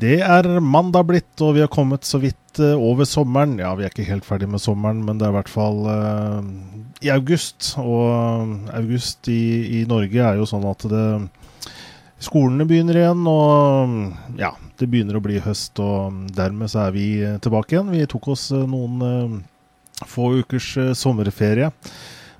Det 0.00 0.20
er 0.24 0.46
mandag 0.64 1.08
blitt, 1.10 1.32
og 1.44 1.56
vi 1.56 1.62
har 1.64 1.70
kommet 1.72 2.06
så 2.08 2.20
vidt 2.22 2.60
uh, 2.62 2.72
over 2.78 3.04
sommeren. 3.08 3.58
Ja, 3.60 3.74
vi 3.76 3.84
er 3.84 3.92
ikke 3.92 4.08
helt 4.08 4.24
ferdig 4.24 4.48
med 4.48 4.62
sommeren, 4.62 5.02
men 5.04 5.18
det 5.20 5.26
er 5.26 5.34
i 5.34 5.36
hvert 5.36 5.52
fall 5.52 5.82
uh, 5.84 6.40
i 7.04 7.10
august. 7.12 7.74
Og 7.82 8.06
uh, 8.08 8.54
august 8.78 9.28
i, 9.28 9.42
i, 9.80 9.82
Norge 9.90 10.22
er 10.24 10.40
jo 10.40 10.48
sånn 10.48 10.64
at 10.70 10.86
det 10.88 11.04
Skolene 12.20 12.66
begynner 12.68 12.98
igjen, 13.00 13.20
og 13.32 14.36
ja, 14.36 14.50
det 14.76 14.90
begynner 14.92 15.16
å 15.16 15.22
bli 15.24 15.38
høst. 15.40 15.80
Og 15.80 16.26
dermed 16.36 16.68
så 16.68 16.82
er 16.82 16.92
vi 16.92 17.06
tilbake 17.40 17.72
igjen. 17.72 17.94
Vi 17.94 18.08
tok 18.12 18.28
oss 18.34 18.50
noen 18.52 19.38
få 20.04 20.26
ukers 20.42 20.68
sommerferie. 21.00 21.70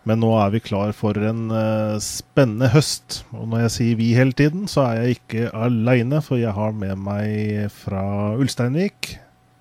Men 0.09 0.23
nå 0.23 0.31
er 0.41 0.53
vi 0.55 0.63
klar 0.65 0.95
for 0.97 1.17
en 1.29 1.51
uh, 1.53 2.01
spennende 2.01 2.71
høst. 2.73 3.21
Og 3.37 3.51
når 3.51 3.67
jeg 3.67 3.73
sier 3.75 3.99
vi 3.99 4.11
hele 4.17 4.33
tiden, 4.37 4.65
så 4.71 4.87
er 4.87 5.03
jeg 5.03 5.19
ikke 5.19 5.51
aleine, 5.53 6.23
for 6.25 6.41
jeg 6.41 6.55
har 6.57 6.73
med 6.73 6.97
meg 7.05 7.67
fra 7.75 8.03
Ulsteinvik, 8.41 9.19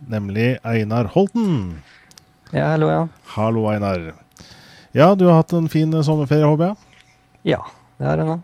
nemlig 0.08 0.54
Einar 0.64 1.12
Holten. 1.12 1.82
Ja, 2.54 2.72
hallo, 2.72 2.88
ja. 2.88 3.02
Hallo, 3.36 3.66
Einar. 3.72 4.14
Ja, 4.96 5.12
du 5.14 5.28
har 5.28 5.42
hatt 5.42 5.52
en 5.54 5.68
fin 5.72 5.92
sommerferie, 6.06 6.48
håper 6.48 6.72
jeg? 6.72 7.04
Ja, 7.56 7.60
det 8.00 8.08
har 8.08 8.24
jeg 8.24 8.30
nå. 8.32 8.38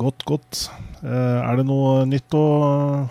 Godt, 0.00 0.26
godt. 0.26 0.64
Uh, 1.04 1.38
er 1.38 1.60
det 1.60 1.68
noe 1.68 2.02
nytt 2.10 2.34
å 2.34 2.42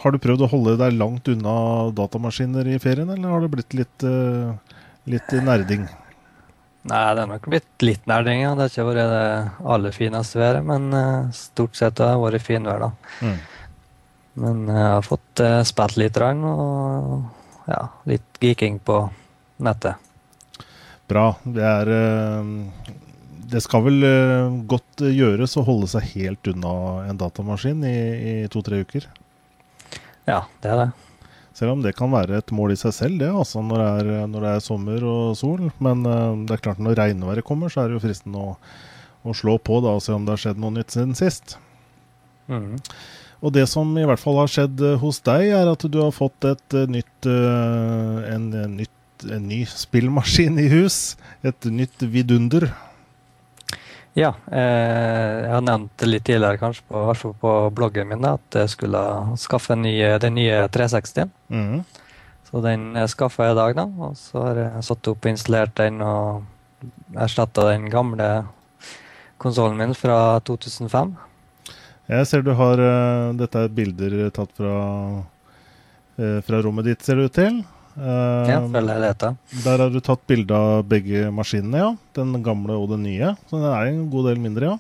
Har 0.04 0.12
du 0.12 0.20
prøvd 0.20 0.44
å 0.44 0.50
holde 0.52 0.74
deg 0.82 0.98
langt 1.00 1.32
unna 1.32 1.56
datamaskiner 1.96 2.68
i 2.76 2.76
ferien, 2.84 3.08
eller 3.16 3.32
har 3.32 3.46
det 3.46 3.54
blitt 3.56 3.78
litt, 3.80 4.08
litt 5.08 5.34
nerding? 5.48 5.88
Nei, 6.88 7.04
det 7.16 7.24
har 7.24 7.30
nok 7.30 7.48
blitt 7.52 7.84
litt 7.84 8.06
nerding. 8.08 8.42
Ja. 8.46 8.54
Det 8.56 8.66
har 8.66 8.72
ikke 8.72 8.88
vært 8.88 9.12
det 9.12 9.68
aller 9.76 9.96
fineste 9.96 10.40
været, 10.40 10.64
men 10.68 10.88
uh, 10.96 11.30
stort 11.36 11.76
sett 11.76 12.00
har 12.00 12.14
det 12.16 12.24
vært 12.24 12.46
finvær, 12.46 12.86
da. 12.86 12.92
Mm. 13.20 13.38
Men 14.44 14.62
uh, 14.70 14.78
jeg 14.78 14.94
har 14.94 15.08
fått 15.08 15.44
uh, 15.44 15.60
spilt 15.68 16.00
litt 16.00 16.20
og 16.22 17.68
ja, 17.68 17.82
litt 18.08 18.40
geeking 18.40 18.80
på 18.80 19.02
nettet. 19.68 20.00
Bra. 21.08 21.30
Det 21.44 21.64
er 21.64 21.90
Det 23.48 23.62
skal 23.64 23.84
vel 23.86 24.06
godt 24.68 25.04
gjøres 25.08 25.56
å 25.56 25.64
holde 25.68 25.88
seg 25.88 26.08
helt 26.16 26.48
unna 26.52 26.74
en 27.08 27.20
datamaskin 27.20 27.84
i, 27.88 27.98
i 28.32 28.34
to-tre 28.52 28.82
uker? 28.84 29.08
Ja, 30.28 30.42
det 30.64 30.72
er 30.72 30.82
det. 30.82 30.90
Selv 31.58 31.74
om 31.74 31.80
det 31.82 31.96
kan 31.98 32.12
være 32.14 32.38
et 32.38 32.52
mål 32.54 32.76
i 32.76 32.78
seg 32.78 32.94
selv, 32.94 33.18
det, 33.18 33.32
altså, 33.34 33.64
når, 33.66 33.82
det 33.82 34.14
er, 34.14 34.26
når 34.30 34.44
det 34.46 34.50
er 34.54 34.66
sommer 34.66 35.06
og 35.10 35.38
sol. 35.40 35.64
Men 35.82 36.04
uh, 36.06 36.36
det 36.46 36.54
er 36.54 36.66
klart 36.68 36.82
når 36.84 37.00
regnværet 37.00 37.48
kommer, 37.48 37.72
så 37.74 37.82
er 37.82 37.90
det 37.90 37.98
jo 37.98 38.04
fristende 38.04 38.44
å, 38.44 38.52
å, 39.26 39.34
slå 39.38 39.58
på 39.58 39.80
da, 39.82 39.96
og 39.98 40.04
se 40.06 40.14
om 40.14 40.28
det 40.28 40.36
har 40.36 40.44
skjedd 40.44 40.62
noe 40.62 40.76
nytt 40.76 40.94
siden 40.94 41.18
sist. 41.18 41.58
Mm. 42.46 42.76
Og 43.42 43.54
det 43.54 43.66
som 43.70 43.90
i 43.98 44.06
hvert 44.06 44.22
fall 44.22 44.38
har 44.44 44.54
skjedd 44.54 44.84
uh, 44.86 44.94
hos 45.02 45.22
deg, 45.26 45.50
er 45.58 45.72
at 45.72 45.88
du 45.90 45.98
har 46.04 46.14
fått 46.14 46.46
et 46.46 46.78
uh, 46.78 46.86
nytt, 46.94 47.26
en, 47.26 48.52
en, 48.54 48.78
nytt, 48.78 49.26
en 49.26 49.50
ny 49.50 49.64
spillmaskin 49.72 50.62
i 50.62 50.70
hus. 50.76 51.16
Et 51.42 51.72
nytt 51.74 52.06
vidunder. 52.06 52.70
Ja, 54.18 54.32
eh, 54.50 55.44
jeg 55.44 55.52
har 55.52 55.62
nevnt 55.62 55.92
det 56.02 56.08
litt 56.10 56.24
tidligere 56.26 56.58
kanskje 56.58 56.88
på, 56.90 57.34
på 57.38 57.52
bloggen 57.78 58.10
min 58.10 58.26
at 58.26 58.56
jeg 58.58 58.72
skulle 58.74 59.02
skaffe 59.38 59.78
nye, 59.78 60.16
den 60.24 60.34
nye 60.40 60.64
360. 60.74 61.30
Mm. 61.54 61.84
Så 62.48 62.64
den 62.66 62.88
skaffa 63.12 63.46
jeg 63.46 63.54
i 63.54 63.60
dag, 63.60 63.76
da. 63.78 63.86
Og 64.08 64.18
så 64.18 64.42
har 64.42 64.62
jeg 64.64 64.88
satt 64.90 65.12
opp 65.12 65.22
og 65.22 65.30
installert 65.30 65.76
den 65.78 66.02
og 66.02 66.48
erstatta 67.14 67.68
den 67.70 67.86
gamle 67.94 68.32
konsollen 69.38 69.78
min 69.84 69.94
fra 69.98 70.40
2005. 70.50 71.14
Jeg 72.08 72.26
ser 72.30 72.42
du 72.42 72.54
har 72.58 72.82
uh, 72.82 73.36
Dette 73.38 73.68
er 73.68 73.74
bilder 73.78 74.22
tatt 74.34 74.54
fra, 74.58 74.76
fra 76.18 76.62
rommet 76.64 76.88
ditt, 76.88 77.04
ser 77.06 77.20
det 77.20 77.30
ut 77.30 77.38
til. 77.38 77.60
Ja, 77.98 78.60
dette. 79.02 79.32
Der 79.64 79.82
har 79.82 79.90
du 79.90 80.00
tatt 80.06 80.22
bilde 80.30 80.54
av 80.54 80.84
begge 80.86 81.32
maskinene, 81.34 81.80
ja. 81.82 81.88
Den 82.14 82.36
gamle 82.46 82.76
og 82.78 82.92
den 82.92 83.08
nye. 83.08 83.34
Så 83.50 83.58
den 83.58 83.72
er 83.72 83.90
en 83.90 84.04
god 84.14 84.30
del 84.30 84.42
mindre, 84.44 84.74
ja. 84.76 84.78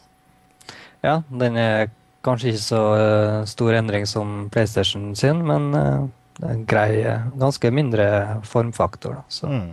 Ja, 1.05 1.15
den 1.29 1.57
er 1.57 1.89
kanskje 2.25 2.51
ikke 2.51 2.61
så 2.61 2.81
uh, 2.97 3.45
stor 3.49 3.77
endring 3.77 4.05
som 4.09 4.49
PlayStation 4.53 5.15
sin, 5.15 5.41
men 5.47 5.71
det 5.71 6.43
er 6.43 6.53
en 6.53 6.65
grei, 6.69 6.91
ganske 7.39 7.71
mindre 7.73 8.07
formfaktor. 8.45 9.17
Da. 9.17 9.25
Så 9.33 9.49
mm. 9.49 9.71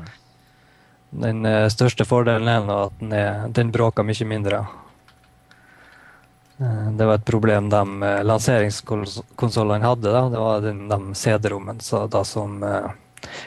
den 1.27 1.51
største 1.73 2.09
fordelen 2.09 2.49
er 2.49 2.65
nå 2.65 2.81
at 2.87 2.97
den, 3.03 3.13
er, 3.13 3.45
den 3.53 3.73
bråker 3.75 4.07
mye 4.07 4.29
mindre. 4.31 4.65
Det 6.57 7.07
var 7.07 7.19
et 7.19 7.27
problem 7.27 7.69
de 7.69 8.11
lanseringskonsollene 8.25 9.85
hadde. 9.85 10.13
Da. 10.13 10.29
Det 10.31 10.45
var 10.47 10.61
den, 10.65 10.85
de 10.89 11.17
CD-rommene 11.19 11.83
som 11.83 12.63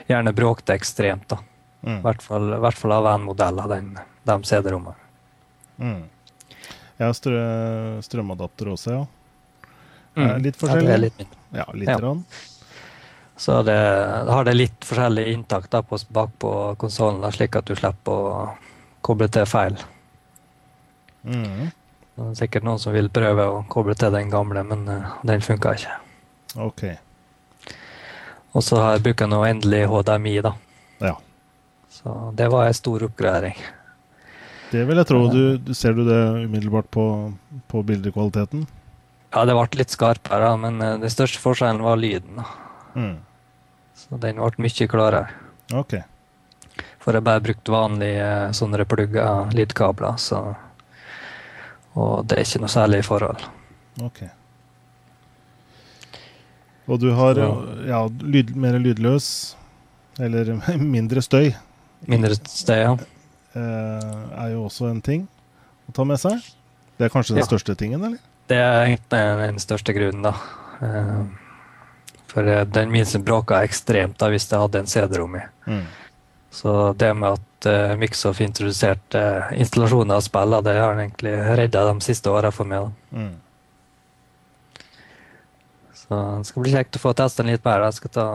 gjerne 0.07 0.33
bråkte 0.33 0.75
ekstremt. 0.77 1.27
da. 1.29 1.39
Mm. 1.81 1.99
I 1.99 2.01
hvert 2.03 2.21
fall, 2.25 2.53
hvert 2.63 2.77
fall 2.77 2.95
av 2.97 3.07
en 3.13 3.25
modell 3.27 3.59
av 3.59 3.69
den, 3.69 3.91
de 4.23 4.37
CD-rommene. 4.43 4.95
Mm. 5.77 6.03
Jeg 6.97 7.05
har 7.05 7.13
strø, 7.13 7.41
strømadapter 8.01 8.71
også, 8.73 8.95
ja. 8.95 9.05
Mm. 10.17 10.31
Litt 10.41 10.57
forskjellig? 10.57 10.89
Ja, 10.89 10.97
litt 10.97 11.19
mindre. 11.21 11.41
Ja, 11.53 11.65
litt 11.73 11.89
ja. 11.89 12.13
Så 13.37 13.61
det, 13.61 13.77
har 14.29 14.47
det 14.47 14.55
litt 14.55 14.85
forskjellig 14.85 15.27
inntak 15.33 15.69
da 15.69 15.83
på, 15.85 15.99
bak 16.09 16.31
på 16.41 16.53
konsollen, 16.81 17.27
slik 17.31 17.55
at 17.59 17.69
du 17.69 17.75
slipper 17.77 18.11
å 18.11 18.39
koble 19.05 19.27
til 19.29 19.45
feil. 19.45 19.77
Mm. 21.21 21.69
Det 22.17 22.25
er 22.25 22.37
sikkert 22.39 22.65
noen 22.65 22.81
som 22.81 22.95
vil 22.97 23.11
prøve 23.13 23.45
å 23.45 23.59
koble 23.69 23.93
til 23.99 24.09
den 24.15 24.33
gamle, 24.33 24.63
men 24.65 24.87
uh, 24.89 25.19
den 25.27 25.45
funka 25.45 25.75
ikke. 25.77 25.99
Okay. 26.65 26.95
Og 28.55 28.63
så 28.63 28.79
har 28.81 28.95
jeg 28.95 29.05
brukt 29.09 29.25
nå 29.29 29.41
endelig 29.47 29.83
HDMI, 29.91 30.35
da. 30.45 30.53
Ja. 31.03 31.15
Så 31.91 32.31
det 32.37 32.47
var 32.53 32.67
en 32.67 32.77
stor 32.77 33.03
oppgradering. 33.07 33.57
Det 34.71 34.83
vil 34.87 34.99
jeg 34.99 35.07
tro. 35.07 35.21
Du, 35.31 35.73
ser 35.75 35.95
du 35.95 36.03
det 36.07 36.19
umiddelbart 36.43 36.89
på, 36.91 37.05
på 37.71 37.83
bildekvaliteten? 37.87 38.65
Ja, 39.31 39.43
det 39.47 39.55
ble 39.55 39.79
litt 39.79 39.93
skarpere, 39.93 40.51
men 40.59 40.81
eh, 40.83 40.97
den 41.01 41.11
største 41.11 41.39
forskjellen 41.43 41.83
var 41.83 41.99
lyden. 41.99 42.41
Mm. 42.95 43.17
Så 43.97 44.19
den 44.23 44.39
ble 44.41 44.65
mye 44.65 44.87
klarere. 44.91 45.27
Ok. 45.75 45.99
For 47.03 47.15
jeg 47.15 47.23
bare 47.23 47.43
brukte 47.43 47.73
vanlige 47.73 48.23
eh, 48.23 48.55
sånne 48.55 48.87
plugger, 48.87 49.51
lydkabler, 49.55 50.17
så 50.19 50.41
Og 51.97 52.27
det 52.29 52.35
er 52.37 52.45
ikke 52.45 52.59
noe 52.61 52.69
særlig 52.69 52.99
forhold. 53.07 53.41
Okay. 54.05 54.27
Og 56.87 57.01
du 57.03 57.09
har 57.15 57.39
ja, 57.87 58.01
lyd, 58.23 58.53
mer 58.55 58.77
lydløs, 58.79 59.29
eller 60.23 60.53
mindre 60.95 61.23
støy. 61.25 61.51
Mindre 62.07 62.37
støy, 62.39 62.79
ja. 62.83 62.93
Eh, 63.57 64.13
er 64.43 64.53
jo 64.53 64.67
også 64.67 64.91
en 64.91 65.01
ting 65.03 65.25
å 65.89 65.95
ta 65.95 66.05
med 66.07 66.21
seg. 66.21 66.39
Det 66.97 67.07
er 67.07 67.13
kanskje 67.13 67.35
den 67.35 67.43
ja. 67.43 67.49
største 67.49 67.75
tingen, 67.79 68.03
eller? 68.03 68.21
Det 68.47 68.57
er 68.57 68.95
den 69.43 69.59
største 69.61 69.95
grunnen, 69.97 70.23
da. 70.29 70.33
Eh, 70.85 71.21
for 72.31 72.47
eh, 72.47 72.65
den 72.65 72.91
minste 72.93 73.19
bråka 73.19 73.63
ekstremt 73.65 74.19
da 74.21 74.29
hvis 74.31 74.47
det 74.51 74.61
hadde 74.61 74.83
en 74.83 74.91
CD-rom 74.91 75.39
i. 75.39 75.43
Mm. 75.67 75.85
Så 76.57 76.93
det 76.97 77.11
med 77.13 77.35
at 77.37 77.67
uh, 77.69 77.97
Mixoff 77.99 78.39
introduserte 78.41 79.19
installasjoner 79.53 80.17
av 80.17 80.23
spill, 80.25 80.55
det 80.65 80.73
har 80.79 80.95
egentlig 80.95 81.33
redda 81.59 81.83
de 81.85 82.01
siste 82.01 82.31
åra 82.33 82.49
for 82.55 82.65
meg. 82.65 82.87
da. 82.87 83.19
Mm. 83.19 83.35
Så 86.07 86.37
det 86.37 86.47
skal 86.47 86.63
bli 86.63 86.71
kjekt 86.71 86.95
å 86.95 87.01
få 87.03 87.11
testa 87.19 87.43
den 87.43 87.51
litt 87.51 87.65
mer. 87.67 87.83
Jeg 87.89 87.97
skal 87.97 88.13
ta, 88.15 88.27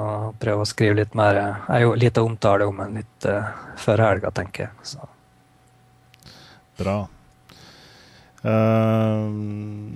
prøve 0.43 0.65
å 0.65 0.69
skrive 0.69 0.99
litt 0.99 1.15
mer. 1.17 1.39
Jeg 1.39 1.55
har 1.71 1.85
jo 1.87 1.95
litt 1.97 2.21
omtale 2.21 2.69
om 2.69 2.83
den 2.83 3.01
litt 3.01 3.29
uh, 3.29 3.49
før 3.81 4.05
helga, 4.05 4.33
tenker 4.37 4.67
jeg. 4.67 4.91
Så. 4.93 5.09
Bra. 6.83 6.99
Uh, 8.43 9.31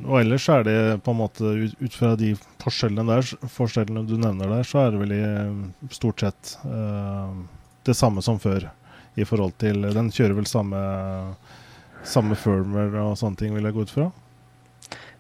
og 0.06 0.20
ellers 0.22 0.48
er 0.54 0.64
det 0.64 0.78
på 1.04 1.12
en 1.12 1.20
måte 1.20 1.44
ut, 1.44 1.76
ut, 1.82 1.92
fra 1.92 2.14
de 2.16 2.32
forskjellene 2.62 3.04
der, 3.10 3.30
forskjellene 3.50 4.06
du 4.08 4.14
nevner 4.22 4.56
der, 4.56 4.64
så 4.64 4.86
er 4.86 4.94
det 4.94 5.02
vel 5.02 5.14
i 5.16 5.92
stort 5.92 6.22
sett 6.24 6.56
uh, 6.64 7.34
det 7.84 7.98
samme 7.98 8.24
som 8.24 8.40
før. 8.40 8.70
I 9.16 9.24
forhold 9.24 9.54
til 9.60 9.84
Den 9.96 10.10
kjører 10.12 10.36
vel 10.36 10.48
samme, 10.48 10.78
samme 12.04 12.36
firmware 12.36 13.04
og 13.04 13.18
sånne 13.20 13.40
ting, 13.40 13.54
vil 13.56 13.64
jeg 13.68 13.76
gå 13.76 13.84
ut 13.84 13.92
fra? 13.92 14.10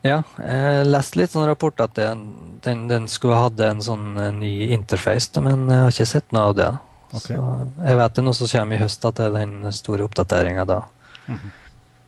Ja, 0.06 0.18
jeg 0.40 0.88
leste 0.88 1.20
litt 1.20 1.32
sånn 1.32 1.48
rapport 1.48 1.80
at 1.82 1.94
den, 1.98 2.26
den, 2.64 2.84
den 2.90 3.06
skulle 3.10 3.38
hatt 3.40 3.60
en 3.64 3.82
sånn 3.84 4.16
eh, 4.20 4.32
ny 4.34 4.52
interface, 4.76 5.40
men 5.42 5.66
jeg 5.70 5.82
har 5.82 5.94
ikke 5.94 6.08
sett 6.10 6.34
noe 6.36 6.50
av 6.50 6.56
det. 6.58 6.68
Okay. 7.16 7.38
Jeg 7.38 7.98
vet 8.00 8.14
det 8.16 8.22
er 8.22 8.26
noe 8.26 8.36
som 8.36 8.50
kommer 8.50 8.76
i 8.76 8.82
høst, 8.82 9.06
at 9.08 9.18
det 9.18 9.28
er 9.28 9.36
den 9.38 9.72
store 9.74 10.06
oppdateringa 10.06 10.66
da. 10.68 10.82
Mm 11.26 11.38
-hmm. 11.38 11.54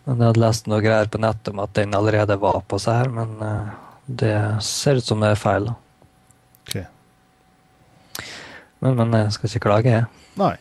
Men 0.05 0.19
Jeg 0.19 0.27
hadde 0.27 0.41
lest 0.41 0.67
noe 0.67 0.81
greier 0.81 1.07
på 1.07 1.19
nettet 1.19 1.49
om 1.49 1.59
at 1.59 1.75
den 1.75 1.95
allerede 1.95 2.37
var 2.37 2.63
på 2.69 2.79
seg 2.79 2.95
her, 2.95 3.09
men 3.09 3.43
uh, 3.43 3.69
det 4.07 4.63
ser 4.63 4.97
ut 4.97 5.05
som 5.05 5.21
det 5.21 5.29
er 5.29 5.35
feil. 5.35 5.65
da. 5.65 5.75
Okay. 6.63 6.85
Men, 8.81 8.97
men 8.97 9.13
jeg 9.13 9.33
skal 9.33 9.49
ikke 9.49 9.67
klage, 9.69 9.91
jeg. 9.91 10.05
Nei. 10.37 10.57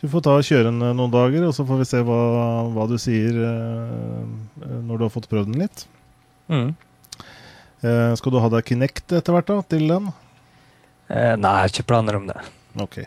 Du 0.00 0.08
får 0.08 0.20
ta 0.20 0.30
og 0.30 0.44
kjøre 0.44 0.64
den 0.64 0.82
eh, 0.82 0.94
noen 0.94 1.10
dager, 1.10 1.46
og 1.46 1.54
så 1.54 1.64
får 1.66 1.78
vi 1.78 1.84
se 1.84 2.02
hva, 2.02 2.68
hva 2.74 2.86
du 2.86 2.98
sier 2.98 3.32
når 4.82 4.98
du 4.98 5.04
har 5.04 5.10
fått 5.10 5.28
prøvd 5.28 5.52
den 5.52 5.62
litt. 5.64 5.86
Mm. 6.48 6.74
Eh, 7.84 8.14
skal 8.20 8.32
du 8.34 8.40
ha 8.40 8.50
deg 8.52 8.68
Kinect 8.68 9.12
etter 9.12 9.36
hvert 9.36 9.50
da, 9.50 9.58
til 9.74 9.86
den? 9.90 10.08
Eh, 11.08 11.34
nei, 11.36 11.50
jeg 11.52 11.60
har 11.60 11.74
ikke 11.74 11.90
planer 11.92 12.18
om 12.20 12.26
det. 12.30 12.40
Ok. 12.80 13.02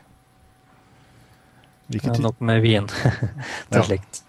Hvilke 1.88 2.14
ty 2.14 2.24
nok 2.24 2.40
med 2.44 2.62
vin. 2.62 2.88
det 3.70 3.78
er 3.78 3.82
ja. 3.82 3.86
slikt. 3.88 4.24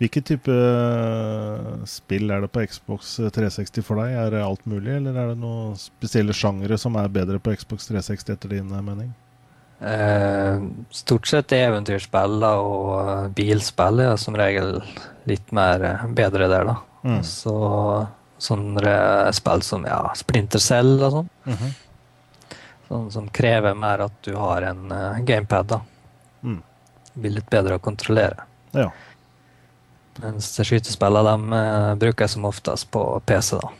Hvilken 0.00 0.24
type 0.24 0.52
eh, 0.52 1.72
spill 1.88 2.32
er 2.32 2.44
det 2.44 2.48
på 2.54 2.62
Xbox 2.64 3.18
360 3.20 3.84
for 3.84 4.00
deg? 4.00 4.14
Er 4.16 4.30
det 4.32 4.44
alt 4.44 4.62
mulig, 4.64 4.94
eller 4.96 5.16
er 5.16 5.32
det 5.32 5.40
noen 5.42 5.74
spesielle 5.76 6.32
sjangere 6.36 6.78
som 6.80 6.96
er 6.96 7.10
bedre 7.12 7.40
på 7.42 7.52
Xbox 7.52 7.90
360 7.90 8.32
etter 8.32 8.54
din 8.56 8.72
eh, 8.72 8.84
mening? 8.86 9.10
Eh, 9.80 10.62
stort 10.92 11.28
sett 11.28 11.52
eventyrspill 11.56 12.42
og 12.44 12.88
eh, 13.00 13.28
bilspill 13.36 14.02
er 14.04 14.16
som 14.20 14.36
regel 14.36 14.78
litt 15.28 15.52
mer 15.56 15.84
bedre 16.16 16.48
der, 16.48 16.68
da. 16.68 16.78
Mm. 17.04 17.20
Så 17.24 17.54
sånne 18.40 19.32
spill 19.36 19.62
som 19.62 19.84
ja, 19.88 20.00
Splinter 20.16 20.62
Cell 20.62 20.96
og 20.98 21.12
sånn. 21.12 21.30
Mm 21.46 21.56
-hmm. 21.56 21.72
Sånn 22.88 23.10
som 23.12 23.28
krever 23.28 23.74
mer 23.74 23.98
at 23.98 24.22
du 24.22 24.34
har 24.34 24.62
en 24.62 24.92
uh, 24.92 25.18
gamepad, 25.18 25.66
da. 25.66 25.80
Mm. 26.42 26.62
Blir 27.14 27.30
litt 27.30 27.50
bedre 27.50 27.74
å 27.74 27.78
kontrollere. 27.78 28.42
Ja. 28.72 28.90
Mens 30.16 30.60
skytespillene 30.64 31.30
de 31.30 31.52
uh, 31.52 31.94
bruker 31.94 32.24
jeg 32.24 32.30
som 32.30 32.44
oftest 32.44 32.90
på 32.90 33.20
PC, 33.26 33.56
da. 33.56 33.70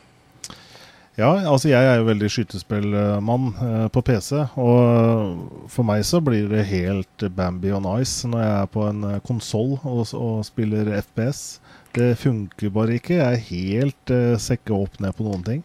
Ja, 1.21 1.29
altså 1.51 1.69
jeg 1.69 1.85
er 1.85 1.99
jo 1.99 2.07
veldig 2.07 2.27
skytespillmann 2.33 3.51
uh, 3.59 3.87
på 3.93 4.01
PC. 4.07 4.39
Og 4.57 5.67
for 5.69 5.85
meg 5.85 6.05
så 6.07 6.21
blir 6.23 6.47
det 6.49 6.65
helt 6.71 7.25
Bambi 7.37 7.73
on 7.75 7.85
ice 7.99 8.29
når 8.29 8.41
jeg 8.41 8.53
er 8.55 8.71
på 8.73 8.85
en 8.87 9.03
uh, 9.05 9.17
konsoll 9.27 9.75
og, 9.77 10.01
og, 10.17 10.39
spiller 10.47 10.89
FPS. 11.03 11.59
Det 11.93 12.15
funker 12.17 12.73
bare 12.73 12.97
ikke. 12.97 13.19
Jeg 13.19 13.37
er 13.37 13.45
helt 13.51 14.15
uh, 14.15 14.39
sekka 14.41 14.73
opp 14.79 14.97
ned 15.03 15.13
på 15.17 15.27
noen 15.27 15.45
ting. 15.45 15.61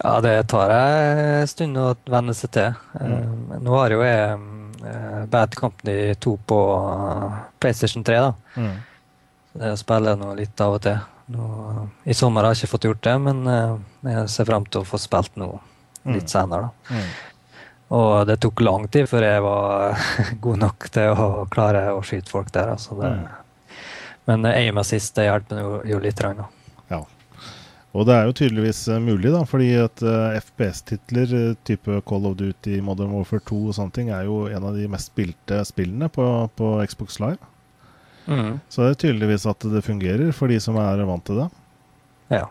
Ja, 0.00 0.16
det 0.24 0.48
tar 0.48 0.72
en 0.72 1.50
stund 1.50 1.76
å 1.76 1.90
venne 2.08 2.32
seg 2.32 2.54
til. 2.56 2.72
Mm. 2.96 3.58
nå 3.60 3.74
har 3.76 3.92
jo 3.92 4.00
jeg 4.00 4.38
Bad 5.28 5.52
Company 5.58 6.14
2 6.16 6.38
på 6.48 6.60
PlayStation 7.60 8.06
3, 8.06 8.22
da. 8.24 8.30
Mm. 8.56 9.74
Spiller 9.76 10.14
jeg 10.14 10.22
nå 10.22 10.30
litt 10.38 10.62
av 10.64 10.78
og 10.78 10.86
til. 10.86 11.02
Nå, 11.30 11.46
I 12.10 12.14
sommer 12.16 12.46
har 12.46 12.54
jeg 12.54 12.64
ikke 12.64 12.74
fått 12.74 12.86
gjort 12.88 13.02
det, 13.06 13.16
men 13.22 13.44
jeg 13.46 14.30
ser 14.32 14.48
fram 14.48 14.64
til 14.66 14.82
å 14.82 14.88
få 14.88 14.98
spilt 14.98 15.36
noe 15.38 15.60
litt 16.04 16.26
mm. 16.26 16.32
senere. 16.32 16.70
Da. 16.70 16.96
Mm. 16.96 17.10
Og 17.90 18.26
det 18.26 18.36
tok 18.42 18.62
lang 18.62 18.86
tid 18.92 19.08
før 19.10 19.26
jeg 19.26 19.42
var 19.42 20.02
god 20.44 20.60
nok 20.64 20.88
til 20.94 21.10
å 21.10 21.46
klare 21.50 21.88
å 21.94 22.02
skyte 22.06 22.30
folk 22.30 22.52
der. 22.54 22.74
Altså 22.76 22.98
det, 23.00 23.10
mm. 23.18 23.78
Men 24.30 24.46
aim 24.52 24.78
assist 24.78 25.16
det 25.18 25.26
hjelper 25.26 25.62
jo, 25.64 25.72
jo 25.90 25.98
litt. 26.02 26.20
Da. 26.20 26.46
ja. 26.92 27.00
Og 27.90 28.06
det 28.06 28.14
er 28.14 28.28
jo 28.28 28.36
tydeligvis 28.38 28.84
uh, 28.92 29.00
mulig, 29.02 29.32
da, 29.34 29.42
fordi 29.48 29.72
at 29.82 30.02
uh, 30.06 30.36
FPS-titler 30.38 31.56
type 31.66 31.96
Call 32.06 32.28
of 32.30 32.36
Duty, 32.38 32.78
Modern 32.86 33.10
Warfare 33.16 33.42
2 33.48 33.58
og 33.64 33.74
sånne 33.74 33.96
ting 33.96 34.12
er 34.14 34.28
jo 34.28 34.44
en 34.46 34.68
av 34.68 34.78
de 34.78 34.86
mest 34.92 35.10
spilte 35.10 35.58
spillene 35.66 36.06
på, 36.12 36.26
på 36.54 36.76
Xbox 36.86 37.18
Live. 37.22 37.42
Mm. 38.30 38.60
Så 38.70 38.84
det 38.84 38.90
er 38.92 39.02
tydeligvis 39.04 39.46
at 39.50 39.66
det 39.72 39.82
fungerer 39.82 40.32
for 40.36 40.52
de 40.52 40.60
som 40.62 40.78
er 40.80 41.02
vant 41.08 41.24
til 41.26 41.42
det. 41.42 41.48
Ja. 42.30 42.44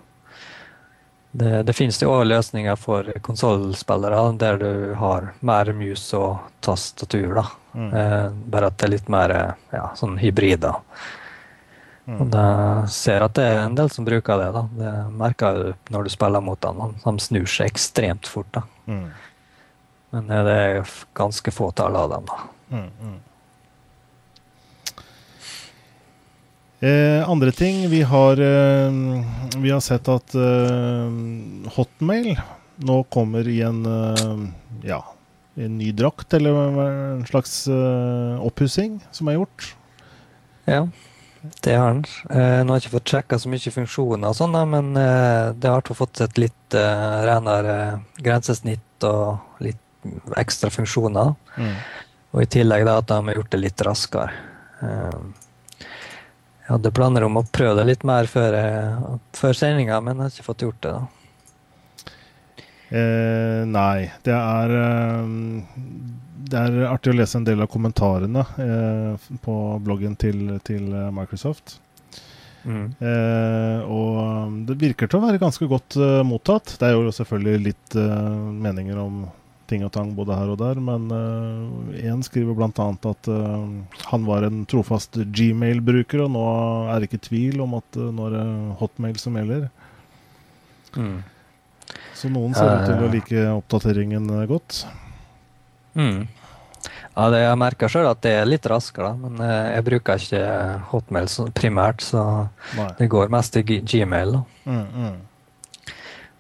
Det, 1.32 1.62
det 1.64 1.76
finnes 1.78 2.00
jo 2.02 2.10
òg 2.12 2.26
løsninger 2.26 2.76
for 2.80 3.08
konsollspillere 3.24 4.24
der 4.42 4.58
du 4.60 4.72
har 4.98 5.32
mer 5.46 5.72
mus 5.78 6.08
og 6.18 6.40
tastatur. 6.66 7.42
da. 7.42 7.48
Mm. 7.70 7.92
bare 8.50 8.66
at 8.72 8.80
det 8.82 8.88
er 8.88 8.92
litt 8.96 9.10
mer 9.14 9.32
ja, 9.70 9.84
sånn 9.96 10.16
hybrider. 10.18 10.80
Mm. 12.10 12.22
Og 12.24 12.34
jeg 12.34 12.92
ser 12.96 13.22
at 13.22 13.36
det 13.38 13.46
er 13.46 13.60
en 13.62 13.76
del 13.78 13.92
som 13.94 14.08
bruker 14.08 14.42
det. 14.42 14.50
da. 14.56 14.64
Det 14.80 14.94
merker 15.20 15.60
du 15.60 15.94
når 15.94 16.08
du 16.08 16.14
spiller 16.14 16.42
mot 16.42 16.60
dem. 16.66 16.96
De 17.04 17.14
snur 17.22 17.46
seg 17.46 17.70
ekstremt 17.70 18.28
fort. 18.28 18.50
da. 18.56 18.64
Mm. 18.90 19.10
Men 20.16 20.32
det 20.48 20.56
er 20.56 20.94
ganske 21.14 21.54
få 21.54 21.70
tall 21.78 21.96
av 22.00 22.10
dem. 22.16 22.26
da. 22.26 22.40
Mm, 22.74 23.20
Eh, 26.80 27.30
andre 27.30 27.52
ting 27.52 27.90
Vi 27.90 28.02
har, 28.02 28.40
eh, 28.40 28.92
vi 29.58 29.72
har 29.72 29.82
sett 29.84 30.08
at 30.08 30.36
eh, 30.36 31.18
Hotmail 31.76 32.40
nå 32.80 33.04
kommer 33.12 33.48
i 33.48 33.58
en 33.68 33.82
eh, 33.86 34.46
ja, 34.88 35.02
en 35.60 35.78
ny 35.78 35.92
drakt, 35.92 36.34
eller 36.34 36.56
en 36.86 37.26
slags 37.28 37.68
eh, 37.68 38.40
oppussing 38.40 39.02
som 39.12 39.28
er 39.28 39.36
gjort. 39.36 39.74
Ja. 40.64 40.86
Det 41.60 41.76
har 41.76 41.98
den. 41.98 42.06
Eh, 42.32 42.62
nå 42.64 42.72
har 42.72 42.80
jeg 42.80 42.86
ikke 42.86 42.96
fått 42.96 43.12
sjekka 43.12 43.40
så 43.44 43.52
mye 43.52 43.74
funksjoner, 43.76 44.32
og 44.32 44.38
sånn, 44.40 44.56
men 44.72 44.94
det 44.96 45.68
har 45.68 45.84
fått 45.84 46.22
et 46.24 46.40
litt 46.40 46.76
renere 46.76 47.76
grensesnitt 48.24 49.08
og 49.08 49.64
litt 49.64 49.84
ekstra 50.40 50.72
funksjoner. 50.72 51.36
Mm. 51.60 51.76
Og 52.32 52.44
i 52.44 52.50
tillegg 52.56 52.86
da, 52.88 53.00
at 53.02 53.10
de 53.10 53.20
har 53.28 53.40
gjort 53.40 53.52
det 53.52 53.62
litt 53.66 53.84
raskere. 53.84 54.32
Eh, 54.86 55.20
jeg 56.70 56.76
hadde 56.76 56.94
planer 56.94 57.26
om 57.26 57.40
å 57.42 57.48
prøve 57.50 57.82
det 57.82 57.88
litt 57.90 58.04
mer 58.06 58.30
før, 58.30 58.54
eh, 58.54 59.10
før 59.34 59.58
sendinga, 59.58 59.98
men 60.06 60.20
jeg 60.22 60.28
har 60.30 60.36
ikke 60.36 60.50
fått 60.52 60.66
gjort 60.68 60.82
det. 60.86 60.94
da. 60.94 61.02
Eh, 62.90 63.66
nei, 63.70 64.12
det 64.26 64.38
er 64.38 64.78
det 66.50 66.58
er 66.58 66.88
artig 66.90 67.14
å 67.14 67.18
lese 67.18 67.38
en 67.40 67.46
del 67.48 67.62
av 67.64 67.70
kommentarene 67.72 68.46
eh, 68.64 69.30
på 69.44 69.56
bloggen 69.84 70.16
til, 70.20 70.58
til 70.66 70.90
eh, 70.94 71.10
Microsoft. 71.14 71.78
Mm. 72.64 72.88
Eh, 73.00 73.84
og 73.88 74.58
det 74.68 74.78
virker 74.82 75.10
til 75.10 75.20
å 75.20 75.26
være 75.28 75.42
ganske 75.42 75.68
godt 75.70 76.00
mottatt. 76.28 76.76
Det 76.80 76.90
er 76.90 76.98
jo 76.98 77.14
selvfølgelig 77.16 77.66
litt 77.70 78.00
meninger 78.00 79.00
om 79.00 79.22
ting 79.70 79.86
og 79.86 79.94
tang 79.96 80.12
både 80.18 80.38
her 80.38 80.52
og 80.54 80.60
der, 80.62 80.82
men 80.84 81.08
én 81.96 82.20
uh, 82.20 82.26
skriver 82.26 82.58
bl.a. 82.58 82.88
at 83.12 83.30
han 84.10 84.26
var 84.28 84.48
en 84.48 84.64
trofast 84.70 85.22
Gmail-bruker, 85.30 86.26
og 86.26 86.34
nå 86.34 86.46
er 86.90 87.00
det 87.00 87.10
ikke 87.10 87.28
tvil 87.30 87.62
om 87.66 87.78
at 87.80 88.00
nå 88.00 88.30
er 88.30 88.38
det 88.38 88.48
Hotmail 88.82 89.22
som 89.22 89.38
gjelder. 89.38 89.70
Mm. 90.98 91.20
Så 92.18 92.32
noen 92.34 92.58
ser 92.58 92.74
ut 92.74 92.90
til 92.90 93.06
å 93.06 93.14
like 93.14 93.46
oppdateringen 93.54 94.28
godt. 94.50 94.84
Mm. 95.94 96.28
Ja, 97.20 97.28
det 97.34 97.42
jeg 97.42 97.60
merker 97.60 97.92
sjøl 97.92 98.08
at 98.08 98.22
det 98.24 98.32
er 98.40 98.48
litt 98.48 98.68
raskere, 98.70 99.12
men 99.20 99.42
eh, 99.44 99.74
jeg 99.76 99.86
bruker 99.90 100.22
ikke 100.24 100.44
Hotmail 100.92 101.28
primært, 101.58 102.06
så 102.06 102.22
Nei. 102.78 102.88
det 103.00 103.10
går 103.12 103.34
mest 103.34 103.58
i 103.60 103.64
Gmail. 103.66 104.38
Mm, 104.64 104.86
mm. 104.86 105.18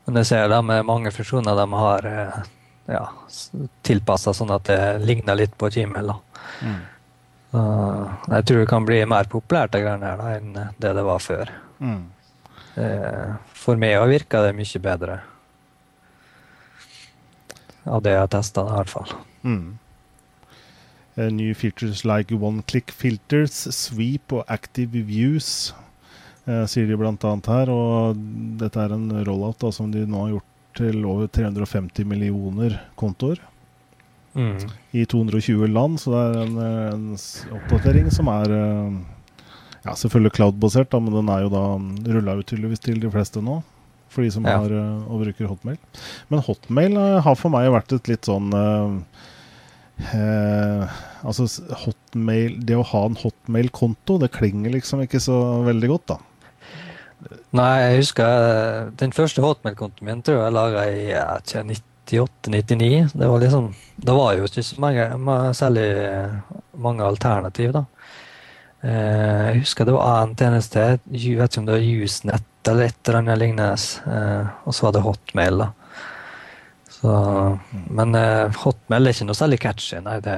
Men 0.07 0.21
jeg 0.21 0.29
ser 0.29 0.47
de 0.51 0.61
mange 0.87 1.11
funksjoner 1.13 1.59
de 1.59 1.65
har 1.81 2.07
eh, 2.07 2.37
ja, 2.89 3.05
tilpassa 3.85 4.33
sånn 4.35 4.53
at 4.55 4.67
det 4.69 4.79
ligner 5.05 5.37
litt 5.37 5.55
på 5.59 5.69
Gmail. 5.73 6.13
Mm. 6.65 6.79
Uh, 7.49 8.05
jeg 8.35 8.45
tror 8.45 8.61
det 8.61 8.69
kan 8.69 8.85
bli 8.85 9.01
mer 9.09 9.29
populært 9.29 9.73
det 9.73 9.83
her 9.85 10.01
da, 10.01 10.31
enn 10.35 10.55
det 10.81 10.93
det 10.97 11.05
var 11.05 11.21
før. 11.23 11.51
Mm. 11.79 12.07
For 13.59 13.79
meg 13.79 13.97
virka 14.07 14.43
det 14.45 14.53
mye 14.55 14.79
bedre. 14.83 15.19
Av 17.89 18.01
det 18.03 18.13
jeg 18.13 18.21
har 18.21 18.31
testa, 18.31 18.63
i 18.63 18.75
hvert 18.77 18.91
fall. 18.91 19.13
Mm. 19.43 19.79
Uh, 21.17 21.27
new 21.33 21.53
features 21.53 22.05
like 22.05 22.31
one-click 22.31 22.91
filters, 22.95 23.65
sweep 23.75 24.31
og 24.31 24.45
active 24.47 25.01
views, 25.09 25.73
uh, 26.47 26.63
sier 26.69 26.87
de 26.87 26.95
bl.a. 26.99 27.33
her. 27.49 27.71
Og 27.73 28.21
dette 28.61 28.79
er 28.79 28.95
en 28.95 29.09
rollout 29.27 29.59
da, 29.59 29.73
som 29.75 29.91
de 29.91 30.05
nå 30.07 30.25
har 30.25 30.35
gjort 30.37 30.48
til 30.77 31.05
over 31.07 31.29
350 31.33 32.07
millioner 32.07 32.77
kontoer. 32.99 33.41
Mm. 34.35 34.59
I 34.93 35.05
220 35.09 35.71
land, 35.73 35.97
så 35.99 36.13
det 36.13 36.19
er 36.21 36.43
en, 36.43 36.59
en 36.93 37.07
oppdatering 37.57 38.11
som 38.13 38.29
er 38.31 38.53
uh, 38.53 38.99
ja, 39.83 39.95
selvfølgelig 39.97 40.35
cloud-basert, 40.37 40.93
men 41.01 41.15
den 41.17 41.33
er 41.33 41.47
jo 41.47 41.51
da 41.53 41.65
rulla 42.13 42.37
ut 42.37 42.47
tydeligvis 42.47 42.85
til 42.85 43.01
de 43.01 43.11
fleste 43.11 43.43
nå. 43.43 43.61
For 44.09 44.25
de 44.25 44.31
som 44.33 44.45
ja. 44.47 44.55
har 44.57 44.71
og 44.73 45.19
bruker 45.21 45.45
Hotmail. 45.45 45.77
Men 46.33 46.41
Hotmail 46.41 46.95
har 47.21 47.35
for 47.37 47.53
meg 47.53 47.67
vært 47.69 47.93
et 47.93 48.07
litt 48.09 48.25
sånn 48.25 48.49
Eh, 49.99 50.99
altså 51.27 51.45
hotmail, 51.83 52.55
Det 52.63 52.77
å 52.79 52.85
ha 52.87 53.03
en 53.09 53.17
hotmail-konto, 53.19 54.17
det 54.21 54.31
klinger 54.37 54.71
liksom 54.71 55.03
ikke 55.03 55.21
så 55.23 55.35
veldig 55.67 55.89
godt, 55.91 56.05
da. 56.13 56.17
Nei, 57.57 57.71
jeg 57.83 58.01
husker 58.03 58.45
eh, 58.49 58.89
den 58.99 59.13
første 59.15 59.43
hotmail-kontoen 59.43 60.07
min 60.07 60.21
tror 60.25 60.43
jeg 60.43 60.55
laga 60.55 60.85
i 60.87 61.07
ja, 61.09 61.25
98-99. 61.43 63.09
Det 63.13 63.29
var 63.31 63.43
liksom 63.43 63.71
Det 63.99 64.15
var 64.15 64.37
jo 64.37 64.47
ikke 64.47 64.63
så 64.63 64.79
mange, 64.79 65.07
særlig 65.57 65.87
mange 66.79 67.03
alternativ, 67.03 67.73
da. 67.75 67.83
Eh, 68.81 69.41
jeg 69.49 69.65
husker 69.65 69.89
det 69.89 69.97
var 69.97 70.21
en 70.23 70.37
tjeneste, 70.39 70.85
jeg 71.11 71.35
vet 71.41 71.51
ikke 71.51 71.63
om 71.63 71.67
det 71.67 71.75
var 71.75 72.05
Usenet 72.05 72.45
eller 72.69 72.85
et 72.85 73.07
eller 73.07 73.19
annet 73.19 73.39
lignende, 73.41 73.69
eh, 74.13 74.49
og 74.67 74.75
så 74.75 74.87
var 74.87 74.95
det 74.95 75.03
Hotmail. 75.03 75.63
da. 75.65 75.69
Så, 76.99 77.11
men 77.95 78.15
Hotmail 78.63 79.07
er 79.07 79.15
ikke 79.15 79.29
noe 79.29 79.39
særlig 79.39 79.61
catchy. 79.63 80.01
Nei, 80.03 80.17
det, 80.23 80.35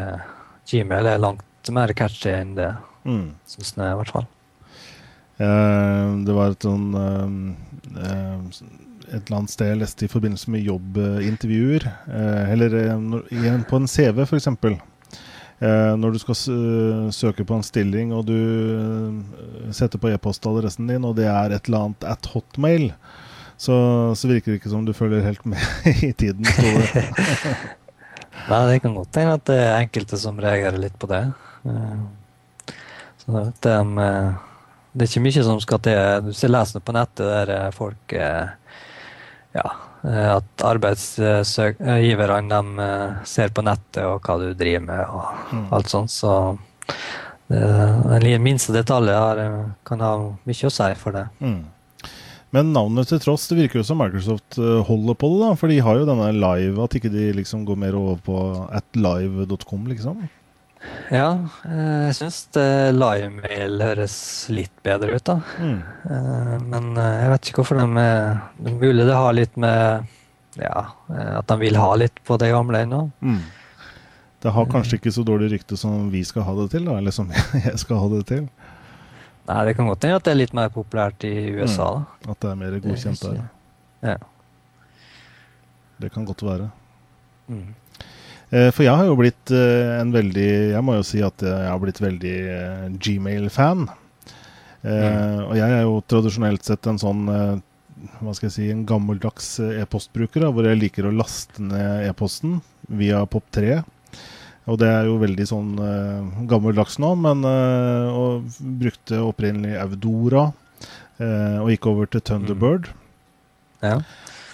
Gmail 0.69 1.09
er 1.09 1.21
langt 1.21 1.71
mer 1.73 1.93
catchy 1.97 2.31
enn 2.33 2.53
det, 2.57 2.69
mm. 3.03 3.25
syns 3.49 3.75
jeg 3.75 3.89
i 3.89 3.97
hvert 3.99 4.13
fall. 4.13 4.29
Det 5.37 6.35
var 6.35 6.51
et 6.51 6.67
sånn 6.67 6.91
et 9.11 9.25
eller 9.25 9.41
annet 9.41 9.51
sted 9.51 9.71
jeg 9.71 9.79
leste 9.81 10.05
i 10.05 10.11
forbindelse 10.11 10.51
med 10.53 10.67
jobbintervjuer, 10.67 11.87
eller 12.53 12.75
på 13.67 13.79
en 13.79 13.89
CV 13.89 14.23
f.eks. 14.23 14.47
Eh, 15.61 15.91
når 15.99 16.15
du 16.15 16.19
skal 16.23 16.37
søke 17.13 17.45
på 17.45 17.57
en 17.57 17.65
stilling 17.65 18.13
og 18.17 18.23
du 18.29 18.37
setter 19.75 20.01
på 20.01 20.09
e-postadressen 20.09 20.89
din, 20.89 21.05
og 21.05 21.19
det 21.19 21.27
er 21.29 21.53
et 21.53 21.69
eller 21.69 21.89
annet 21.89 22.07
at 22.09 22.31
hotmail, 22.33 22.89
så, 23.61 23.75
så 24.17 24.31
virker 24.31 24.53
det 24.53 24.61
ikke 24.61 24.73
som 24.73 24.87
du 24.87 24.93
følger 24.97 25.21
helt 25.25 25.43
med 25.45 25.61
i 26.07 26.13
tiden. 26.17 26.47
Nei, 28.49 28.61
det 28.71 28.79
kan 28.81 28.95
godt 28.97 29.19
hende 29.19 29.35
at 29.37 29.45
det 29.51 29.59
er 29.61 29.83
enkelte 29.83 30.17
som 30.17 30.39
reagerer 30.41 30.81
litt 30.81 30.97
på 30.97 31.09
det. 31.11 31.27
Så 33.21 33.35
det, 33.35 33.43
det, 33.61 33.75
det 34.91 35.05
er 35.05 35.09
ikke 35.09 35.23
mye 35.23 35.43
som 35.47 35.59
skal 35.63 35.79
til. 35.85 35.99
Du 36.27 36.33
ser 36.35 36.51
leser 36.51 36.83
på 36.83 36.91
nettet 36.95 37.23
der 37.23 37.71
folk 37.75 38.11
ja, 38.11 39.67
at 40.03 40.63
arbeidsgiverne 40.67 42.59
ser 43.27 43.49
på 43.55 43.61
nettet 43.67 44.03
og 44.07 44.21
hva 44.25 44.33
du 44.41 44.47
driver 44.57 44.83
med 44.87 45.03
og 45.05 45.23
mm. 45.51 45.67
alt 45.77 45.89
sånt. 45.91 46.11
Så 46.11 46.31
den 47.51 48.43
minste 48.43 48.73
detaljen 48.75 49.73
kan 49.87 49.99
ha 50.03 50.11
mye 50.47 50.67
å 50.67 50.75
si 50.75 50.95
for 50.99 51.11
det. 51.15 51.25
Mm. 51.43 51.63
Men 52.51 52.73
navnet 52.75 53.07
til 53.07 53.19
tross, 53.23 53.47
det 53.47 53.59
virker 53.61 53.77
jo 53.79 53.87
som 53.87 54.01
Microsoft 54.03 54.51
holder 54.59 55.15
på 55.15 55.25
det, 55.31 55.39
da. 55.45 55.51
For 55.59 55.67
de 55.71 55.83
har 55.83 55.95
jo 56.01 56.09
denne 56.09 56.29
live, 56.35 56.83
at 56.83 56.95
ikke 56.99 57.13
de 57.13 57.23
liksom 57.37 57.59
går 57.67 57.77
mer 57.79 57.93
over 57.95 58.15
på 58.25 58.35
atlive.com, 58.75 59.81
liksom. 59.93 60.15
Ja, 61.11 61.27
eh, 61.67 62.07
jeg 62.07 62.15
syns 62.17 62.37
livemail 62.95 63.83
høres 63.83 64.15
litt 64.53 64.73
bedre 64.85 65.17
ut, 65.17 65.23
da. 65.27 65.37
Mm. 65.59 65.79
Eh, 66.07 66.53
men 66.71 66.91
eh, 66.95 67.17
jeg 67.21 67.31
vet 67.33 67.49
ikke 67.49 67.61
hvorfor 67.61 67.81
de 67.81 68.03
er 68.03 68.77
mulig 68.81 69.05
det 69.05 69.17
har 69.17 69.35
litt 69.37 69.59
med 69.61 70.09
Ja, 70.59 70.81
at 71.07 71.47
de 71.47 71.55
vil 71.61 71.77
ha 71.79 71.89
litt 71.95 72.17
på 72.27 72.35
det 72.41 72.49
gamle 72.51 72.81
ennå. 72.83 73.05
Mm. 73.23 73.39
Det 74.41 74.51
har 74.51 74.67
kanskje 74.67 74.97
ikke 74.97 75.13
så 75.13 75.23
dårlig 75.23 75.51
rykte 75.53 75.77
som 75.79 76.09
vi 76.11 76.23
skal 76.27 76.43
ha 76.47 76.55
det 76.57 76.71
til, 76.73 76.87
da, 76.89 76.97
eller 76.99 77.13
som 77.15 77.29
jeg 77.67 77.77
skal 77.79 78.01
ha 78.01 78.09
det 78.15 78.25
til. 78.31 78.47
Nei, 79.47 79.61
det 79.67 79.75
kan 79.77 79.87
godt 79.87 80.03
hende 80.05 80.19
at 80.19 80.27
det 80.27 80.33
er 80.33 80.41
litt 80.41 80.55
mer 80.57 80.71
populært 80.73 81.23
i 81.27 81.33
USA. 81.55 81.93
Mm. 82.01 82.33
At 82.33 82.41
det 82.43 82.51
er 82.51 82.59
mer 82.59 82.79
godkjent 82.83 83.23
der. 83.23 83.39
Ja. 84.05 84.17
Det 86.01 86.09
kan 86.13 86.25
godt 86.25 86.43
være. 86.45 86.71
Mm. 87.51 87.69
Eh, 88.51 88.67
for 88.75 88.83
jeg 88.83 88.99
har 88.99 89.07
jo 89.07 89.15
blitt 89.15 89.51
eh, 89.55 89.93
en 90.01 90.11
veldig 90.11 90.49
Jeg 90.73 90.83
må 90.83 90.97
jo 90.97 91.05
si 91.07 91.21
at 91.23 91.39
jeg 91.45 91.69
har 91.71 91.79
blitt 91.79 92.01
veldig 92.03 92.37
eh, 92.51 92.87
Gmail-fan. 92.99 93.87
Mm. 94.81 95.43
Og 95.45 95.51
jeg 95.59 95.73
er 95.75 95.83
jo 95.85 95.99
tradisjonelt 96.09 96.65
sett 96.65 96.87
en 96.89 96.97
sånn 96.97 97.27
hva 97.29 98.31
skal 98.33 98.47
jeg 98.47 98.53
si, 98.55 98.63
en 98.73 98.79
gammeldags 98.89 99.59
e-postbruker, 99.61 100.47
hvor 100.49 100.65
jeg 100.65 100.79
liker 100.79 101.05
å 101.05 101.11
laste 101.13 101.61
ned 101.61 102.07
e-posten 102.07 102.55
via 102.89 103.19
POP3. 103.29 103.75
Og 104.73 104.79
det 104.81 104.89
er 104.89 105.05
jo 105.05 105.19
veldig 105.21 105.45
sånn 105.51 105.69
gammeldags 106.49 106.97
nå, 106.97 107.11
men 107.27 107.45
og 107.45 108.57
brukte 108.81 109.21
opprinnelig 109.21 109.77
Audora 109.83 110.47
og 111.21 111.69
gikk 111.75 111.85
over 111.93 112.09
til 112.09 112.25
Thunderbird. 112.25 112.89
Mm. 112.89 113.85
Ja. 113.85 113.95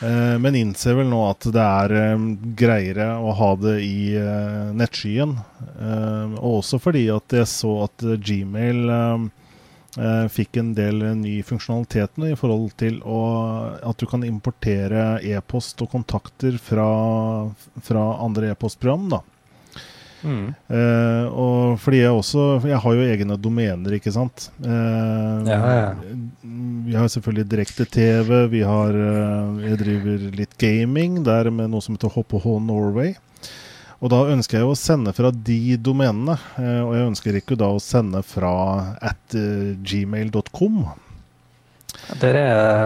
Eh, 0.02 0.40
men 0.40 0.56
innser 0.56 0.94
vel 1.00 1.10
nå 1.10 1.24
at 1.26 1.48
det 1.54 1.64
er 1.64 1.94
eh, 1.98 2.26
greiere 2.60 3.10
å 3.18 3.34
ha 3.40 3.50
det 3.58 3.80
i 3.86 4.14
eh, 4.20 4.70
nettskyen. 4.78 5.34
og 6.38 6.52
også 6.60 6.80
fordi 6.82 7.08
at 7.14 7.34
jeg 7.34 7.50
så 7.50 7.74
at 7.88 8.06
Gmail 8.22 8.92
fikk 10.30 10.60
en 10.62 10.76
del 10.78 11.00
ny 11.18 11.40
funksjonalitet 11.42 12.20
i 12.28 12.36
forhold 12.38 12.76
til 12.78 13.00
å, 13.02 13.22
at 13.82 13.98
du 13.98 14.06
kan 14.10 14.22
importere 14.28 15.18
e-post 15.26 15.82
og 15.82 15.90
kontakter 15.96 16.60
fra, 16.62 16.86
fra 17.82 18.04
andre 18.22 18.52
e-postprogram. 18.54 19.08
da. 19.16 19.24
Mm. 20.28 20.48
Uh, 20.68 21.26
og 21.32 21.78
fordi 21.80 22.02
jeg 22.02 22.12
også 22.12 22.60
Jeg 22.68 22.80
har 22.84 22.96
jo 22.98 23.06
egne 23.08 23.38
domener, 23.40 23.96
ikke 23.96 24.12
sant. 24.12 24.50
Uh, 24.60 25.40
ja, 25.48 25.60
ja. 25.72 26.18
Vi 26.88 26.96
har 26.96 27.08
selvfølgelig 27.12 27.48
direkte-TV. 27.52 28.34
Vi 28.52 28.64
har 28.68 28.92
uh, 28.92 29.64
Jeg 29.64 29.80
driver 29.84 30.28
litt 30.42 30.58
gaming 30.60 31.22
der 31.28 31.52
med 31.54 31.72
noe 31.72 31.84
som 31.86 31.96
heter 31.96 32.12
HPH 32.12 32.60
Norway. 32.68 33.16
Og 33.98 34.12
da 34.14 34.28
ønsker 34.30 34.60
jeg 34.60 34.70
å 34.70 34.78
sende 34.78 35.10
fra 35.18 35.32
de 35.34 35.74
domenene. 35.82 36.36
og 36.60 36.92
jeg 36.94 37.08
ønsker 37.08 37.40
ikke 37.40 37.56
da 37.58 37.72
å 37.74 37.82
sende 37.82 38.22
fra 38.22 38.52
at 39.02 39.34
gmail.com. 39.34 40.84
Dere 42.22 42.44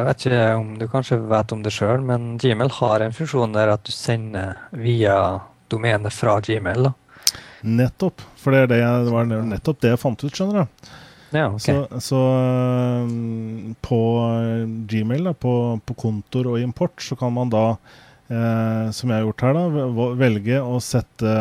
vet 0.07 0.23
ikke 0.23 0.45
om 0.55 0.69
du 0.79 0.87
kanskje 0.89 1.19
vet 1.29 1.51
om 1.51 1.61
det 1.65 1.73
sjøl, 1.75 1.99
men 2.07 2.37
Gmail 2.41 2.71
har 2.79 3.03
en 3.03 3.13
funksjon 3.13 3.53
der 3.53 3.73
at 3.75 3.83
du 3.83 3.91
sender 3.91 4.55
via 4.71 5.17
domenet 5.71 6.15
fra 6.15 6.39
Gmail. 6.39 6.87
da. 6.87 6.93
Nettopp. 7.61 8.23
For 8.39 8.55
det, 8.55 8.67
det, 8.71 8.81
det, 8.81 9.13
var 9.13 9.29
nettopp 9.29 9.81
det 9.83 9.93
jeg 9.93 10.01
fant 10.01 10.23
ut, 10.23 10.33
skjønner 10.33 10.61
du. 10.61 10.91
Ja, 11.31 11.47
okay. 11.47 11.59
Så, 11.61 11.99
så 12.03 12.21
um, 13.07 13.75
på 13.81 13.99
Gmail, 14.89 15.23
da, 15.29 15.33
på, 15.33 15.53
på, 15.85 15.95
kontor 15.95 16.49
og 16.51 16.59
import, 16.59 16.99
så 17.03 17.15
kan 17.15 17.31
man 17.33 17.51
da, 17.53 17.77
eh, 18.27 18.89
som 18.91 19.07
jeg 19.13 19.15
har 19.21 19.23
gjort 19.29 19.45
her, 19.47 19.55
da, 19.55 19.85
velge 20.19 20.59
å 20.59 20.81
sette 20.83 21.35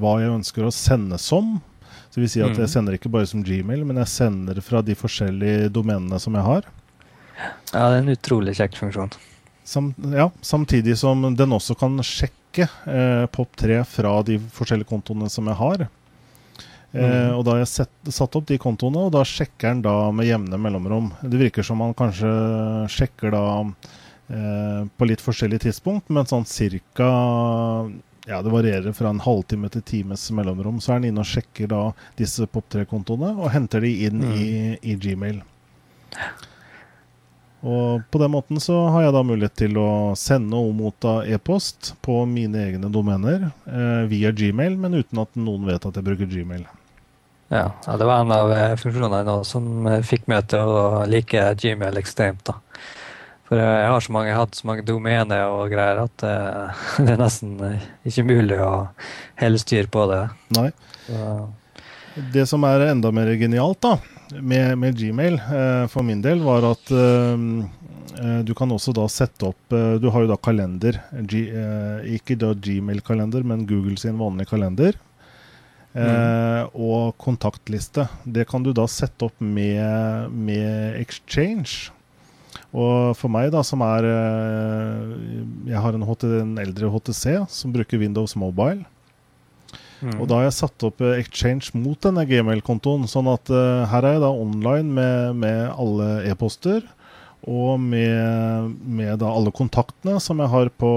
hva 0.00 0.14
jeg 0.22 0.32
ønsker 0.38 0.64
å 0.64 0.72
sende 0.72 1.20
som. 1.20 1.58
Så 2.08 2.22
vil 2.22 2.32
si 2.32 2.40
at 2.40 2.56
jeg 2.56 2.70
mm. 2.70 2.72
sender 2.72 2.96
ikke 2.96 3.12
bare 3.12 3.28
som 3.28 3.44
Gmail, 3.44 3.84
men 3.84 4.00
jeg 4.00 4.14
sender 4.14 4.62
fra 4.64 4.80
de 4.80 4.96
forskjellige 4.96 5.68
domenene 5.76 6.20
som 6.22 6.38
jeg 6.38 6.48
har. 6.48 6.70
Ja, 7.38 7.84
det 7.90 7.98
er 7.98 8.00
en 8.00 8.14
utrolig 8.14 8.56
kjekk 8.56 8.80
funksjon. 8.80 9.12
Sam, 9.68 9.92
ja, 10.16 10.30
samtidig 10.40 10.96
som 10.96 11.26
den 11.36 11.52
også 11.52 11.76
kan 11.76 12.00
sjekke 12.00 12.37
eh, 12.56 13.24
POP3 13.34 13.82
fra 13.84 14.22
de 14.26 14.38
forskjellige 14.54 14.88
kontoene 14.88 15.28
som 15.30 15.48
jeg 15.50 15.58
har. 15.58 15.86
Eh, 16.92 17.04
mm. 17.04 17.36
og 17.36 17.44
da 17.44 17.54
har 17.54 17.62
jeg 17.62 17.72
sett, 17.74 18.12
satt 18.14 18.36
opp 18.38 18.48
de 18.48 18.58
kontoene, 18.60 19.08
og 19.08 19.12
da 19.12 19.24
sjekker 19.28 19.74
han 19.74 19.84
da 19.84 19.96
med 20.14 20.28
jevne 20.28 20.60
mellomrom. 20.60 21.12
Det 21.20 21.40
virker 21.40 21.66
som 21.66 21.80
man 21.82 21.96
kanskje 21.98 22.30
sjekker 22.92 23.34
da 23.36 23.44
eh, 23.60 24.82
på 24.88 25.08
litt 25.10 25.24
forskjellig 25.24 25.62
tidspunkt, 25.66 26.08
men 26.08 26.28
sånn 26.28 26.48
cirka 26.48 27.08
ja, 28.28 28.42
det 28.44 28.52
varierer 28.52 28.92
fra 28.92 29.08
en 29.08 29.22
halvtime 29.24 29.70
til 29.72 29.84
times 29.88 30.26
mellomrom. 30.36 30.82
Så 30.84 30.92
er 30.92 31.00
han 31.00 31.08
inne 31.08 31.24
og 31.24 31.28
sjekker 31.28 31.70
da 31.70 31.82
disse 32.18 32.44
POP3-kontoene 32.48 33.34
og 33.38 33.52
henter 33.54 33.84
de 33.84 33.92
inn 34.08 34.20
mm. 34.24 34.34
i, 34.36 34.48
i 34.92 34.96
Gmail. 35.00 35.40
Og 37.60 38.02
på 38.10 38.20
den 38.22 38.30
måten 38.30 38.60
så 38.62 38.84
har 38.94 39.02
jeg 39.02 39.14
da 39.16 39.22
mulighet 39.26 39.56
til 39.58 39.78
å 39.82 39.90
sende 40.18 40.58
og 40.60 40.76
motta 40.78 41.20
e-post 41.26 41.94
på 42.04 42.20
mine 42.30 42.60
egne 42.68 42.90
domener 42.94 43.48
eh, 43.48 44.04
via 44.10 44.30
Gmail, 44.30 44.76
men 44.78 45.00
uten 45.00 45.22
at 45.24 45.34
noen 45.34 45.66
vet 45.66 45.88
at 45.88 45.98
jeg 45.98 46.06
bruker 46.06 46.30
Gmail. 46.30 46.62
Ja, 47.50 47.64
ja 47.86 47.96
det 47.98 48.06
var 48.06 48.22
en 48.22 48.34
av 48.36 48.52
eh, 48.54 48.76
funksjonene 48.78 49.24
nå 49.26 49.40
som 49.48 49.88
eh, 49.90 50.04
fikk 50.06 50.28
meg 50.30 50.46
til 50.52 50.70
å 50.70 51.04
like 51.10 51.42
Gmail 51.58 51.98
ekstremt. 51.98 52.46
da. 52.46 52.60
For 53.48 53.58
eh, 53.58 53.78
jeg 53.82 53.90
har 53.90 54.06
så 54.06 54.14
mange, 54.14 54.36
hatt 54.38 54.58
så 54.60 54.68
mange 54.68 54.84
domener 54.86 55.50
og 55.50 55.72
greier 55.72 56.04
at 56.04 56.26
eh, 56.28 56.84
det 57.04 57.16
er 57.16 57.22
nesten 57.24 57.56
ikke 58.06 58.26
mulig 58.28 58.60
å 58.62 58.72
holde 59.40 59.64
styr 59.64 59.90
på 59.90 60.06
det. 60.12 60.22
Nei. 60.54 60.68
Så. 61.08 61.24
Det 62.34 62.46
som 62.50 62.62
er 62.66 62.86
enda 62.92 63.10
mer 63.14 63.30
genialt, 63.38 63.82
da, 63.82 63.96
med, 64.32 64.78
med 64.78 64.96
Gmail 64.98 65.34
eh, 65.34 65.84
for 65.90 66.06
min 66.06 66.22
del, 66.24 66.42
var 66.44 66.66
at 66.68 66.90
eh, 66.92 67.44
eh, 68.20 68.40
du 68.46 68.54
kan 68.56 68.72
også 68.74 68.94
da 68.96 69.06
sette 69.10 69.48
opp 69.48 69.76
Du 70.00 70.08
har 70.12 70.24
jo 70.24 70.30
da 70.30 70.38
kalender. 70.40 71.00
Ikke 72.08 72.38
da 72.40 72.54
Gmail-kalender, 72.54 73.44
men 73.46 73.66
Google 73.68 73.98
sin 74.00 74.18
vanlige 74.20 74.52
kalender. 74.54 74.98
Eh, 75.92 76.02
mm. 76.02 76.74
Og 76.74 77.16
kontaktliste. 77.20 78.08
Det 78.24 78.48
kan 78.48 78.64
du 78.64 78.72
da 78.76 78.86
sette 78.90 79.28
opp 79.28 79.38
med, 79.40 80.32
med 80.32 80.98
Exchange. 81.00 81.94
Og 82.68 83.16
for 83.16 83.32
meg, 83.32 83.48
da, 83.54 83.62
som 83.64 83.80
er 83.84 84.04
Jeg 85.68 85.80
har 85.80 85.96
en, 85.96 86.04
HT, 86.04 86.24
en 86.42 86.58
eldre 86.60 86.90
HTC 86.92 87.24
som 87.48 87.72
bruker 87.72 88.00
Windows 88.00 88.36
Mobile. 88.36 88.84
Mm. 89.98 90.14
Og 90.20 90.28
da 90.30 90.38
har 90.38 90.46
jeg 90.46 90.58
satt 90.60 90.84
opp 90.86 91.02
eh, 91.02 91.18
Exchange 91.18 91.72
mot 91.74 91.98
denne 92.04 92.22
gmail-kontoen. 92.28 93.08
Sånn 93.10 93.30
at 93.32 93.50
uh, 93.50 93.86
her 93.90 94.06
er 94.06 94.16
jeg 94.16 94.24
da 94.24 94.30
online 94.30 94.94
med, 94.94 95.40
med 95.42 95.64
alle 95.74 96.08
e-poster. 96.30 96.86
Og 97.48 97.78
med, 97.80 98.74
med, 98.82 99.22
alle 99.24 99.52
kontaktene 99.54 100.18
som 100.20 100.40
jeg 100.42 100.50
har 100.52 100.70
på, 100.74 100.92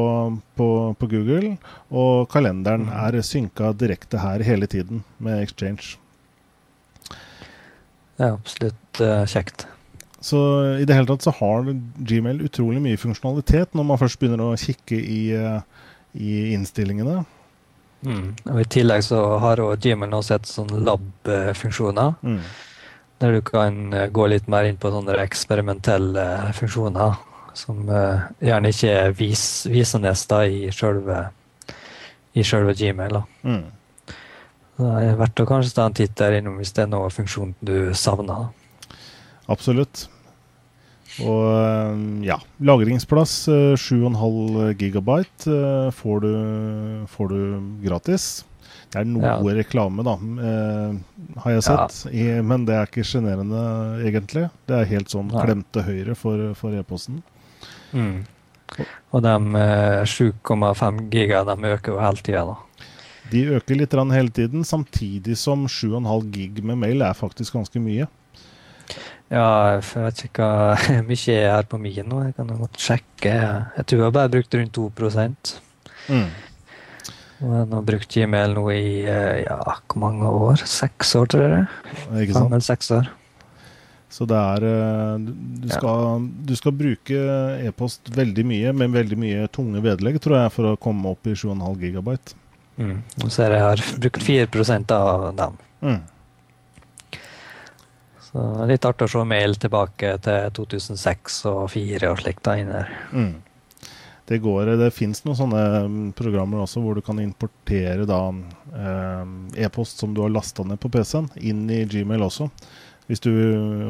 på, 0.58 0.70
på 1.00 1.10
Google. 1.10 1.56
Og 1.90 2.30
kalenderen 2.34 2.88
mm. 2.90 2.94
er 3.08 3.20
synka 3.26 3.74
direkte 3.78 4.22
her 4.22 4.46
hele 4.46 4.70
tiden 4.70 5.06
med 5.22 5.42
Exchange. 5.48 5.98
Det 8.18 8.28
er 8.28 8.38
absolutt 8.38 9.02
uh, 9.02 9.26
kjekt. 9.30 9.66
Så 10.22 10.38
i 10.78 10.86
det 10.86 10.94
hele 10.94 11.10
tatt 11.10 11.24
så 11.26 11.34
har 11.34 11.66
Gmail 11.66 12.44
utrolig 12.46 12.78
mye 12.84 13.00
funksjonalitet 13.02 13.74
når 13.74 13.88
man 13.90 13.98
først 13.98 14.20
begynner 14.22 14.52
å 14.52 14.60
kikke 14.62 15.00
i, 15.02 15.22
i 16.14 16.36
innstillingene. 16.54 17.24
Mm. 18.02 18.28
Og 18.50 18.62
I 18.62 18.68
tillegg 18.76 19.04
så 19.06 19.20
har 19.44 19.62
Gmail 19.82 20.10
nå 20.12 20.22
sett 20.26 20.50
sånne 20.50 20.82
lab-funksjoner. 20.86 22.16
Mm. 22.22 22.40
Der 23.22 23.36
du 23.38 23.42
kan 23.46 23.82
gå 24.14 24.30
litt 24.32 24.48
mer 24.50 24.66
inn 24.66 24.80
på 24.82 24.90
sånne 24.94 25.20
eksperimentelle 25.22 26.26
funksjoner 26.58 27.20
som 27.54 27.84
gjerne 28.42 28.72
ikke 28.72 28.90
er 28.96 29.14
vis, 29.14 29.44
visende 29.70 30.14
i 30.48 30.72
selve, 30.74 31.20
i 32.34 32.46
selve 32.48 32.74
Gmail. 32.80 33.20
Da. 33.20 33.24
Mm. 33.44 34.16
Det 34.82 34.92
er 35.04 35.20
verdt 35.20 35.44
å 35.44 35.46
kanskje 35.50 35.76
ta 35.78 35.86
en 35.86 35.98
titt 35.98 36.16
der 36.18 36.40
innom 36.40 36.58
hvis 36.58 36.74
det 36.74 36.88
er 36.88 36.92
noen 36.94 37.14
funksjon 37.14 37.54
du 37.62 37.92
savner. 37.98 38.50
Absolutt. 39.52 40.08
Og 41.20 41.44
eh, 41.52 42.04
ja, 42.30 42.38
lagringsplass 42.64 43.34
7,5 43.50 44.16
eh, 44.16 44.72
gigabyte 44.80 45.52
eh, 45.52 45.90
får 45.96 46.24
du, 46.24 46.32
får 47.12 47.34
du 47.34 47.42
gratis. 47.84 48.30
Det 48.92 49.02
er 49.02 49.08
noe 49.08 49.24
ja. 49.24 49.36
reklame, 49.56 50.04
da, 50.04 50.18
eh, 50.48 51.36
har 51.44 51.56
jeg 51.56 51.66
sett. 51.68 52.00
Ja. 52.16 52.42
Men 52.44 52.66
det 52.68 52.76
er 52.76 52.90
ikke 52.90 53.08
sjenerende, 53.08 53.62
egentlig. 54.08 54.48
Det 54.68 54.78
er 54.78 54.90
helt 54.90 55.12
sånn 55.12 55.32
klemte 55.32 55.84
høyre 55.88 56.16
for, 56.20 56.52
for 56.60 56.76
e-posten. 56.76 57.22
Mm. 57.96 58.24
Og 59.12 59.24
de 59.24 59.36
7,5 60.08 61.00
giga 61.12 61.44
de 61.48 61.56
øker 61.76 61.96
jo 61.96 62.04
hele 62.04 62.24
tida, 62.24 62.44
da. 62.54 62.88
De 63.32 63.46
øker 63.56 63.80
litt 63.80 63.94
hele 63.96 64.32
tiden, 64.36 64.64
samtidig 64.68 65.38
som 65.40 65.68
7,5 65.68 66.32
gig 66.32 66.64
med 66.64 66.80
mail 66.84 67.04
er 67.08 67.16
faktisk 67.16 67.56
ganske 67.56 67.80
mye. 67.80 68.08
Ja, 69.32 69.78
jeg 69.78 69.84
vet 69.96 70.24
ikke 70.28 70.48
hvor 70.52 71.04
mye 71.10 71.36
er 71.38 71.54
her 71.56 71.68
på 71.72 71.80
min 71.80 72.08
nå. 72.08 72.24
Jeg 72.28 72.36
kan 72.36 72.52
jo 72.52 72.58
godt 72.66 72.80
sjekke. 72.84 73.36
Jeg 73.78 73.88
tror 73.88 74.02
jeg 74.02 74.08
har 74.10 74.18
bare 74.18 74.34
brukt 74.34 74.58
rundt 74.60 74.76
2 74.76 74.88
mm. 76.12 76.28
Og 77.42 77.54
jeg 77.56 77.70
har 77.72 77.88
brukt 77.88 78.12
Gmail 78.12 78.54
nå 78.58 78.66
i 78.76 78.84
eh, 79.08 79.46
ja, 79.46 79.58
hvor 79.64 80.04
mange 80.04 80.28
år? 80.28 80.62
Seks 80.68 81.16
år, 81.16 81.32
tror 81.32 81.48
jeg. 81.48 81.66
Ikke 82.26 82.36
sant? 82.36 82.52
Fem 82.52 82.68
seks 82.68 82.92
år. 83.00 83.10
Så 84.12 84.28
det 84.28 84.36
er 84.36 84.68
eh, 84.68 85.26
Du 85.64 85.70
skal, 85.72 86.04
ja. 86.04 86.14
du 86.52 86.56
skal 86.60 86.76
bruke 86.76 87.24
e-post 87.64 88.12
veldig 88.14 88.46
mye, 88.46 88.76
med 88.76 89.00
veldig 89.00 89.20
mye 89.20 89.48
tunge 89.56 89.80
vedlegg, 89.86 90.20
tror 90.22 90.42
jeg, 90.42 90.56
for 90.58 90.74
å 90.74 90.78
komme 90.82 91.16
opp 91.16 91.32
i 91.32 91.38
7,5 91.40 91.80
gigabyte. 91.86 92.36
Mm. 92.82 92.98
Nå 93.22 93.32
ser 93.32 93.56
jeg 93.56 93.62
jeg 93.62 93.70
har 93.70 93.86
brukt 94.04 94.28
4% 94.28 94.98
av 94.98 95.30
dem. 95.40 95.62
Mm. 95.88 96.02
Så 98.32 98.66
litt 98.70 98.86
artig 98.88 99.10
å 99.10 99.12
se 99.12 99.24
mail 99.28 99.58
tilbake 99.60 100.14
til 100.24 100.52
2006 100.56 101.40
og 101.52 101.66
2004 101.72 102.12
og 102.12 102.22
slikt. 102.22 102.48
Mm. 103.12 103.34
Det 104.32 104.38
går, 104.40 104.70
det 104.80 104.94
fins 104.96 105.26
noen 105.26 105.36
sånne 105.36 105.64
mm, 105.92 106.06
programmer 106.16 106.62
også 106.64 106.80
hvor 106.80 106.96
du 106.96 107.04
kan 107.04 107.20
importere 107.20 108.06
da 108.08 108.22
eh, 108.32 109.34
e-post 109.66 110.00
som 110.00 110.14
du 110.16 110.22
har 110.24 110.32
lasta 110.32 110.64
ned 110.64 110.80
på 110.80 110.92
PC-en, 110.94 111.28
inn 111.36 111.66
i 111.68 111.82
Gmail 111.90 112.24
også. 112.24 112.48
Hvis 113.10 113.20
du, 113.20 113.32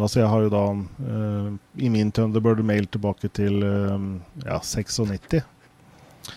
altså 0.02 0.24
Jeg 0.24 0.32
har 0.32 0.42
jo 0.48 0.50
da 0.50 0.66
eh, 0.74 1.50
i 1.86 1.92
min 1.94 2.10
Thunderbird 2.10 2.64
mail 2.66 2.90
tilbake 2.90 3.30
til 3.30 3.62
eh, 3.62 4.08
ja, 4.48 4.58
96. 4.58 5.44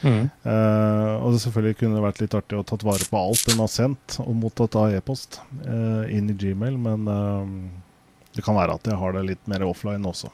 Mm. 0.02 0.28
Uh, 0.44 1.20
og 1.20 1.34
det 1.34 1.40
selvfølgelig 1.42 1.78
kunne 1.80 2.02
vært 2.02 2.20
litt 2.22 2.34
artig 2.36 2.56
å 2.58 2.64
tatt 2.66 2.84
vare 2.86 3.04
på 3.08 3.20
alt 3.20 3.44
den 3.48 3.60
har 3.60 3.70
sendt 3.70 4.16
og 4.24 4.32
mottatt 4.40 4.76
av 4.80 4.94
e-post 4.96 5.38
uh, 5.66 6.04
inn 6.12 6.30
i 6.32 6.36
Gmail, 6.40 6.78
men 6.80 7.08
uh, 7.08 7.44
det 8.34 8.44
kan 8.44 8.56
være 8.58 8.76
at 8.78 8.90
jeg 8.90 8.98
har 8.98 9.14
det 9.16 9.24
litt 9.28 9.48
mer 9.50 9.64
offline 9.66 10.04
også. 10.10 10.30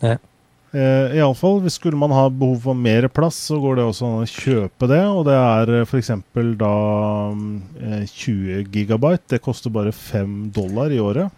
Ja. 0.00 0.16
Eh, 0.70 1.16
Iallfall, 1.16 1.70
skulle 1.70 1.96
man 1.96 2.12
ha 2.12 2.28
behov 2.28 2.60
for 2.66 2.74
mer 2.76 3.08
plass, 3.08 3.36
så 3.48 3.56
går 3.60 3.78
det 3.78 3.84
også 3.88 4.08
an 4.08 4.24
å 4.24 4.28
kjøpe 4.28 4.88
det. 4.90 5.02
Og 5.08 5.22
det 5.28 5.36
er 5.36 5.72
eh, 5.78 5.86
f.eks. 5.86 6.10
da 6.60 6.72
eh, 7.32 8.02
20 8.04 8.68
gigabyte. 8.74 9.24
Det 9.32 9.42
koster 9.44 9.72
bare 9.72 9.92
5 9.96 10.50
dollar 10.56 10.92
i 10.92 11.00
året. 11.00 11.32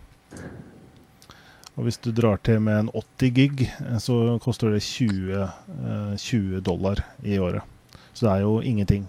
Og 1.79 1.87
hvis 1.87 2.01
du 2.03 2.11
drar 2.13 2.41
til 2.45 2.59
med 2.61 2.83
en 2.85 2.91
80 2.93 3.31
gig, 3.37 3.63
eh, 3.71 4.01
så 4.03 4.19
koster 4.43 4.75
det 4.75 4.83
20, 4.83 5.45
eh, 5.47 6.17
20 6.19 6.65
dollar 6.67 7.05
i 7.23 7.39
året. 7.39 7.63
Så 8.13 8.27
det 8.27 8.33
er 8.35 8.43
jo 8.49 8.59
ingenting. 8.61 9.07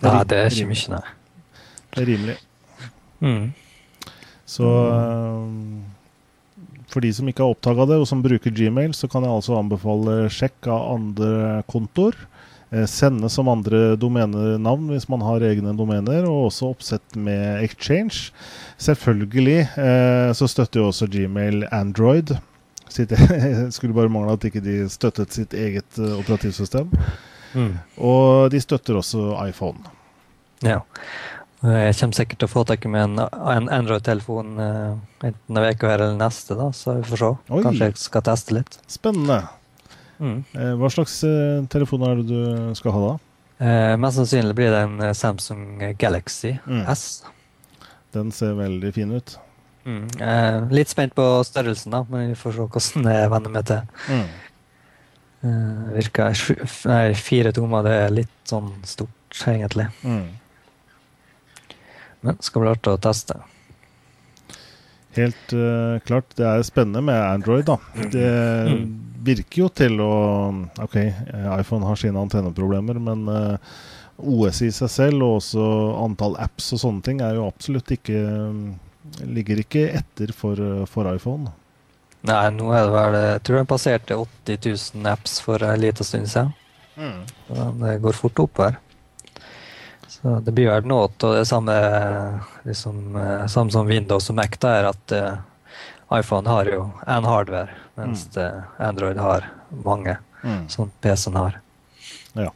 Det 0.00 0.08
er, 0.08 0.16
ja, 0.16 0.24
det 0.24 0.38
er 0.40 0.56
ikke 0.56 0.72
mye, 0.72 0.96
nei. 0.96 1.60
Det 1.94 2.02
er 2.02 2.08
rimelig. 2.10 2.38
Mm. 3.20 3.44
Så 4.46 4.68
uh, 4.68 5.48
for 6.92 7.04
de 7.04 7.10
som 7.16 7.28
ikke 7.28 7.42
har 7.42 7.54
oppdaga 7.54 7.88
det, 7.90 7.98
og 8.02 8.08
som 8.08 8.22
bruker 8.24 8.54
Gmail, 8.54 8.94
så 8.94 9.08
kan 9.10 9.24
jeg 9.26 9.34
altså 9.34 9.58
anbefale 9.58 10.24
sjekk 10.32 10.68
av 10.70 10.92
andre 10.94 11.62
kontoer. 11.70 12.16
Eh, 12.74 12.86
sende 12.86 13.28
som 13.30 13.48
andre 13.48 13.96
domenenavn 14.00 14.88
hvis 14.90 15.06
man 15.10 15.22
har 15.22 15.44
egne 15.46 15.74
domener, 15.78 16.26
og 16.26 16.48
også 16.48 16.72
oppsett 16.72 17.16
med 17.18 17.62
Exchange. 17.66 18.30
Selvfølgelig 18.82 19.60
eh, 19.78 20.30
så 20.34 20.48
støtter 20.50 20.82
jo 20.82 20.88
også 20.90 21.08
Gmail 21.10 21.68
Android. 21.70 22.34
Sitt, 22.90 23.14
skulle 23.74 23.96
bare 23.96 24.12
mangle 24.12 24.34
at 24.34 24.46
ikke 24.46 24.62
de 24.62 24.84
støttet 24.92 25.34
sitt 25.34 25.54
eget 25.56 25.98
uh, 25.98 26.18
operativsystem. 26.20 26.90
Mm. 27.54 27.72
Og 27.96 28.52
de 28.52 28.60
støtter 28.62 28.98
også 29.00 29.32
iPhone. 29.48 29.80
Ja. 30.62 30.82
Jeg 31.64 31.96
kommer 31.96 32.16
sikkert 32.18 32.42
til 32.42 32.48
å 32.48 32.52
få 32.52 32.62
tak 32.68 32.84
i 32.84 32.90
en, 33.00 33.18
en 33.24 33.68
Android-telefon 33.72 34.58
enten 34.60 35.58
en 35.60 35.64
uke 35.64 35.88
eller 35.88 36.16
neste, 36.18 36.56
da, 36.58 36.70
så 36.76 36.98
vi 36.98 37.06
får 37.08 37.22
se. 37.22 37.30
Oi. 37.48 37.60
Kanskje 37.64 37.88
jeg 37.88 38.00
skal 38.02 38.24
teste 38.26 38.58
litt. 38.58 38.76
Spennende. 38.90 39.38
Mm. 40.18 40.42
Eh, 40.52 40.74
hva 40.78 40.90
slags 40.92 41.16
uh, 41.26 41.64
telefon 41.72 42.04
er 42.06 42.20
det 42.20 42.26
du 42.28 42.74
skal 42.78 42.94
ha 42.94 43.02
da? 43.04 43.14
Eh, 43.64 43.94
mest 44.00 44.18
sannsynlig 44.18 44.56
blir 44.58 44.72
det 44.74 44.82
en 44.82 45.14
Samsung 45.14 45.82
Galaxy 45.98 46.56
mm. 46.66 46.84
S. 46.90 47.24
Den 48.14 48.32
ser 48.34 48.56
veldig 48.58 48.92
fin 48.94 49.14
ut. 49.14 49.38
Mm. 49.84 50.06
litt 50.72 50.88
spent 50.88 51.12
på 51.12 51.24
størrelsen, 51.44 51.92
da, 51.92 52.06
men 52.08 52.30
vi 52.30 52.38
får 52.40 52.54
se 52.56 52.64
hvordan 52.64 53.08
jeg 53.18 53.32
venner 53.34 53.52
meg 53.52 53.66
til. 53.68 53.82
Mm. 54.08 54.30
virker 55.92 56.44
Nei, 56.88 57.02
fire 57.20 57.52
tommer, 57.52 57.84
det 57.84 57.92
er 58.06 58.14
litt 58.16 58.38
sånn 58.48 58.70
stort, 58.88 59.42
egentlig. 59.50 59.90
Mm. 60.06 60.24
Men 62.24 62.40
skal 62.44 62.64
bli 62.64 62.72
artig 62.72 62.94
å 62.94 63.00
teste. 63.04 63.36
Helt 65.14 65.52
uh, 65.54 66.00
klart. 66.06 66.32
Det 66.34 66.46
er 66.46 66.62
spennende 66.66 67.02
med 67.04 67.20
Android, 67.22 67.66
da. 67.68 67.78
Det 68.10 68.30
mm. 68.70 68.86
virker 69.26 69.64
jo 69.64 69.68
til 69.70 70.00
å 70.02 70.14
OK, 70.82 70.96
iPhone 71.58 71.86
har 71.86 72.00
sine 72.00 72.18
antenneproblemer, 72.18 72.98
men 72.98 73.28
uh, 73.30 73.36
eh, 73.54 73.84
OS 74.24 74.62
i 74.66 74.70
seg 74.74 74.90
selv 74.90 75.26
og 75.26 75.36
også 75.40 75.68
antall 76.02 76.36
apps 76.42 76.72
og 76.74 76.82
sånne 76.82 77.06
ting 77.06 77.22
er 77.22 77.38
jo 77.38 77.48
absolutt 77.50 77.94
ikke 77.96 78.24
Ligger 79.28 79.58
ikke 79.60 79.82
etter 79.98 80.30
for, 80.32 80.56
for 80.88 81.04
iPhone. 81.10 81.50
Nei, 82.24 82.46
nå 82.56 82.70
er 82.72 82.86
det 82.86 82.92
vel 82.94 83.16
Jeg 83.18 83.42
tror 83.44 83.58
den 83.58 83.68
passerte 83.68 84.16
80 84.16 84.70
000 84.96 85.10
apps 85.10 85.34
for 85.44 85.60
en 85.60 85.82
liten 85.82 86.08
stund 86.08 86.30
siden. 86.32 86.54
Mm. 86.96 87.20
Det 87.82 87.98
går 88.00 88.16
fort 88.16 88.40
opp 88.46 88.62
her. 88.64 88.78
Så 90.24 90.38
det 90.40 90.54
blir 90.56 90.70
vel 90.72 90.86
noe 90.88 91.10
av 91.20 91.34
det 91.36 91.44
samme, 91.44 91.74
liksom, 92.64 93.16
eh, 93.16 93.46
samme 93.46 93.70
som 93.70 93.84
Windows 93.86 94.30
og 94.32 94.38
Mac, 94.38 94.54
er 94.64 94.86
at 94.88 95.12
uh, 95.12 95.34
iPhone 96.16 96.48
har 96.48 96.64
jo 96.64 96.86
én 97.04 97.26
hardware, 97.28 97.74
mens 98.00 98.22
mm. 98.32 98.62
Android 98.86 99.20
har 99.20 99.44
mange, 99.84 100.16
mm. 100.40 100.62
som 100.72 100.88
PC-en 101.04 101.36
har. 101.36 101.58
Ja. 102.40 102.48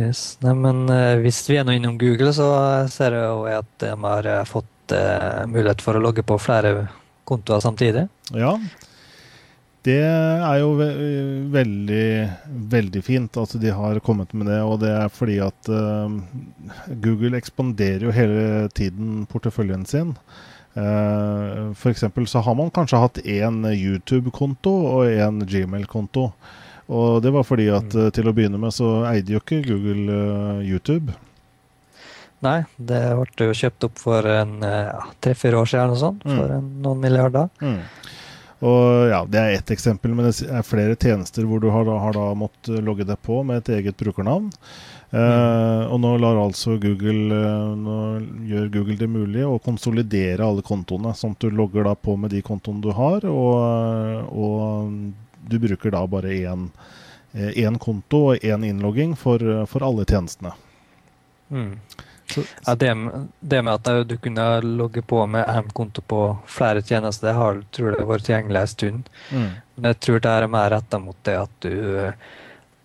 Yes. 0.00 0.38
Nei, 0.40 0.56
men 0.64 0.80
uh, 0.88 1.20
hvis 1.20 1.42
vi 1.50 1.60
er 1.60 1.68
nå 1.68 1.76
innom 1.76 2.00
Google, 2.00 2.32
så 2.32 2.48
ser 2.88 3.18
jeg 3.18 3.28
jo 3.28 3.44
at 3.44 3.68
de 3.84 3.92
har 4.08 4.32
fått 4.48 4.96
uh, 4.96 5.44
mulighet 5.44 5.84
for 5.84 6.00
å 6.00 6.04
logge 6.08 6.24
på 6.24 6.40
flere 6.40 6.86
kontoer 7.28 7.60
samtidig. 7.60 8.08
Ja, 8.32 8.56
det 9.86 10.02
er 10.02 10.56
jo 10.58 10.72
ve 10.78 10.88
veldig, 11.54 12.06
veldig 12.72 13.02
fint 13.06 13.38
at 13.38 13.54
de 13.62 13.70
har 13.70 14.00
kommet 14.04 14.32
med 14.34 14.48
det. 14.50 14.58
Og 14.66 14.80
det 14.82 14.90
er 14.90 15.12
fordi 15.12 15.38
at 15.44 15.70
uh, 15.70 16.10
Google 17.04 17.38
ekspanderer 17.38 18.08
jo 18.08 18.14
hele 18.14 18.66
tiden 18.74 19.24
porteføljen 19.30 19.86
sin. 19.86 20.14
Uh, 20.76 21.70
F.eks. 21.72 22.04
så 22.26 22.42
har 22.44 22.58
man 22.58 22.72
kanskje 22.74 23.00
hatt 23.00 23.22
én 23.22 23.62
YouTube-konto 23.70 24.74
og 24.90 25.06
én 25.12 25.40
Gmail-konto. 25.46 26.26
Og 26.86 27.22
det 27.22 27.32
var 27.34 27.46
fordi 27.46 27.70
at 27.74 27.94
uh, 27.94 28.10
til 28.14 28.26
å 28.26 28.34
begynne 28.34 28.60
med 28.62 28.74
så 28.74 29.06
eide 29.12 29.36
jo 29.36 29.42
ikke 29.44 29.62
Google 29.70 30.10
uh, 30.10 30.66
YouTube. 30.66 31.14
Nei, 32.44 32.58
det 32.76 33.00
ble 33.16 33.48
jo 33.48 33.56
kjøpt 33.56 33.86
opp 33.86 33.96
for 33.96 34.26
tre-fire 35.24 35.56
år 35.56 35.70
siden 35.70 35.86
eller 35.86 35.94
noe 35.94 36.02
sånt. 36.02 36.26
For 36.26 36.50
mm. 36.52 36.66
noen 36.84 37.00
milliarder. 37.00 37.48
Mm. 37.64 37.78
Og 38.64 39.08
ja, 39.10 39.20
Det 39.28 39.38
er 39.38 39.54
ett 39.58 39.70
eksempel, 39.70 40.14
men 40.16 40.30
det 40.30 40.48
er 40.48 40.64
flere 40.64 40.96
tjenester 40.96 41.44
hvor 41.44 41.60
du 41.60 41.68
har, 41.72 41.84
da, 41.84 41.98
har 42.00 42.16
da 42.16 42.30
måttet 42.38 42.84
logge 42.84 43.04
deg 43.04 43.18
på 43.22 43.42
med 43.44 43.60
et 43.60 43.74
eget 43.80 43.98
brukernavn. 44.00 44.48
Uh, 45.06 45.20
mm. 45.20 45.92
og 45.94 46.00
nå 46.02 46.10
altså 46.26 46.72
Google 46.82 47.30
uh, 47.30 47.76
Nå 47.78 47.98
gjør 48.48 48.72
Google 48.74 48.96
det 48.98 49.06
mulig 49.06 49.44
å 49.46 49.60
konsolidere 49.62 50.42
alle 50.42 50.64
kontoene, 50.66 51.12
sånn 51.14 51.36
at 51.36 51.44
du 51.46 51.54
logger 51.54 51.86
da 51.86 51.92
på 51.94 52.16
med 52.18 52.34
de 52.34 52.42
kontoene 52.42 52.82
du 52.82 52.90
har, 52.96 53.22
og, 53.30 54.26
og 54.34 54.90
du 55.46 55.56
bruker 55.62 55.94
da 55.94 56.02
bare 56.10 56.34
én, 56.34 56.66
én 57.54 57.78
konto 57.78 58.24
og 58.32 58.42
én 58.42 58.66
innlogging 58.66 59.14
for, 59.20 59.38
for 59.70 59.86
alle 59.86 60.08
tjenestene. 60.08 60.56
Mm. 61.54 61.76
Ja, 62.66 62.74
det, 62.74 62.90
det, 63.40 63.60
med 63.62 63.74
at 63.74 64.08
du 64.08 64.16
kunne 64.18 64.46
logge 64.60 65.02
på 65.02 65.20
med 65.30 65.46
én 65.48 65.68
konto 65.72 66.02
på 66.02 66.22
flere 66.50 66.82
tjenester, 66.82 67.28
det 67.28 67.36
har 67.38 67.60
tror 67.72 67.94
jeg 67.94 68.08
vært 68.08 68.26
tilgjengelig 68.26 68.60
en 68.60 68.72
stund. 68.72 69.12
Mm. 69.30 69.48
Men 69.76 69.88
jeg 69.92 70.00
tror 70.06 70.24
det 70.24 70.32
er 70.32 70.48
mer 70.50 70.70
retta 70.74 71.00
mot 71.02 71.16
det 71.28 71.36
at 71.38 71.54
du 71.62 71.76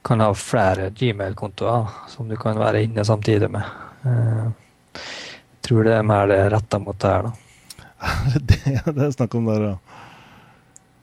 kan 0.01 0.19
ha 0.19 0.33
flere 0.33 0.89
Gmail-kontoer 0.89 1.87
som 2.09 2.29
du 2.29 2.35
kan 2.37 2.59
være 2.59 2.83
inne 2.83 3.05
samtidig 3.05 3.49
med. 3.51 3.63
Eh, 4.05 4.47
jeg 4.93 5.67
tror 5.67 5.85
det 5.85 5.95
er 5.97 6.07
mer 6.07 6.29
det 6.31 6.41
retta 6.53 6.79
mot 6.81 6.99
det 6.99 7.11
her, 7.15 7.29
da. 7.29 7.33
det, 8.49 8.61
det 8.85 9.05
er 9.05 9.13
snakk 9.13 9.35
om 9.37 9.49
der, 9.49 9.67
ja. 9.71 9.75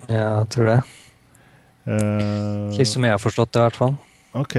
Ja, 0.09 0.25
jeg 0.41 0.49
tror 0.55 0.71
det. 0.73 0.79
Uh, 1.89 2.75
Slik 2.75 2.89
som 2.89 3.05
jeg 3.05 3.15
har 3.15 3.23
forstått 3.23 3.53
det, 3.53 3.61
i 3.61 3.67
hvert 3.67 3.79
fall. 3.79 3.95
Ok. 4.37 4.57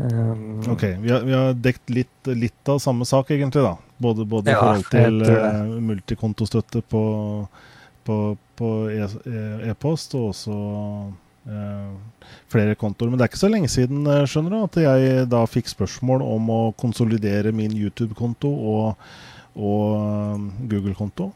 Um, 0.00 0.70
ok, 0.72 0.82
Vi 0.82 1.10
har, 1.10 1.20
vi 1.20 1.32
har 1.32 1.54
dekt 1.54 1.90
litt, 1.90 2.26
litt, 2.26 2.68
av 2.68 2.78
samme 2.78 3.04
sak, 3.04 3.30
egentlig. 3.30 3.62
da. 3.62 3.76
Både, 3.96 4.24
både 4.24 4.50
i 4.50 4.54
ja, 4.54 4.60
forhold 4.60 4.86
til 4.88 5.24
uh, 5.28 5.80
multikontostøtte 5.90 6.80
på, 6.88 7.02
på, 8.08 8.16
på 8.56 8.70
e-post, 9.68 10.14
e 10.14 10.20
og 10.20 10.30
også 10.30 10.54
uh, 11.50 12.30
flere 12.52 12.78
kontoer. 12.80 13.10
Men 13.10 13.20
det 13.20 13.26
er 13.26 13.32
ikke 13.32 13.42
så 13.42 13.52
lenge 13.52 13.68
siden 13.72 14.08
skjønner 14.24 14.56
du, 14.56 14.62
at 14.64 14.80
jeg 14.86 15.26
da 15.32 15.42
fikk 15.50 15.68
spørsmål 15.74 16.24
om 16.24 16.48
å 16.54 16.62
konsolidere 16.80 17.52
min 17.52 17.76
YouTube-konto 17.76 18.54
og, 18.72 19.12
og 19.60 20.48
Google-konto. 20.70 21.28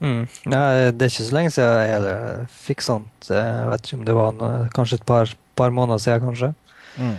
Mm. 0.00 0.22
Ja, 0.48 0.88
det 0.88 1.04
er 1.04 1.10
ikke 1.12 1.26
så 1.26 1.36
lenge 1.36 1.52
siden 1.52 1.82
jeg 1.84 2.46
fikk 2.64 2.86
sånt. 2.86 3.28
Jeg 3.28 3.66
vet 3.68 3.84
ikke 3.84 3.98
om 3.98 4.06
det 4.08 4.16
var 4.16 4.32
noe, 4.38 4.68
kanskje 4.72 5.02
et 5.02 5.04
par, 5.04 5.34
par 5.60 5.74
måneder 5.76 6.00
siden, 6.00 6.24
kanskje. 6.30 6.54
Mm. 6.96 7.18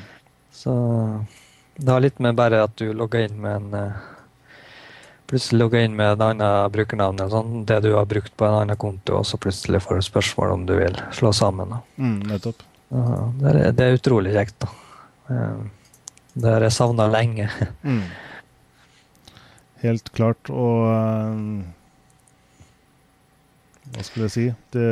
Så 0.51 0.73
det 1.75 1.91
har 1.91 2.03
litt 2.03 2.19
med 2.19 2.35
bare 2.37 2.63
at 2.65 2.75
du 2.77 2.91
logger 2.93 3.27
inn 3.27 3.37
med 3.41 3.55
en 3.55 3.77
eh, 3.79 4.07
Plutselig 5.31 5.61
logger 5.61 5.85
inn 5.85 5.93
med 5.95 6.09
et 6.11 6.21
annet 6.25 6.73
brukernavn, 6.73 7.21
sånn, 7.31 7.51
det 7.63 7.77
du 7.85 7.93
har 7.95 8.03
brukt 8.03 8.33
på 8.35 8.43
en 8.43 8.57
annen 8.65 8.75
konto, 8.75 9.13
og 9.15 9.23
så 9.23 9.37
plutselig 9.39 9.79
får 9.85 10.01
du 10.01 10.03
spørsmål 10.03 10.49
om 10.57 10.65
du 10.67 10.73
vil 10.75 10.97
slå 11.15 11.31
sammen. 11.31 11.71
Mm, 11.95 12.17
nettopp. 12.27 12.65
det, 12.89 13.53
er, 13.53 13.59
det, 13.71 13.85
er, 13.85 13.95
utrolig 13.95 14.33
kjekt. 14.35 14.65
da. 14.65 14.67
Eh, 15.31 15.61
det 16.33 16.51
har 16.51 16.65
jeg 16.67 16.75
savna 16.75 17.07
lenge. 17.07 17.47
mm. 17.87 18.03
Helt 19.85 20.11
klart. 20.19 20.51
Og 20.51 20.91
uh, 20.91 21.63
Hva 23.91 24.03
skulle 24.03 24.27
jeg 24.27 24.35
si? 24.35 24.45
Det 24.75 24.89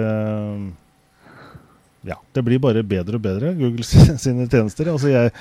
ja, 2.02 2.16
det 2.32 2.42
blir 2.42 2.60
bare 2.64 2.84
bedre 2.84 3.20
og 3.20 3.24
bedre, 3.24 3.54
Google 3.58 3.84
sine 4.24 4.48
tjenester. 4.48 4.92
Altså 4.94 5.12
jeg, 5.12 5.34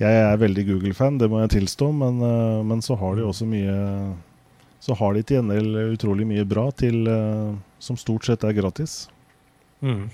jeg 0.00 0.22
er 0.24 0.40
veldig 0.40 0.64
Google-fan, 0.70 1.20
det 1.20 1.28
må 1.30 1.42
jeg 1.44 1.54
tilstå, 1.58 1.90
men, 1.92 2.22
eh, 2.24 2.64
men, 2.70 2.82
så 2.84 2.96
har 3.00 3.18
de 3.18 3.26
også 3.28 3.48
mye 3.48 3.76
Så 4.80 4.94
har 4.94 5.14
de 5.14 5.22
til 5.26 5.40
gjengjeld 5.40 5.94
utrolig 5.96 6.24
mye 6.26 6.44
bra 6.46 6.68
til, 6.70 7.02
eh, 7.10 7.54
som 7.82 7.96
stort 7.98 8.28
sett 8.28 8.44
er 8.46 8.54
gratis. 8.56 9.08
Mm. 9.82 10.06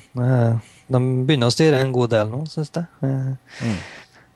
De 0.88 1.00
begynner 1.28 1.48
å 1.48 1.52
styre 1.52 1.82
en 1.84 1.92
god 1.92 2.10
del 2.16 2.30
nå, 2.32 2.40
syns 2.48 2.72
jeg. 2.72 2.88
Mm. 3.04 3.76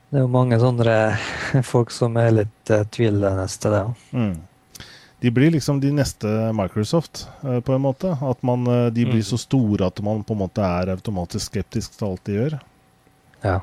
Det 0.09 0.17
er 0.17 0.23
jo 0.23 0.29
mange 0.31 0.57
sånne 0.61 0.95
folk 1.73 1.91
som 1.93 2.17
er 2.21 2.31
litt 2.43 2.73
tvilende 2.93 3.49
til 3.57 3.75
det. 3.75 3.83
Mm 4.13 4.37
de 5.19 5.31
blir 5.35 5.51
liksom 5.51 5.81
de 5.83 5.91
neste 5.95 6.27
Microsoft, 6.55 7.27
uh, 7.43 7.59
på 7.59 7.75
en 7.75 7.83
måte. 7.83 8.13
At 8.23 8.43
man, 8.45 8.67
uh, 8.67 8.87
de 8.87 9.05
blir 9.05 9.23
mm. 9.23 9.29
så 9.31 9.41
store 9.41 9.89
at 9.89 10.03
man 10.05 10.23
på 10.23 10.37
en 10.37 10.43
måte 10.45 10.63
er 10.63 10.93
automatisk 10.95 11.51
skeptisk 11.51 11.97
til 11.97 12.11
alt 12.11 12.23
de 12.29 12.37
gjør. 12.37 12.59
Ja. 13.43 13.57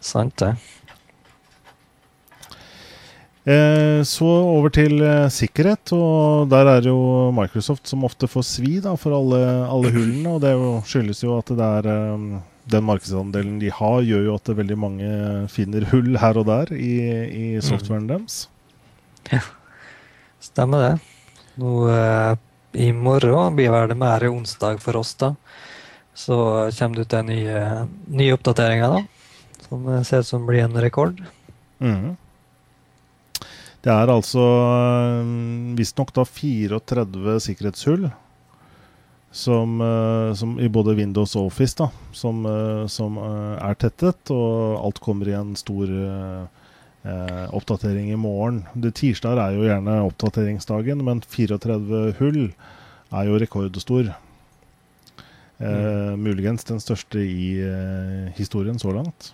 Sant, 0.00 0.38
det. 0.40 0.54
Eh, 3.50 4.02
så 4.04 4.26
over 4.28 4.68
til 4.74 5.00
eh, 5.00 5.30
sikkerhet, 5.32 5.94
og 5.96 6.50
der 6.52 6.68
er 6.68 6.86
jo 6.90 7.30
Microsoft 7.32 7.88
som 7.88 8.04
ofte 8.04 8.28
får 8.28 8.44
svi 8.44 8.74
da, 8.84 8.92
for 9.00 9.16
alle, 9.16 9.40
alle 9.64 9.92
hullene. 9.94 10.36
Og 10.36 10.42
det 10.44 10.52
jo, 10.52 10.74
skyldes 10.86 11.24
jo 11.24 11.38
at 11.38 11.52
det 11.56 11.70
er 11.80 11.90
um, 12.14 12.28
den 12.70 12.86
markedsandelen 12.86 13.58
de 13.62 13.72
har, 13.72 14.00
gjør 14.06 14.28
jo 14.28 14.36
at 14.36 14.52
veldig 14.60 14.78
mange 14.78 15.10
finner 15.52 15.88
hull 15.90 16.20
her 16.20 16.40
og 16.40 16.50
der 16.50 16.74
i, 16.76 16.94
i 17.00 17.46
mm. 17.56 17.64
softwaren 17.64 18.06
mm. 18.06 18.10
deres. 18.12 18.40
Ja, 19.30 19.42
stemmer 20.42 20.86
det. 20.86 20.94
Nå 21.60 21.74
eh, 21.90 22.36
i 22.72 22.92
morgen 22.92 23.56
blir 23.56 23.70
vel 23.70 23.88
det 23.88 23.98
mer 23.98 24.28
onsdag 24.28 24.80
for 24.82 24.96
oss, 24.96 25.14
da. 25.18 25.34
Så 26.14 26.70
kommer 26.78 26.96
det 26.96 27.02
ut 27.02 27.12
en 27.12 27.26
ny, 27.26 27.40
eh, 27.48 27.84
nye 28.06 28.34
oppdateringer, 28.34 28.88
da. 28.88 29.04
Som 29.68 30.04
ser 30.04 30.20
ut 30.20 30.26
som 30.26 30.46
blir 30.46 30.64
en 30.64 30.80
rekord. 30.82 31.22
Mm. 31.78 32.16
Det 33.80 33.92
er 33.92 34.12
altså 34.12 34.44
eh, 34.44 35.30
visstnok 35.78 36.12
da 36.14 36.24
34 36.24 37.38
sikkerhetshull 37.46 38.10
som, 39.32 39.80
eh, 39.80 40.34
som, 40.34 40.58
i 40.60 40.68
både 40.68 40.94
Windows 40.98 41.36
og 41.36 41.50
Office, 41.50 41.78
da, 41.78 41.88
som, 42.12 42.44
som, 42.90 43.18
er 43.58 43.78
tettet. 43.80 44.30
Og 44.30 44.78
alt 44.78 45.02
kommer 45.02 45.30
i 45.30 45.38
en 45.38 45.56
stor 45.58 45.90
eh, 47.02 47.46
oppdatering 47.54 48.10
i 48.12 48.18
morgen. 48.20 48.64
Det 48.74 48.94
Tirsdag 49.00 49.38
er 49.38 49.56
jo 49.56 49.66
gjerne 49.68 50.00
oppdateringsdagen, 50.08 51.04
men 51.06 51.22
34 51.26 52.02
hull 52.20 52.42
er 52.46 53.28
jo 53.28 53.38
rekordstor. 53.42 54.12
Eh, 55.58 55.66
mm. 55.66 56.20
Muligens 56.22 56.64
den 56.68 56.80
største 56.82 57.22
i 57.22 57.52
eh, 57.64 58.30
historien 58.38 58.78
så 58.78 58.94
langt. 58.96 59.32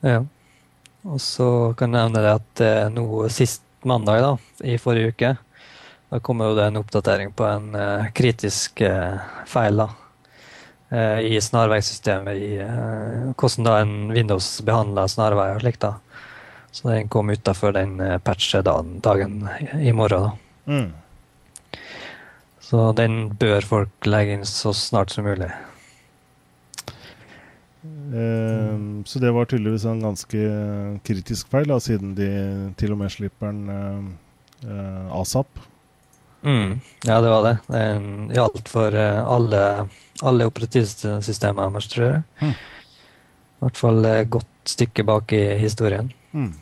Ja. 0.00 0.22
Og 1.08 1.20
så 1.24 1.72
kan 1.80 1.94
jeg 1.94 2.10
nevne 2.10 2.24
det 2.24 2.34
at 2.38 2.64
eh, 2.64 2.88
nå 2.92 3.28
sist 3.32 3.64
mandag 3.88 4.20
da, 4.20 4.34
i 4.68 4.76
forrige 4.80 5.14
uke 5.14 5.36
da 6.10 6.18
kommer 6.20 6.50
jo 6.50 6.56
det 6.58 6.66
en 6.66 6.80
oppdatering 6.80 7.32
på 7.38 7.46
en 7.46 7.74
uh, 7.74 8.08
kritisk 8.10 8.82
uh, 8.82 9.20
feil 9.46 9.78
da, 9.78 9.86
uh, 10.90 11.20
i 11.22 11.38
snarveisystemet. 11.38 12.34
i 12.34 12.58
Hvordan 13.38 13.68
da 13.68 13.76
en 13.78 13.92
Windows 14.10 14.48
behandler 14.66 15.06
snarveier 15.06 15.60
og 15.60 15.62
slikt. 15.62 15.86
da. 15.86 15.92
Så 16.70 16.88
den 16.88 17.08
kom 17.08 17.30
utafor 17.30 17.72
den 17.72 18.00
eh, 18.00 18.18
patchedagen 18.18 19.48
i 19.80 19.92
morgen. 19.92 20.22
da. 20.22 20.72
Mm. 20.72 20.92
Så 22.60 22.92
den 22.92 23.16
bør 23.34 23.66
folk 23.66 24.06
legge 24.06 24.38
inn 24.38 24.46
så 24.46 24.72
snart 24.76 25.10
som 25.10 25.26
mulig. 25.26 25.50
Uh, 28.10 29.02
så 29.06 29.18
det 29.22 29.30
var 29.32 29.48
tydeligvis 29.48 29.86
en 29.88 30.02
ganske 30.04 30.40
kritisk 31.06 31.48
feil, 31.50 31.66
da, 31.70 31.78
siden 31.80 32.12
de 32.18 32.28
til 32.78 32.92
og 32.94 33.00
med 33.00 33.10
slipper 33.10 33.50
den 33.50 34.14
uh, 34.62 35.18
asap. 35.18 35.48
Mm. 36.46 36.78
Ja, 37.08 37.18
det 37.20 37.32
var 37.32 37.42
det. 37.48 37.56
Det 37.66 37.82
gjaldt 38.36 38.70
for 38.70 38.94
alle, 38.94 39.64
alle 40.22 40.46
operativsystemer 40.48 41.74
deres, 41.74 41.90
tror 41.90 42.06
jeg. 42.06 42.22
Mm. 42.40 42.54
I 42.54 43.64
hvert 43.64 43.82
fall 43.82 44.06
et 44.08 44.30
godt 44.38 44.72
stykke 44.76 45.04
bak 45.10 45.34
i 45.36 45.42
historien. 45.60 46.12
Mm. 46.32 46.52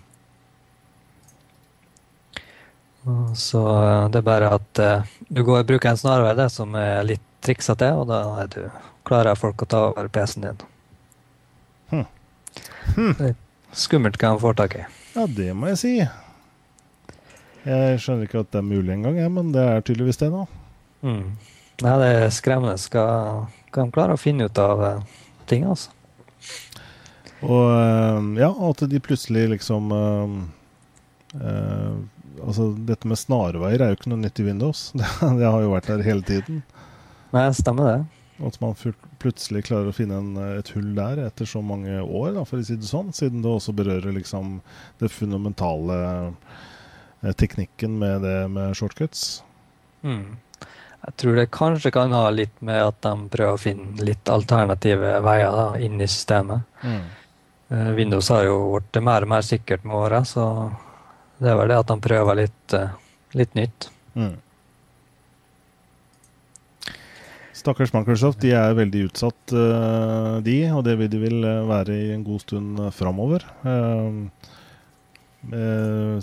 Så 3.34 3.84
eh, 3.84 4.10
det 4.10 4.18
er 4.18 4.26
bare 4.26 4.52
at 4.58 4.80
uh, 4.82 5.18
du 5.28 5.42
går 5.44 5.62
og 5.62 5.68
bruker 5.70 5.90
en 5.90 6.00
snarvei 6.00 6.34
det 6.36 6.48
som 6.52 6.74
er 6.78 7.06
litt 7.06 7.24
triksete, 7.44 7.90
og 7.96 8.08
da 8.10 8.22
er 8.42 8.50
du, 8.52 8.62
klarer 9.08 9.38
folk 9.38 9.62
å 9.64 9.68
ta 9.70 9.82
over 9.90 10.08
PC-en 10.12 10.48
din. 10.48 10.64
Hm. 11.92 12.06
Hm. 12.96 13.12
Er 13.30 13.36
skummelt 13.72 14.18
hva 14.20 14.34
de 14.34 14.42
får 14.42 14.58
tak 14.58 14.76
i. 14.80 14.86
Ja, 15.14 15.26
det 15.38 15.52
må 15.56 15.70
jeg 15.70 15.80
si. 15.80 15.92
Jeg 17.68 18.00
skjønner 18.02 18.28
ikke 18.28 18.42
at 18.42 18.50
det 18.52 18.60
er 18.60 18.66
mulig 18.66 18.96
engang, 18.96 19.20
men 19.32 19.52
det 19.54 19.64
er 19.64 19.86
tydeligvis 19.86 20.20
det 20.20 20.30
nå. 20.34 20.44
Mm. 21.04 21.24
Nei, 21.84 21.94
det 22.02 22.10
er 22.10 22.34
skremmende. 22.34 22.74
Skal 22.80 23.46
de 23.74 23.86
klare 23.94 24.16
å 24.16 24.20
finne 24.20 24.48
ut 24.48 24.60
av 24.62 24.82
uh, 24.82 25.22
ting, 25.48 25.64
altså. 25.68 25.94
Og 27.46 27.64
uh, 27.70 28.22
ja, 28.38 28.50
at 28.50 28.84
de 28.90 29.00
plutselig 29.04 29.44
liksom 29.56 29.92
altså, 32.42 32.70
dette 32.88 33.08
med 33.08 33.20
snarveier 33.20 33.82
er 33.82 33.92
jo 33.92 33.98
ikke 33.98 34.12
noe 34.12 34.22
nytt 34.22 34.40
i 34.40 34.46
Windows. 34.48 34.88
Det, 34.96 35.08
det 35.40 35.46
har 35.48 35.60
jo 35.62 35.74
vært 35.74 35.90
der 35.92 36.06
hele 36.06 36.24
tiden. 36.26 36.62
Nei, 37.34 37.48
stemmer 37.56 37.90
det. 37.90 37.98
At 38.46 38.60
man 38.62 38.76
plutselig 39.18 39.64
klarer 39.66 39.90
å 39.90 39.94
finne 39.94 40.20
en, 40.22 40.34
et 40.60 40.70
hull 40.76 40.92
der 40.96 41.24
etter 41.24 41.48
så 41.48 41.62
mange 41.64 41.98
år, 42.00 42.32
da, 42.36 42.44
for 42.46 42.60
å 42.60 42.66
si 42.66 42.76
det 42.78 42.86
sånn. 42.86 43.10
Siden 43.14 43.42
det 43.42 43.50
også 43.50 43.74
berører 43.76 44.14
liksom 44.14 44.60
det 45.02 45.10
fundamentale 45.10 45.96
eh, 47.24 47.32
teknikken 47.34 47.98
med 47.98 48.22
det 48.22 48.38
med 48.54 48.78
shortcuts. 48.78 49.42
Mm. 50.06 50.38
Jeg 50.98 51.14
tror 51.18 51.38
det 51.38 51.48
kanskje 51.54 51.92
kan 51.94 52.14
ha 52.14 52.28
litt 52.34 52.62
med 52.64 52.78
at 52.82 53.02
de 53.02 53.30
prøver 53.32 53.58
å 53.58 53.60
finne 53.60 54.06
litt 54.06 54.30
alternative 54.30 55.18
veier 55.26 55.54
da, 55.54 55.66
inn 55.82 55.98
i 55.98 56.08
systemet. 56.10 56.62
Mm. 56.86 57.04
Eh, 57.68 57.90
Windows 57.92 58.28
har 58.32 58.46
jo 58.48 58.58
blitt 58.78 59.02
mer 59.04 59.26
og 59.26 59.32
mer 59.34 59.44
sikkert 59.44 59.84
med 59.84 59.96
åra, 59.98 60.22
så 60.24 60.44
det 61.38 61.50
er 61.52 61.58
vel 61.58 61.68
det 61.70 61.80
at 61.82 61.90
han 61.92 62.00
prøver 62.02 62.38
litt, 62.40 62.74
uh, 62.74 62.94
litt 63.36 63.52
nytt. 63.54 63.90
Mm. 64.18 64.38
Stakkars 67.58 67.92
Microsoft, 67.92 68.40
de 68.42 68.54
er 68.56 68.74
veldig 68.78 69.04
utsatt, 69.10 69.52
uh, 69.52 70.40
de. 70.42 70.56
Og 70.72 70.82
det 70.86 70.96
vil 70.98 71.12
de 71.12 71.20
vil 71.22 71.46
være 71.68 71.94
i 71.94 72.08
en 72.16 72.24
god 72.26 72.42
stund 72.42 72.80
framover. 72.96 73.44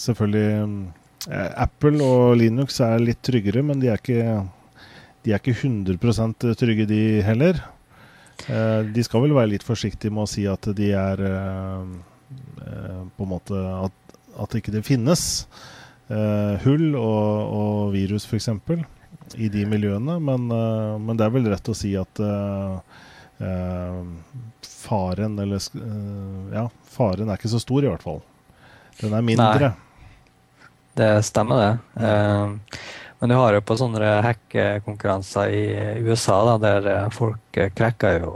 Selvfølgelig 0.01 0.49
Apple 1.31 2.03
og 2.03 2.35
Linux 2.41 2.81
er 2.83 2.99
litt 2.99 3.21
tryggere, 3.23 3.63
men 3.63 3.79
de 3.79 3.93
er 3.93 4.01
ikke, 4.01 4.41
de 5.23 5.31
er 5.31 5.39
ikke 5.39 5.55
100% 5.55 6.49
trygge, 6.59 6.89
de 6.89 7.01
heller. 7.25 7.61
De 8.45 9.03
skal 9.05 9.23
vel 9.23 9.33
være 9.33 9.53
litt 9.53 9.63
forsiktige 9.65 10.13
med 10.13 10.25
å 10.25 10.29
si 10.29 10.43
at 10.49 10.67
de 10.75 10.89
er 10.93 11.21
på 13.15 13.25
en 13.25 13.31
måte 13.31 13.55
at, 13.55 14.17
at 14.43 14.57
ikke 14.59 14.73
det 14.75 14.83
finnes 14.85 15.45
hull 16.65 16.89
og, 16.99 17.55
og 17.55 17.95
virus, 17.95 18.27
f.eks 18.27 18.49
i 19.33 19.49
de 19.49 19.65
miljøene, 19.67 20.19
men, 20.21 20.47
uh, 20.51 20.95
men, 21.01 21.17
det 21.17 21.25
er 21.25 21.33
vel 21.33 21.49
rett 21.49 21.71
å 21.71 21.75
si 21.77 21.95
at 21.97 22.21
uh, 22.21 22.77
uh, 23.41 24.03
faren 24.85 25.39
eller 25.41 25.63
Ja, 26.53 26.67
faren 26.93 27.31
er 27.31 27.39
ikke 27.39 27.51
så 27.55 27.61
stor, 27.61 27.81
i 27.81 27.89
hvert 27.89 28.05
fall. 28.05 28.21
Den 28.99 29.15
er 29.17 29.25
mindre. 29.25 29.71
Nei, 29.71 30.69
det 30.95 31.09
stemmer, 31.27 31.63
det. 31.63 32.05
Men 33.19 33.31
du 33.31 33.35
har 33.39 33.55
jo 33.55 33.63
på 33.65 33.77
sånne 33.79 34.09
hackekonkurranser 34.25 35.53
i 35.55 35.63
USA 36.05 36.35
da, 36.49 36.55
der 36.61 37.13
folk 37.15 37.59
cracker 37.77 38.19
jo 38.19 38.33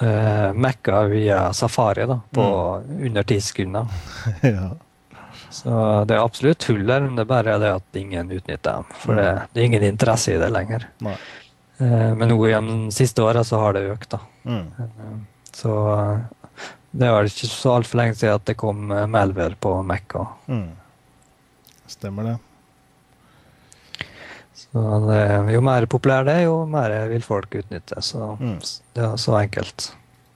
uh, 0.00 0.50
Mekka 0.56 1.04
via 1.12 1.52
Safari 1.52 2.06
da, 2.08 2.18
på 2.30 2.46
mm. 2.86 2.96
under 3.10 3.28
ti 3.28 3.40
sekunder. 3.40 3.86
ja. 4.54 4.72
Så 5.54 5.70
det 6.08 6.16
er 6.16 6.24
absolutt 6.24 6.64
hull 6.66 6.82
der, 6.88 7.04
men 7.04 7.14
det 7.14 7.26
er 7.26 7.30
bare 7.30 7.58
det 7.62 7.70
at 7.76 7.98
ingen 8.00 8.32
utnytter 8.34 8.80
dem. 8.80 8.94
For 8.98 9.14
det, 9.18 9.28
det 9.52 9.60
er 9.60 9.68
ingen 9.68 9.86
interesse 9.86 10.34
i 10.34 10.40
det 10.40 10.50
lenger. 10.50 10.88
Nei. 11.04 11.14
Eh, 11.78 12.14
men 12.14 12.28
nå 12.28 12.38
gjennom 12.48 12.88
de 12.88 12.94
siste 12.94 13.22
åra 13.22 13.44
så 13.44 13.60
har 13.62 13.76
det 13.76 13.84
økt, 13.92 14.16
da. 14.16 14.20
Mm. 14.44 14.66
Eh, 14.78 15.12
så 15.54 15.74
det 16.90 17.10
var 17.10 17.26
ikke 17.26 17.50
så 17.50 17.76
altfor 17.78 18.00
lenge 18.02 18.18
siden 18.18 18.38
at 18.38 18.46
det 18.50 18.56
kom 18.58 18.90
eh, 18.94 19.06
Malware 19.10 19.58
på 19.60 19.76
Mac. 19.86 20.18
Mm. 20.46 20.68
Stemmer 21.90 22.30
det. 22.30 22.36
Jo 24.74 25.60
mer 25.62 25.86
populær 25.90 26.26
det 26.26 26.38
er, 26.40 26.46
jo 26.48 26.64
mer 26.66 26.94
vil 27.12 27.22
folk 27.22 27.54
utnytte. 27.60 28.00
Så 28.02 28.34
mm. 28.40 28.58
det 28.96 29.04
er 29.06 29.18
så 29.22 29.36
enkelt. 29.38 29.90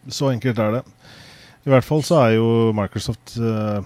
Så 0.09 0.31
enkelt 0.33 0.61
er 0.63 0.79
det. 0.79 0.83
I 1.67 1.73
hvert 1.73 1.85
fall 1.85 2.05
så 2.07 2.21
er 2.23 2.37
jo 2.39 2.49
Microsoft 2.77 3.35
uh, 3.43 3.83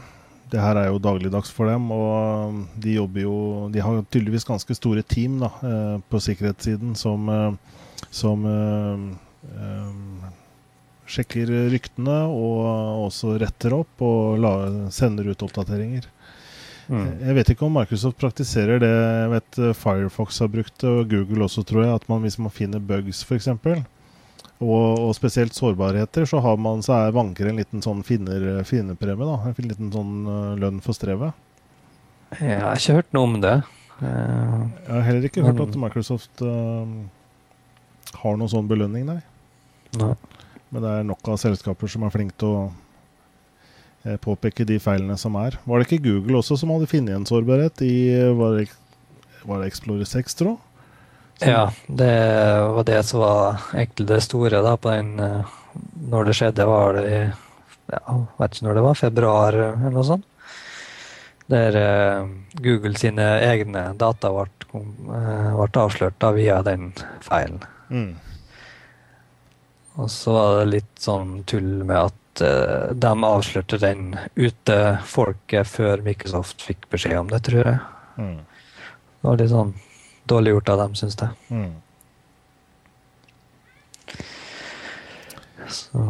det 0.52 0.60
her 0.60 0.76
er 0.76 0.90
jo 0.90 1.00
dagligdags 1.00 1.52
for 1.54 1.70
dem, 1.70 1.88
og 1.94 2.58
de 2.82 2.98
jobber 2.98 3.24
jo 3.24 3.36
De 3.72 3.80
har 3.80 4.02
tydeligvis 4.12 4.44
ganske 4.48 4.76
store 4.76 5.02
team 5.02 5.40
da, 5.40 5.50
eh, 5.64 5.96
på 6.08 6.20
sikkerhetssiden 6.20 6.94
som, 6.98 7.28
eh, 7.32 7.52
som 8.10 8.44
eh, 8.52 10.28
sjekker 11.12 11.48
ryktene 11.72 12.18
og 12.28 13.08
også 13.08 13.38
retter 13.40 13.74
opp 13.76 14.04
og 14.04 14.38
la, 14.44 14.52
sender 14.92 15.32
ut 15.32 15.42
oppdateringer. 15.44 16.06
Mm. 16.88 17.08
Jeg 17.22 17.36
vet 17.38 17.50
ikke 17.52 17.66
om 17.66 17.76
Microsoft 17.78 18.18
praktiserer 18.20 18.80
det. 18.82 18.90
Jeg 18.90 19.32
vet 19.32 19.60
Firefox 19.78 20.40
har 20.42 20.50
brukt 20.52 20.74
det, 20.82 20.88
og 20.90 21.10
Google 21.10 21.46
også, 21.46 21.64
tror 21.68 21.84
jeg. 21.84 21.98
At 22.00 22.08
man, 22.10 22.22
hvis 22.24 22.38
man 22.42 22.54
finner 22.54 22.82
bugs, 22.82 23.22
f.eks., 23.26 23.50
og, 24.62 24.98
og, 25.02 25.08
spesielt 25.18 25.56
sårbarheter, 25.56 26.26
så, 26.28 26.38
har 26.38 26.58
man, 26.60 26.84
så 26.86 26.94
er 26.94 27.14
vanker 27.16 27.48
en 27.50 27.58
liten 27.58 27.82
sånn 27.82 28.04
finner, 28.06 28.62
finnerpremie. 28.68 29.26
da, 29.26 29.50
En 29.50 29.66
liten 29.66 29.90
sånn 29.94 30.12
lønn 30.62 30.78
for 30.84 30.94
strevet. 30.94 31.34
Jeg 32.38 32.60
har 32.62 32.78
ikke 32.78 33.00
hørt 33.00 33.16
noe 33.16 33.28
om 33.28 33.40
det. 33.42 33.56
Jeg 34.02 34.92
har 34.92 35.04
heller 35.06 35.26
ikke 35.26 35.44
hørt 35.44 35.60
at 35.62 35.76
Microsoft 35.78 36.42
uh, 36.42 36.86
har 38.22 38.38
noen 38.38 38.50
sånn 38.50 38.70
belønning, 38.70 39.04
nei. 39.06 39.18
nei. 40.00 40.14
Men 40.72 40.84
det 40.84 40.94
er 40.94 41.06
nok 41.06 41.28
av 41.34 41.38
selskaper 41.42 41.90
som 41.90 42.06
er 42.06 42.14
flinke 42.14 42.38
til 42.40 42.54
å 42.54 42.62
påpeke 44.22 44.66
de 44.66 44.78
feilene 44.82 45.16
som 45.20 45.36
er. 45.38 45.58
Var 45.64 45.78
det 45.78 45.86
ikke 45.88 46.04
Google 46.08 46.40
også 46.40 46.58
som 46.58 46.72
hadde 46.74 46.90
funnet 46.90 47.14
en 47.14 47.28
sårbarhet 47.28 47.84
i 47.86 47.94
Var 48.38 48.58
det, 48.58 48.66
var 49.46 49.62
det 49.62 49.70
Explorer 49.70 50.08
6, 50.08 50.38
tro? 50.40 50.56
Ja, 51.42 51.72
det 51.86 52.12
var 52.74 52.84
det 52.86 53.00
som 53.06 53.22
var 53.22 53.62
egentlig 53.72 54.08
det 54.10 54.20
store 54.22 54.62
da, 54.62 54.76
på 54.78 54.92
den 54.92 55.16
eh, 55.18 55.54
Når 56.10 56.28
det 56.28 56.36
skjedde, 56.38 56.66
var 56.68 56.98
det 56.98 57.06
i 57.10 57.22
ja, 57.92 58.18
vet 58.38 58.54
ikke 58.54 58.66
når 58.66 58.78
det 58.78 58.84
var, 58.86 58.98
februar 58.98 59.56
eller 59.58 59.92
noe 59.92 60.06
sånt. 60.06 60.28
Der 61.52 61.74
Google 62.64 62.94
sine 62.96 63.26
egne 63.44 63.82
data 64.00 64.30
ble, 64.32 64.46
ble 64.72 65.82
avslørt 65.82 66.16
da, 66.22 66.30
via 66.32 66.60
den 66.64 66.92
feilen. 67.20 67.60
Mm. 67.90 68.14
Og 70.00 70.08
så 70.08 70.32
var 70.32 70.54
det 70.60 70.70
litt 70.70 71.02
sånn 71.02 71.42
tull 71.48 71.82
med 71.84 71.98
at 71.98 72.21
uh, 72.40 72.92
de 72.96 73.12
avslørte 73.28 73.78
den 73.82 74.16
ute 74.36 74.78
folket 75.04 75.68
før 75.68 76.02
Microsoft 76.06 76.64
fikk 76.64 76.88
beskjed 76.92 77.18
om 77.20 77.30
det, 77.32 77.42
tror 77.48 77.66
jeg. 77.66 77.78
Mm. 78.16 78.40
Det 78.42 79.28
var 79.28 79.40
litt 79.40 79.52
sånn 79.52 79.74
dårlig 80.32 80.56
gjort 80.56 80.72
av 80.72 80.84
dem, 80.84 80.98
syns 80.98 81.18
jeg. 81.20 81.30
Mm. 81.52 81.72
Så 85.72 86.02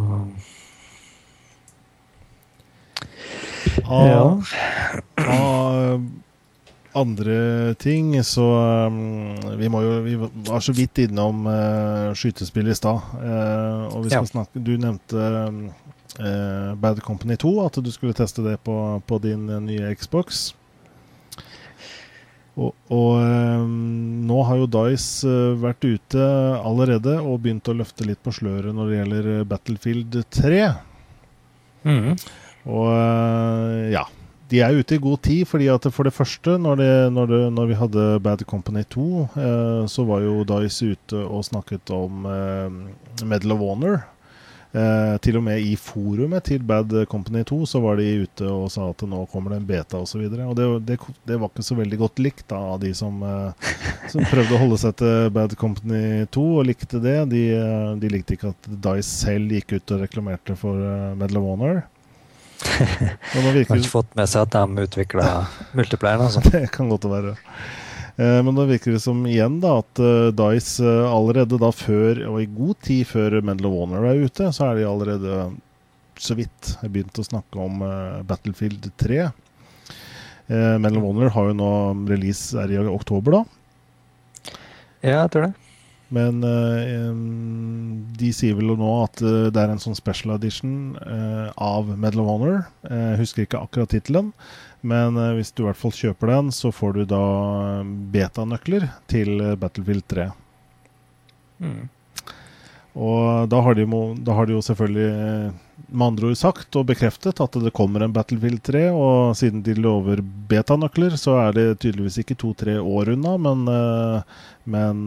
Av, 3.83 4.07
ja. 4.07 5.27
av 5.27 6.03
andre 6.93 7.75
ting, 7.75 8.25
så 8.25 8.45
um, 8.87 9.35
Vi 9.59 9.69
må 9.73 9.81
jo 9.85 9.93
Vi 10.05 10.17
var 10.19 10.61
så 10.61 10.75
vidt 10.77 10.99
innom 11.07 11.47
uh, 11.49 12.13
skytespill 12.17 12.69
i 12.69 12.77
stad. 12.77 13.01
Uh, 13.17 13.89
og 13.93 14.05
vi 14.05 14.13
skal 14.13 14.27
ja. 14.27 14.31
snakke 14.33 14.65
Du 14.65 14.75
nevnte 14.77 15.29
uh, 16.21 16.73
Bad 16.81 17.01
Company 17.07 17.37
2, 17.41 17.55
at 17.67 17.79
du 17.81 17.93
skulle 17.95 18.17
teste 18.17 18.45
det 18.45 18.59
på, 18.67 18.77
på 19.07 19.21
din 19.23 19.47
nye 19.67 19.95
Xbox. 19.97 20.51
Og, 22.53 22.73
og 22.93 23.13
um, 23.17 24.25
nå 24.29 24.43
har 24.45 24.59
jo 24.61 24.71
Dice 24.75 25.29
uh, 25.29 25.57
vært 25.61 25.87
ute 25.89 26.25
allerede 26.61 27.17
og 27.23 27.41
begynt 27.47 27.71
å 27.73 27.77
løfte 27.79 28.05
litt 28.05 28.21
på 28.21 28.35
sløret 28.35 28.77
når 28.77 28.91
det 28.91 28.99
gjelder 28.99 29.29
eh, 29.33 29.45
Battlefield 29.49 30.19
3. 30.37 30.59
Mm. 31.89 32.11
Og 32.69 32.91
uh, 32.93 33.89
ja. 33.93 34.05
De 34.53 34.59
er 34.61 34.77
ute 34.77 34.99
i 34.99 35.01
god 35.01 35.23
tid, 35.25 35.47
fordi 35.49 35.71
at 35.73 35.87
for 35.97 36.05
det 36.05 36.13
første, 36.13 36.59
når, 36.61 36.77
det, 36.77 36.91
når, 37.17 37.31
det, 37.31 37.39
når 37.57 37.71
vi 37.71 37.77
hadde 37.79 38.03
Bad 38.21 38.43
Company 38.45 38.83
2, 38.93 39.05
uh, 39.33 39.85
så 39.89 40.05
var 40.05 40.21
jo 40.27 40.43
Dice 40.51 40.93
ute 40.93 41.23
og 41.25 41.47
snakket 41.49 41.95
om 41.97 42.27
Medal 43.25 43.57
of 43.57 43.65
Honor. 43.65 44.03
Eh, 44.73 45.17
til 45.21 45.37
og 45.37 45.43
med 45.45 45.61
i 45.61 45.75
forumet 45.77 46.47
til 46.49 46.63
Bad 46.65 46.95
Company 47.11 47.43
2 47.45 47.59
så 47.69 47.81
var 47.85 47.99
de 48.01 48.07
ute 48.25 48.47
og 48.49 48.71
sa 48.73 48.87
at 48.89 49.03
nå 49.05 49.27
kommer 49.29 49.53
det 49.53 49.59
en 49.61 49.67
beta 49.69 50.01
osv. 50.01 50.23
Det, 50.33 50.47
det, 50.89 50.97
det, 51.29 51.37
var 51.37 51.51
ikke 51.51 51.67
så 51.67 51.77
veldig 51.77 51.99
godt 52.01 52.23
likt 52.25 52.47
da, 52.49 52.61
av 52.73 52.79
de 52.81 52.95
som, 52.97 53.19
eh, 53.21 53.69
som, 54.09 54.25
prøvde 54.31 54.57
å 54.57 54.63
holde 54.63 54.81
seg 54.81 54.97
til 55.03 55.29
Bad 55.37 55.59
Company 55.61 56.25
2 56.33 56.47
og 56.63 56.65
likte 56.71 57.03
det. 57.05 57.19
De, 57.35 57.45
eh, 57.59 57.91
de 58.01 58.13
likte 58.15 58.39
ikke 58.39 58.55
at 58.55 58.71
Dice 58.89 59.11
selv 59.11 59.53
gikk 59.53 59.77
ut 59.77 59.93
og 59.93 60.07
reklamerte 60.07 60.57
for 60.57 60.81
uh, 60.81 61.13
Medal 61.21 61.43
of 61.43 61.51
Honor. 61.53 61.83
Har 62.63 63.59
ikke 63.59 63.83
fått 63.91 64.17
med 64.17 64.31
seg 64.31 64.47
at 64.47 64.57
de 64.57 64.87
utvikla 64.87 65.29
multiplieren, 65.79 66.31
altså. 66.31 66.41
det 66.49 66.71
kan 66.73 66.89
godt 66.89 67.11
være. 67.13 67.37
Eh, 68.17 68.43
men 68.45 68.55
da 68.55 68.67
virker 68.69 68.93
det 68.93 69.01
som 69.01 69.23
igjen 69.29 69.59
da 69.63 69.79
at 69.81 70.01
uh, 70.03 70.29
Dice 70.37 70.85
uh, 70.85 71.09
allerede 71.09 71.57
da 71.61 71.71
før, 71.73 72.21
og 72.29 72.43
i 72.43 72.51
god 72.51 72.83
tid 72.85 73.07
før 73.09 73.39
Medal 73.41 73.71
of 73.71 73.79
Honor 73.79 74.09
er 74.11 74.21
ute, 74.27 74.51
så 74.53 74.69
er 74.69 74.81
de 74.81 74.89
allerede 74.89 75.47
så 76.21 76.37
vidt 76.37 76.75
begynt 76.85 77.19
å 77.19 77.25
snakke 77.25 77.57
om 77.59 77.81
Battlefield 78.29 78.91
3. 79.01 79.25
Uh, 80.51 80.77
Medal 80.77 81.01
of 81.01 81.09
Honor 81.09 81.33
har 81.33 81.51
jo 81.51 81.57
nå 81.57 81.73
release 82.11 82.53
er 82.61 82.75
i 82.75 82.85
oktober, 82.85 83.41
da. 83.41 83.43
Ja, 85.03 85.23
jeg 85.25 85.33
tror 85.33 85.49
det. 85.49 85.55
Men 86.13 86.43
de 88.21 88.29
sier 88.37 88.59
vel 88.59 88.75
nå 88.77 88.91
at 89.01 89.23
det 89.25 89.57
er 89.57 89.71
en 89.73 89.81
sånn 89.81 89.97
special 89.97 90.35
edition 90.35 90.93
av 91.57 91.89
Medal 91.97 92.21
of 92.21 92.29
Honor. 92.29 92.59
Jeg 92.85 93.17
husker 93.23 93.47
ikke 93.47 93.63
akkurat 93.65 93.95
tittelen. 93.95 94.29
Men 94.83 95.17
uh, 95.19 95.33
hvis 95.39 95.53
du 95.55 95.63
i 95.63 95.69
hvert 95.69 95.79
fall 95.79 95.95
kjøper 95.95 96.33
den, 96.35 96.53
så 96.55 96.73
får 96.75 96.97
du 96.99 97.03
da 97.15 97.25
betanøkler 98.15 98.89
til 99.11 99.39
Battlefield 99.61 100.07
3. 100.11 100.31
Mm. 101.63 101.83
Og 102.93 103.49
da 103.49 103.61
har, 103.65 103.79
de, 103.79 103.87
da 104.21 104.35
har, 104.37 104.49
de, 104.49 104.57
jo 104.59 104.63
selvfølgelig 104.67 105.05
eh, 105.09 105.53
med 105.87 106.07
andre 106.11 106.27
ord 106.29 106.37
sagt 106.37 106.77
og 106.77 106.91
bekreftet 106.91 107.39
at 107.41 107.55
det 107.63 107.73
kommer 107.73 108.05
en 108.05 108.13
Battlefield 108.13 108.61
3. 108.69 108.83
Og 108.93 109.37
siden 109.39 109.63
de 109.65 109.79
lover 109.79 110.21
betanøkler, 110.51 111.17
så 111.17 111.39
er 111.47 111.57
det 111.57 111.65
tydeligvis 111.81 112.19
ikke 112.21 112.37
to-tre 112.43 112.75
år 112.83 113.15
unna. 113.15 113.39
Men, 113.41 113.65
men 114.69 115.01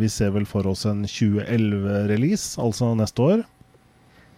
vi 0.00 0.10
ser 0.10 0.34
vel 0.34 0.48
for 0.50 0.66
oss 0.72 0.82
en 0.90 1.04
2011-release, 1.06 2.56
altså 2.58 2.90
neste 2.98 3.22
år. 3.22 3.46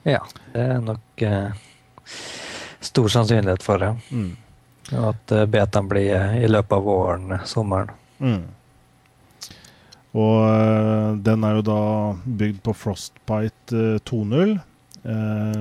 Ja, 0.04 0.20
det 0.52 0.66
er 0.74 0.84
nok 0.84 1.24
stor 2.84 3.08
sannsynlighet 3.08 3.64
for 3.64 3.80
det. 3.80 3.94
Mm. 4.12 4.36
At 4.96 5.32
eh, 5.32 5.44
betaen 5.44 5.88
blir 5.88 6.14
eh, 6.16 6.38
i 6.44 6.48
løpet 6.48 6.72
av 6.72 6.84
våren, 6.86 7.34
sommeren. 7.44 7.90
Mm. 8.18 8.46
Og 10.18 11.18
den 11.22 11.44
er 11.44 11.58
jo 11.58 11.64
da 11.66 11.82
bygd 12.24 12.62
på 12.64 12.72
Frostbite 12.74 13.98
2.0. 14.08 14.56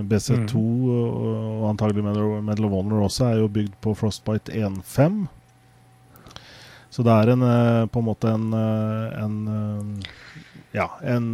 BC2 0.08 0.58
mm. 0.58 0.88
og 0.88 1.66
antagelig 1.70 2.02
Medal 2.04 2.66
of 2.66 2.74
Honor 2.74 3.04
også 3.06 3.28
er 3.28 3.36
jo 3.44 3.52
bygd 3.54 3.76
på 3.84 3.94
Frostbite 3.96 4.56
1.5. 4.56 5.20
Så 6.90 7.06
det 7.06 7.14
er 7.14 7.34
en, 7.36 7.46
på 7.92 8.02
en 8.02 8.08
måte 8.08 8.32
en, 8.34 8.48
en 8.56 10.02
ja, 10.74 10.88
en, 11.06 11.30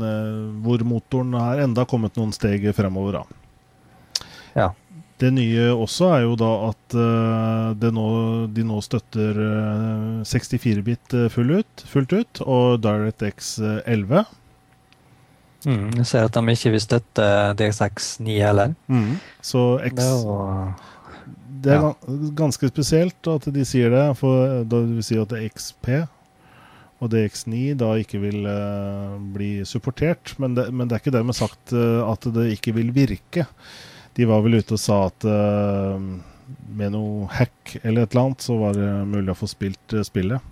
hvor 0.65 0.83
motoren 0.89 1.37
har 1.39 1.63
enda 1.63 1.85
kommet 1.89 2.17
noen 2.19 2.33
steg 2.35 2.65
fremover. 2.75 3.21
Da. 3.21 4.25
Ja. 4.57 4.69
Det 5.23 5.31
nye 5.31 5.69
også 5.71 6.09
er 6.17 6.21
jo 6.25 6.37
da 6.39 6.51
at 6.67 6.95
uh, 6.99 7.89
nå, 7.95 8.07
de 8.51 8.65
nå 8.67 8.79
støtter 8.83 9.39
uh, 9.39 10.23
64-bit 10.27 11.17
full 11.31 11.53
fullt 11.87 12.15
ut, 12.17 12.41
og 12.43 12.81
DirectX 12.83 13.55
11. 13.87 14.25
Mm, 15.63 15.93
jeg 16.01 16.07
ser 16.09 16.27
at 16.27 16.35
de 16.35 16.55
ikke 16.55 16.73
vil 16.73 16.83
støtte 16.83 17.27
DX6 17.59 18.09
9 18.25 18.39
heller. 18.43 18.73
Mm. 18.91 19.13
Så 19.41 19.61
X 19.87 19.95
Det, 19.95 20.09
var, 20.25 20.73
det 21.63 21.71
er 21.77 21.85
ja. 21.87 21.93
ganske 22.35 22.67
spesielt 22.67 23.31
at 23.31 23.47
de 23.55 23.63
sier 23.67 23.93
det, 23.93 24.03
for 24.19 24.65
da 24.67 24.83
vil 24.83 25.05
si 25.05 25.19
at 25.19 25.31
det 25.31 25.39
er 25.39 25.55
XP 25.55 25.93
og 27.03 27.11
DX9 27.11 27.73
da 27.79 27.93
ikke 27.99 28.19
vil 28.23 28.45
uh, 28.47 29.15
bli 29.35 29.53
supportert. 29.67 30.35
Men 30.39 30.55
det, 30.57 30.69
men 30.71 30.87
det, 30.87 30.97
er 30.97 31.03
ikke 31.03 31.15
dermed 31.15 31.37
sagt 31.37 31.75
uh, 31.75 32.03
at 32.11 32.27
det 32.35 32.51
ikke 32.57 32.75
vil 32.77 32.93
virke. 32.95 33.47
De 34.13 34.27
var 34.29 34.43
vel 34.45 34.59
ute 34.61 34.75
og 34.75 34.81
sa 34.81 34.99
at 35.09 35.25
uh, 35.25 35.97
med 36.73 36.93
noe 36.93 37.27
hack 37.33 37.77
eller 37.81 38.05
et 38.05 38.13
eller 38.13 38.27
annet, 38.27 38.45
så 38.45 38.57
var 38.59 38.75
det 38.77 38.89
mulig 39.09 39.33
å 39.33 39.37
få 39.37 39.49
spilt 39.49 39.95
spillet. 40.05 40.51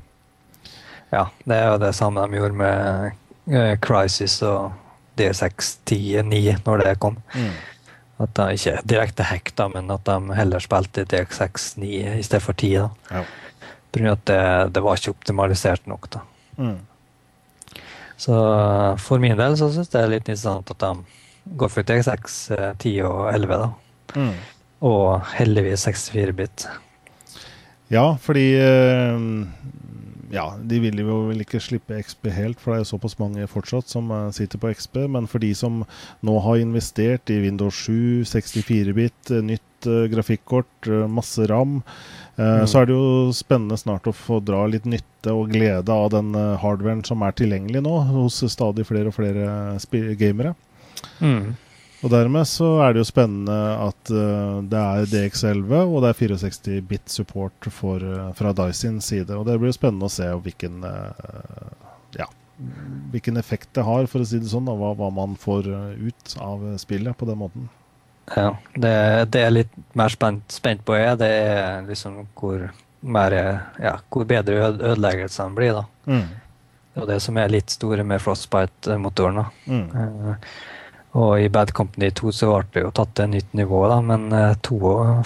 Ja, 1.11 1.27
det 1.43 1.57
er 1.57 1.73
jo 1.73 1.81
det 1.81 1.91
samme 1.97 2.23
de 2.23 2.39
gjorde 2.39 2.57
med 2.61 3.81
Crisis 3.83 4.37
og 4.47 4.71
DX 5.19 5.75
10.9 5.85 6.61
når 6.65 6.85
det 6.85 6.95
kom. 7.03 7.17
Mm. 7.35 7.51
At 8.21 8.33
de 8.37 8.57
ikke 8.57 8.75
direkte 8.87 9.25
hack, 9.25 9.51
da, 9.57 9.67
men 9.71 9.89
at 9.93 10.05
de 10.05 10.37
heller 10.37 10.61
spilte 10.63 11.05
D6-9 11.09 11.87
i 12.19 12.23
stedet 12.25 12.43
for 12.43 12.57
10. 12.57 12.75
da. 12.77 12.89
Ja. 13.17 13.23
At 14.13 14.25
det, 14.29 14.43
det 14.75 14.83
var 14.85 14.99
ikke 14.99 15.15
optimalisert 15.15 15.87
nok. 15.89 16.07
da. 16.13 16.21
Mm. 16.61 16.77
Så 18.21 18.35
for 19.01 19.21
min 19.23 19.37
del 19.39 19.57
så 19.57 19.71
syns 19.73 19.89
jeg 19.89 19.97
det 19.97 20.03
er 20.03 20.13
litt 20.13 20.29
interessant 20.29 20.69
at 20.69 20.83
de 20.83 21.20
går 21.45 21.71
for 21.73 21.87
TX6 21.87 22.39
10 22.79 22.97
eh, 22.99 23.07
og 23.07 23.33
11. 23.33 23.57
da. 23.57 23.69
Mm. 24.15 24.33
Og 24.87 25.33
heldigvis 25.35 25.85
64-bit. 25.87 26.67
Ja, 27.91 28.15
fordi 28.21 28.45
eh, 28.55 29.25
ja, 30.31 30.45
de 30.57 30.79
vil 30.79 31.01
jo 31.03 31.17
vel 31.27 31.43
ikke 31.43 31.61
slippe 31.63 31.99
XB 31.99 32.29
helt, 32.31 32.61
for 32.61 32.73
det 32.73 32.81
er 32.81 32.91
såpass 32.93 33.17
mange 33.19 33.47
fortsatt 33.51 33.91
som 33.91 34.11
eh, 34.15 34.29
sitter 34.35 34.61
på 34.61 34.71
XB. 34.77 35.03
Men 35.17 35.27
for 35.31 35.43
de 35.43 35.51
som 35.57 35.83
nå 36.25 36.39
har 36.45 36.61
investert 36.61 37.33
i 37.33 37.41
Windows 37.43 37.83
7, 37.87 38.23
64-bit, 38.31 39.35
nytt 39.43 39.67
grafikkort, 39.81 40.85
masse 41.09 41.41
ram, 41.49 41.79
mm. 42.37 42.67
Så 42.69 42.79
er 42.79 42.85
det 42.85 42.93
jo 42.93 43.31
spennende 43.33 43.75
snart 43.77 44.05
å 44.05 44.13
få 44.13 44.37
dra 44.45 44.59
litt 44.69 44.85
nytte 44.85 45.33
og 45.33 45.49
glede 45.49 45.93
av 45.93 46.11
den 46.13 46.35
hardwaren 46.61 47.01
som 47.05 47.21
er 47.25 47.33
tilgjengelig 47.37 47.81
nå 47.85 47.95
hos 48.11 48.39
stadig 48.53 48.85
flere 48.85 49.09
og 49.09 49.17
flere 49.17 50.13
gamere. 50.21 50.53
Mm. 51.19 51.53
Og 52.01 52.09
dermed 52.09 52.49
så 52.49 52.67
er 52.81 52.93
det 52.93 53.03
jo 53.03 53.09
spennende 53.11 53.57
at 53.77 54.11
uh, 54.13 54.61
det 54.65 54.79
er 54.81 55.09
DX11 55.11 55.73
og 55.83 55.99
det 56.01 56.09
er 56.09 56.17
64 56.17 56.79
bit 56.89 57.13
support 57.13 57.69
for, 57.69 58.01
uh, 58.01 58.31
fra 58.37 58.53
Dice 58.57 58.79
sin 58.81 58.97
side. 59.05 59.35
Og 59.37 59.45
det 59.45 59.59
blir 59.61 59.69
jo 59.69 59.77
spennende 59.77 60.09
å 60.09 60.13
se 60.13 60.25
hvilken, 60.25 60.81
uh, 60.81 61.91
ja, 62.17 62.25
hvilken 63.13 63.37
effekt 63.37 63.69
det 63.77 63.85
har, 63.85 64.09
for 64.09 64.23
å 64.23 64.27
si 64.27 64.41
det 64.41 64.49
sånn. 64.49 64.65
Da, 64.65 64.73
hva, 64.79 64.95
hva 64.97 65.11
man 65.13 65.37
får 65.37 65.69
ut 66.01 66.35
av 66.41 66.65
spillet 66.81 67.17
på 67.17 67.29
den 67.29 67.41
måten. 67.43 67.69
Ja, 68.31 68.55
det, 68.73 68.95
det 69.33 69.45
er 69.45 69.53
litt 69.53 69.73
mer 69.97 70.09
spent, 70.13 70.49
spent 70.53 70.81
på, 70.87 70.95
jeg, 70.97 71.19
det 71.21 71.29
er 71.29 71.85
liksom 71.85 72.23
hvor, 72.39 72.65
mer, 73.01 73.35
ja, 73.81 73.97
hvor 74.09 74.25
bedre 74.29 74.71
ødeleggelsene 74.71 75.57
blir. 75.57 75.77
da. 75.77 75.85
Mm. 76.09 76.29
Og 77.01 77.07
det 77.07 77.21
som 77.23 77.37
er 77.39 77.51
litt 77.53 77.71
store 77.71 78.03
med 78.07 78.23
Frostbite-motoren. 78.23 79.45
Mm. 79.69 80.33
Og 81.19 81.41
i 81.43 81.49
Bad 81.51 81.73
Company 81.75 82.07
2 82.15 82.31
så 82.31 82.53
ble 82.53 82.67
det 82.71 82.85
jo 82.85 82.93
tatt 82.95 83.11
til 83.17 83.25
et 83.27 83.33
nytt 83.33 83.57
nivå, 83.59 83.81
da, 83.91 83.97
men 84.05 84.29
uh, 84.31 84.53
to, 84.63 84.77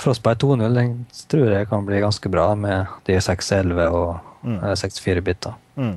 Frostbite 0.01 0.41
2.0 0.41 0.79
den 0.79 0.95
tror 1.29 1.51
jeg 1.53 1.69
kan 1.69 1.85
bli 1.85 2.01
ganske 2.01 2.31
bra 2.33 2.47
med 2.57 2.89
de 3.05 3.19
611 3.21 3.85
og 3.93 4.15
mm. 4.41 4.57
uh, 4.63 4.73
64 4.73 5.23
biter. 5.27 5.53
Mm. 5.77 5.93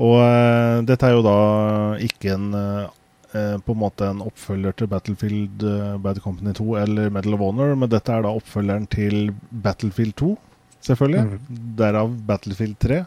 Og 0.00 0.16
uh, 0.22 0.78
dette 0.86 1.08
er 1.08 1.16
jo 1.16 1.26
da 1.26 1.36
ikke 2.06 2.36
en 2.36 2.48
uh, 2.54 2.86
på 3.30 3.74
en 3.74 3.78
måte 3.78 4.06
en 4.10 4.22
oppfølger 4.26 4.74
til 4.78 4.90
Battlefield 4.90 5.66
uh, 5.66 5.98
Bad 6.02 6.22
Company 6.22 6.54
2 6.54 6.70
eller 6.84 7.10
Medal 7.14 7.34
of 7.36 7.42
Honor, 7.42 7.74
men 7.74 7.90
dette 7.90 8.14
er 8.14 8.22
da 8.22 8.30
oppfølgeren 8.38 8.86
til 8.90 9.32
Battlefield 9.50 10.14
2, 10.22 10.30
selvfølgelig. 10.86 11.26
Mm. 11.26 11.64
Derav 11.82 12.14
Battlefield 12.30 12.78
3. 12.86 13.02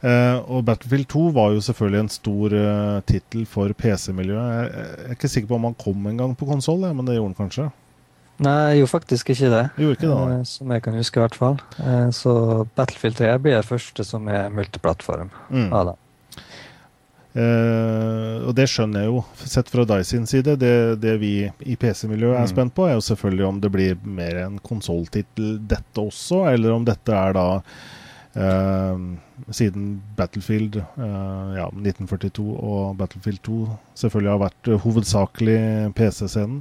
Eh, 0.00 0.38
og 0.48 0.64
Battlefield 0.64 1.10
2 1.12 1.26
var 1.36 1.52
jo 1.52 1.60
selvfølgelig 1.64 2.00
en 2.00 2.12
stor 2.12 2.54
uh, 2.56 3.00
tittel 3.08 3.44
for 3.48 3.72
PC-miljøet. 3.76 4.54
Jeg, 4.54 4.70
jeg, 4.72 5.04
er 5.04 5.18
ikke 5.18 5.32
sikker 5.32 5.50
på 5.50 5.58
om 5.58 5.68
han 5.68 5.76
kom 5.82 6.06
en 6.08 6.22
gang 6.22 6.36
på 6.40 6.48
konsoll, 6.48 6.86
men 6.88 7.04
det 7.04 7.18
gjorde 7.18 7.34
han 7.34 7.40
kanskje? 7.42 7.68
Nei, 8.40 8.56
jeg 8.70 8.80
gjorde 8.80 8.94
faktisk 8.94 9.34
ikke 9.34 9.50
det. 9.52 9.64
Gjorde 9.76 9.98
ikke 9.98 10.08
det 10.08 10.38
uh, 10.38 10.46
som 10.48 10.72
jeg 10.72 10.86
kan 10.86 10.96
huske, 10.96 11.20
i 11.20 11.24
hvert 11.26 11.36
fall. 11.36 11.58
så 12.16 12.34
Battlefield 12.78 13.20
3 13.20 13.34
blir 13.44 13.58
det 13.58 13.68
første 13.68 14.06
som 14.08 14.30
er 14.32 14.48
multiplattform 14.54 15.34
mm. 15.50 15.74
Uh, 17.30 18.42
og 18.42 18.56
det 18.58 18.64
skjønner 18.66 19.04
jeg 19.04 19.12
jo, 19.12 19.20
sett 19.46 19.68
fra 19.70 19.84
Dice 19.86 20.16
sin 20.16 20.24
side. 20.26 20.56
Det, 20.58 20.72
det 20.98 21.12
vi 21.20 21.34
i 21.46 21.76
PC-miljøet 21.78 22.40
er 22.40 22.48
mm. 22.48 22.50
spent 22.50 22.74
på, 22.74 22.88
er 22.88 22.96
jo 22.96 23.04
selvfølgelig 23.06 23.46
om 23.46 23.60
det 23.62 23.70
blir 23.70 24.00
mer 24.02 24.40
en 24.48 24.56
konsolltittel 24.64 25.60
dette 25.70 26.02
også, 26.02 26.48
eller 26.50 26.74
om 26.74 26.88
dette 26.88 27.14
er 27.14 27.36
da 27.36 27.46
Siden 28.30 29.86
Battlefield 30.14 30.76
uh, 30.78 31.50
ja, 31.56 31.64
1942 31.74 32.44
og 32.54 32.92
Battlefield 33.00 33.40
2 33.42 33.56
selvfølgelig 33.98 34.30
har 34.30 34.42
vært 34.44 34.70
hovedsakelig 34.84 35.56
PC-scenen, 35.98 36.60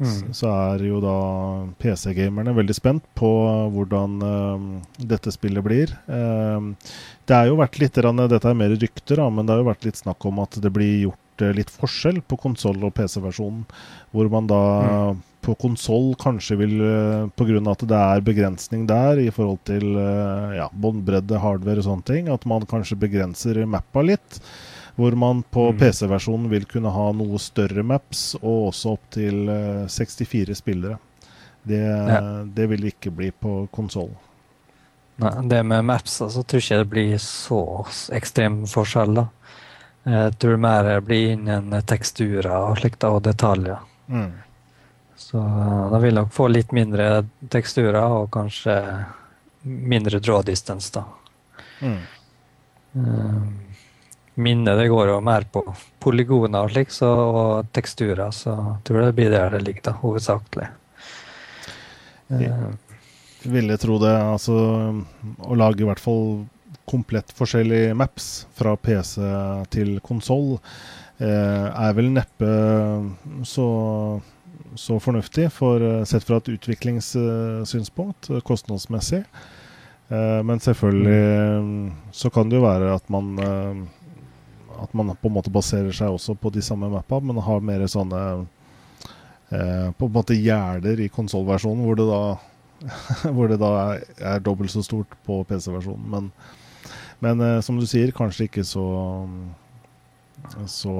Mm. 0.00 0.32
Så 0.32 0.48
er 0.48 0.80
jo 0.88 0.98
da 1.04 1.14
PC-gamerne 1.80 2.54
veldig 2.56 2.76
spent 2.76 3.04
på 3.18 3.28
hvordan 3.74 4.14
uh, 4.24 4.68
dette 4.96 5.32
spillet 5.34 5.64
blir. 5.64 5.92
Uh, 6.08 6.72
det 7.28 7.36
er 7.36 7.50
jo 7.50 7.58
vært 7.60 7.76
litt 7.82 8.00
Dette 8.00 8.40
er 8.48 8.56
mer 8.56 8.72
rykter, 8.72 9.20
men 9.28 9.44
det 9.44 9.54
har 9.54 9.60
jo 9.60 9.68
vært 9.68 9.84
litt 9.84 10.00
snakk 10.00 10.24
om 10.28 10.40
at 10.40 10.56
det 10.56 10.72
blir 10.72 11.10
gjort 11.10 11.44
uh, 11.44 11.52
litt 11.56 11.72
forskjell 11.72 12.22
på 12.24 12.40
konsoll- 12.40 12.86
og 12.88 12.94
PC-versjonen. 12.96 13.66
Hvor 14.14 14.32
man 14.32 14.48
da 14.48 14.62
mm. 15.12 15.20
På 15.40 15.54
konsoll 15.60 16.12
kanskje 16.20 16.56
vil, 16.60 16.74
uh, 16.80 17.28
pga. 17.36 17.60
at 17.72 17.84
det 17.88 18.00
er 18.00 18.24
begrensning 18.24 18.86
der 18.88 19.20
i 19.22 19.30
forhold 19.34 19.62
til 19.68 19.96
uh, 19.96 20.52
ja, 20.56 20.68
båndbredde, 20.72 21.40
hardware 21.40 21.80
og 21.80 21.86
sånne 21.88 22.06
ting, 22.06 22.28
at 22.32 22.44
man 22.48 22.66
kanskje 22.68 22.98
begrenser 23.00 23.64
mappa 23.66 24.04
litt. 24.04 24.40
Hvor 25.00 25.14
man 25.16 25.42
på 25.48 25.70
mm. 25.70 25.78
PC-versjonen 25.80 26.50
vil 26.50 26.66
kunne 26.68 26.90
ha 26.92 27.06
noe 27.16 27.38
større 27.40 27.84
maps, 27.86 28.34
og 28.42 28.70
også 28.72 28.96
opptil 28.98 29.46
uh, 29.48 29.86
64 29.88 30.58
spillere. 30.58 30.98
Det, 31.62 31.80
ja. 31.80 32.20
det 32.44 32.66
vil 32.72 32.88
ikke 32.88 33.12
bli 33.12 33.30
på 33.32 33.64
konsoll. 33.72 34.12
Det 35.20 35.62
med 35.62 35.84
maps 35.84 36.22
altså, 36.24 36.42
tror 36.42 36.60
jeg 36.60 36.64
ikke 36.64 36.78
det 36.78 36.90
blir 36.94 37.18
så 37.20 37.60
ekstrem 38.16 38.62
forskjell. 38.68 39.18
da. 39.18 39.26
Jeg 40.08 40.36
tror 40.40 40.56
mer 40.56 40.86
det 40.86 41.00
blir 41.04 41.34
innen 41.34 41.74
teksturer 41.84 42.48
og 42.54 42.78
slikt, 42.80 43.04
og 43.04 43.20
detaljer. 43.26 43.82
Mm. 44.08 44.32
Så 45.20 45.40
da 45.92 45.98
vil 46.00 46.16
nok 46.16 46.30
få 46.32 46.48
litt 46.48 46.72
mindre 46.72 47.26
teksturer 47.52 48.00
og 48.00 48.30
kanskje 48.32 48.76
mindre 49.62 50.18
draw 50.18 50.40
distance, 50.42 50.88
da. 50.94 51.04
Mm. 51.84 51.98
Minnet. 54.40 54.78
Det 54.78 54.88
går 54.88 55.12
jo 55.12 55.18
mer 55.24 55.44
på 55.52 55.62
polygoner 56.00 56.64
og 56.64 56.72
slik, 56.72 56.92
så, 56.94 57.10
og 57.12 57.72
teksturer. 57.76 58.30
Så 58.32 58.54
jeg 58.54 58.78
tror 58.88 59.04
det 59.04 59.16
blir 59.18 59.32
der 59.34 59.52
det 59.54 59.64
ligger, 59.66 59.90
da, 59.90 59.96
hovedsakelig. 60.00 60.70
Jeg 62.30 63.50
ville 63.50 63.76
tro 63.80 63.98
det. 64.00 64.14
Altså 64.16 64.56
å 64.56 65.58
lage 65.58 65.84
i 65.84 65.90
hvert 65.90 66.00
fall 66.00 66.46
komplett 66.90 67.30
forskjellige 67.36 67.94
maps 67.94 68.30
fra 68.58 68.74
PC 68.80 69.20
til 69.70 69.98
konsoll 70.02 70.56
eh, 71.22 71.66
er 71.68 71.92
vel 71.94 72.10
neppe 72.14 72.50
så, 73.46 73.66
så 74.78 74.98
fornuftig, 75.02 75.48
for, 75.52 75.82
eh, 75.82 76.04
sett 76.04 76.24
fra 76.24 76.36
et 76.38 76.52
utviklingssynspunkt, 76.52 78.30
kostnadsmessig. 78.44 79.24
Eh, 80.10 80.42
men 80.42 80.60
selvfølgelig 80.60 81.92
så 82.12 82.30
kan 82.34 82.48
det 82.50 82.58
jo 82.58 82.66
være 82.66 82.94
at 82.96 83.10
man 83.14 83.28
eh, 83.38 83.82
at 84.82 84.94
man 84.96 85.12
på 85.14 85.28
en 85.28 85.36
måte 85.36 85.52
baserer 85.52 85.92
seg 85.94 86.10
også 86.10 86.34
på 86.40 86.50
de 86.50 86.62
samme 86.64 86.88
mappa, 86.90 87.20
men 87.20 87.38
har 87.44 87.60
mer 87.62 87.84
sånne 87.86 88.22
eh, 89.52 89.90
På 89.98 90.08
en 90.08 90.14
måte 90.14 90.34
gjerder 90.34 91.02
i 91.04 91.10
konsollversjonen, 91.12 91.84
hvor 91.84 92.00
hvor 93.36 93.48
det 93.48 93.60
da 93.60 93.70
er, 93.92 94.04
er 94.24 94.40
dobbelt 94.40 94.72
så 94.72 94.82
stort 94.82 95.14
på 95.26 95.42
PC-versjonen. 95.44 96.10
Men, 96.10 96.30
Men 97.20 97.62
som 97.62 97.76
du 97.76 97.84
sier, 97.84 98.10
kanskje 98.16 98.46
ikke 98.48 98.64
så, 98.64 98.86
så, 100.64 100.94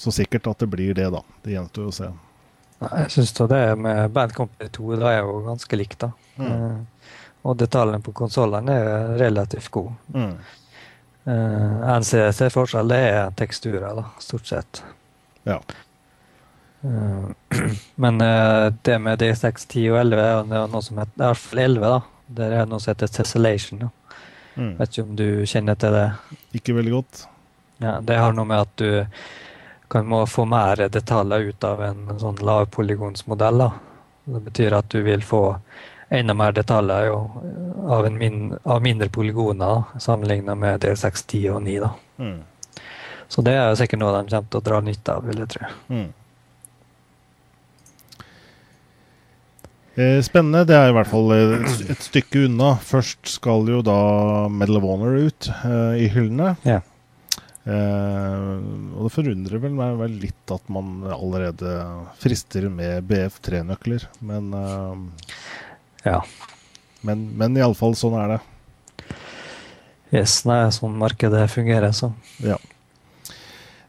så 0.00 0.14
sikkert 0.16 0.48
at 0.48 0.64
det 0.64 0.70
blir 0.72 0.94
det, 0.96 1.10
da. 1.12 1.20
Det 1.44 1.52
gjenstår 1.52 1.90
å 1.90 1.92
se. 1.92 2.08
Jeg 2.82 3.12
syns 3.14 3.32
det 3.38 3.60
med 3.78 4.10
Band 4.14 4.34
Company 4.36 4.68
2 4.74 4.96
det 4.96 5.12
er 5.12 5.20
jo 5.22 5.38
ganske 5.46 5.78
likt. 5.78 6.00
da. 6.02 6.10
Mm. 6.36 6.50
Uh, 6.50 7.08
og 7.42 7.56
detaljene 7.58 8.02
på 8.02 8.14
konsollene 8.14 8.74
er 8.74 9.14
relativt 9.20 9.70
gode. 9.74 9.94
Mm. 10.14 10.34
Uh, 11.26 11.98
NCC 11.98 12.48
forskjell 12.54 12.90
det 12.90 13.00
er 13.12 13.34
teksturer, 13.38 13.88
da, 13.98 14.06
stort 14.22 14.46
sett. 14.50 14.82
Ja. 15.48 15.58
Uh, 16.82 17.30
men 18.02 18.22
uh, 18.22 18.70
det 18.82 18.98
med 19.02 19.22
D6, 19.22 19.66
10 19.68 19.90
og 19.92 20.00
11 20.04 20.22
er 20.22 20.70
noe 20.70 20.82
som 20.82 21.02
heter, 21.02 21.18
i 21.18 21.26
hvert 21.26 21.42
fall 21.42 21.64
11, 21.66 21.90
da. 21.96 22.00
Det 22.32 22.48
er 22.48 22.70
noe 22.70 22.80
som 22.80 22.94
heter 22.94 23.10
tessellation. 23.12 23.86
Mm. 24.54 24.74
Vet 24.78 24.90
ikke 24.92 25.06
om 25.06 25.14
du 25.18 25.28
kjenner 25.48 25.78
til 25.80 25.94
det? 25.96 26.08
Ikke 26.58 26.76
veldig 26.76 26.94
godt. 26.94 27.24
Ja, 27.82 27.98
Det 28.00 28.18
har 28.18 28.34
noe 28.36 28.46
med 28.46 28.62
at 28.62 28.74
du 28.78 28.90
kan 29.92 30.08
må 30.08 30.22
få 30.26 30.46
mer 30.48 30.86
detaljer 30.88 31.50
ut 31.52 31.64
av 31.68 31.82
en 31.84 32.06
sånn 32.20 32.40
lavpolygonsmodell. 32.40 33.66
Det 34.24 34.40
betyr 34.46 34.78
at 34.78 34.88
du 34.92 35.02
vil 35.04 35.24
få 35.26 35.42
enda 36.12 36.34
mer 36.36 36.52
detaljer 36.56 37.06
jo, 37.10 37.18
av, 37.88 38.08
min, 38.12 38.54
av, 38.62 38.82
mindre 38.84 39.08
polygoner 39.12 40.00
sammenlignet 40.00 40.58
med 40.58 40.84
D6, 40.84 41.26
10 41.26 41.50
og 41.56 41.62
9. 41.66 41.76
Da. 41.84 41.92
Mm. 42.18 42.40
Så 43.32 43.44
det 43.44 43.54
er 43.56 43.76
sikkert 43.80 44.02
noe 44.02 44.12
de 44.18 44.26
kommer 44.28 44.50
til 44.52 44.60
å 44.60 44.66
dra 44.66 44.80
nytte 44.84 45.16
av, 45.16 45.28
vil 45.28 45.40
jeg 45.44 45.52
tro. 45.54 45.70
Mm. 45.88 46.10
Eh, 49.94 50.18
spennende. 50.24 50.64
Det 50.68 50.76
er 50.76 50.88
i 50.88 50.96
hvert 50.96 51.10
fall 51.10 51.32
et, 51.36 52.00
stykke 52.00 52.46
unna. 52.46 52.74
Først 52.80 53.28
skal 53.34 53.68
jo 53.68 53.82
da 53.84 53.98
Medal 54.52 54.80
of 54.80 54.88
Honor 54.88 55.18
ut 55.28 55.48
uh, 55.64 55.92
i 55.96 56.08
hyllene. 56.12 56.54
Ja. 56.68 56.80
Uh, 57.62 58.58
og 58.98 59.06
det 59.06 59.12
forundrer 59.14 59.60
vel 59.62 59.74
meg 59.76 59.94
vel 60.00 60.16
litt 60.24 60.50
at 60.50 60.64
man 60.72 61.04
allerede 61.14 61.76
frister 62.18 62.66
med 62.66 63.06
BF3-nøkler, 63.06 64.08
men 64.26 64.50
uh, 64.56 65.28
Ja. 66.06 66.18
Men, 67.06 67.28
men 67.38 67.58
iallfall 67.58 67.94
sånn 67.98 68.18
er 68.18 68.36
det. 68.36 68.40
Yes, 70.12 70.42
nei, 70.46 70.66
sånn 70.74 70.98
markedet 71.00 71.46
fungerer, 71.50 71.94
så. 71.96 72.12
Ja. 72.44 72.58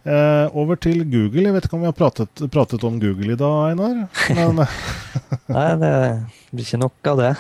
Eh, 0.04 0.48
over 0.52 0.76
til 0.76 1.06
Google. 1.08 1.46
Jeg 1.48 1.56
vet 1.56 1.66
ikke 1.68 1.78
om 1.78 1.84
vi 1.86 1.88
har 1.88 1.96
pratet, 1.96 2.44
pratet 2.52 2.84
om 2.84 2.98
Google 3.00 3.36
i 3.36 3.40
dag, 3.40 3.72
Einar? 3.72 4.02
Men, 4.36 4.64
Nei, 5.56 5.68
det 5.80 5.94
blir 6.52 6.66
ikke 6.66 6.82
nok 6.82 7.12
av 7.14 7.22
det. 7.22 7.32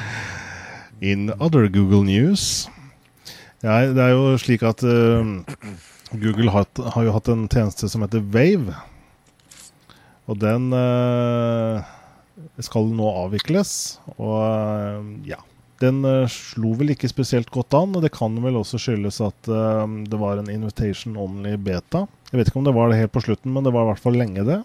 In 1.12 1.30
other 1.38 1.68
Google 1.70 2.02
news 2.08 2.66
ja, 3.64 3.76
Det 3.92 4.04
er 4.04 4.14
jo 4.14 4.34
slik 4.40 4.64
at 4.66 4.84
uh, 4.86 5.36
Google 6.12 6.52
har, 6.54 6.66
har, 6.94 7.06
jo 7.06 7.14
hatt 7.16 7.30
en 7.32 7.46
tjeneste 7.50 7.90
som 7.90 8.04
heter 8.06 8.24
Wave. 8.34 8.74
Og 10.30 10.38
den 10.40 10.70
uh, 10.72 11.84
skal 12.62 12.90
nå 12.94 13.12
avvikles. 13.26 14.00
Og 14.16 14.36
uh, 14.40 15.14
ja 15.28 15.42
den 15.80 16.02
slo 16.28 16.74
vel 16.76 16.90
ikke 16.92 17.08
spesielt 17.08 17.48
godt 17.48 17.72
an, 17.72 17.94
og 17.96 18.02
det 18.04 18.10
kan 18.12 18.34
vel 18.44 18.58
også 18.60 18.76
skyldes 18.76 19.16
at 19.24 19.46
det 19.48 20.18
var 20.20 20.36
en 20.36 20.50
invitation 20.52 21.14
only 21.16 21.54
beta. 21.56 22.02
Jeg 22.28 22.36
vet 22.36 22.50
ikke 22.50 22.60
om 22.60 22.66
det 22.66 22.74
var 22.76 22.92
det 22.92 22.98
helt 22.98 23.14
på 23.14 23.22
slutten, 23.24 23.54
men 23.54 23.64
det 23.64 23.72
var 23.72 23.86
i 23.86 23.88
hvert 23.88 24.02
fall 24.02 24.18
lenge, 24.20 24.44
det. 24.44 24.58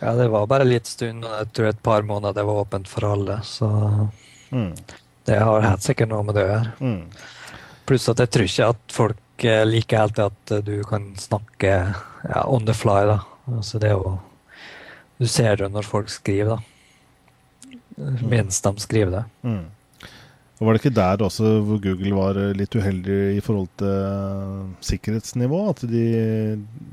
Ja, 0.00 0.14
det 0.16 0.30
var 0.32 0.48
bare 0.48 0.64
litt 0.64 0.88
stund, 0.88 1.26
jeg 1.28 1.50
tror 1.52 1.68
et 1.68 1.82
par 1.84 2.04
måneder 2.08 2.36
det 2.36 2.46
var 2.48 2.62
åpent 2.62 2.88
for 2.88 3.06
alle. 3.10 3.36
Så 3.44 3.68
mm. 4.50 4.72
det 5.28 5.38
har 5.38 5.66
helt 5.66 5.84
sikkert 5.84 6.10
noe 6.10 6.24
med 6.24 6.38
det 6.38 6.44
å 6.46 6.50
gjøre. 6.50 6.72
Mm. 6.80 7.02
Pluss 7.90 8.06
at 8.06 8.20
jeg 8.22 8.30
tror 8.30 8.46
ikke 8.46 8.66
at 8.70 8.94
folk 8.94 9.44
uh, 9.48 9.64
liker 9.66 10.04
helt 10.04 10.18
at 10.22 10.52
du 10.62 10.76
kan 10.86 11.08
snakke 11.18 11.72
ja, 11.90 12.42
on 12.46 12.62
the 12.68 12.76
fly, 12.76 13.02
da. 13.08 13.16
Altså 13.50 13.80
det 13.82 13.96
å 13.98 14.20
Du 15.18 15.26
ser 15.26 15.58
det 15.58 15.66
når 15.74 15.88
folk 15.90 16.08
skriver, 16.08 16.54
da. 16.54 17.74
Mm. 17.98 18.20
Mens 18.30 18.60
de 18.62 18.70
skriver 18.80 19.16
det. 19.18 19.24
Mm. 19.42 19.64
Og 20.60 20.68
Var 20.68 20.76
det 20.76 20.80
ikke 20.80 20.94
der 21.00 21.24
også 21.24 21.50
hvor 21.66 21.80
Google 21.82 22.12
var 22.14 22.38
eh, 22.38 22.54
litt 22.56 22.76
uheldig 22.76 23.18
i 23.34 23.42
forhold 23.42 23.68
til 23.80 24.62
sikkerhetsnivå? 24.86 25.60
At 25.72 25.82
de, 25.88 26.04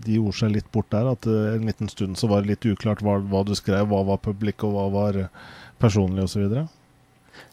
de, 0.01 0.17
gjorde 0.17 0.39
seg 0.39 0.53
litt 0.55 0.67
bort 0.73 0.89
der? 0.95 1.11
At 1.13 1.29
en 1.29 1.69
liten 1.69 1.93
stund 1.93 2.17
så 2.19 2.31
var 2.31 2.41
det 2.41 2.55
litt 2.55 2.67
uklart 2.73 3.05
hva, 3.05 3.19
hva 3.21 3.45
du 3.47 3.53
skrev, 3.59 3.85
hva 3.91 4.01
var 4.07 4.23
public 4.23 4.65
og 4.65 4.73
hva 4.75 4.87
var 4.97 5.21
personlig 5.83 6.25
osv.? 6.25 6.57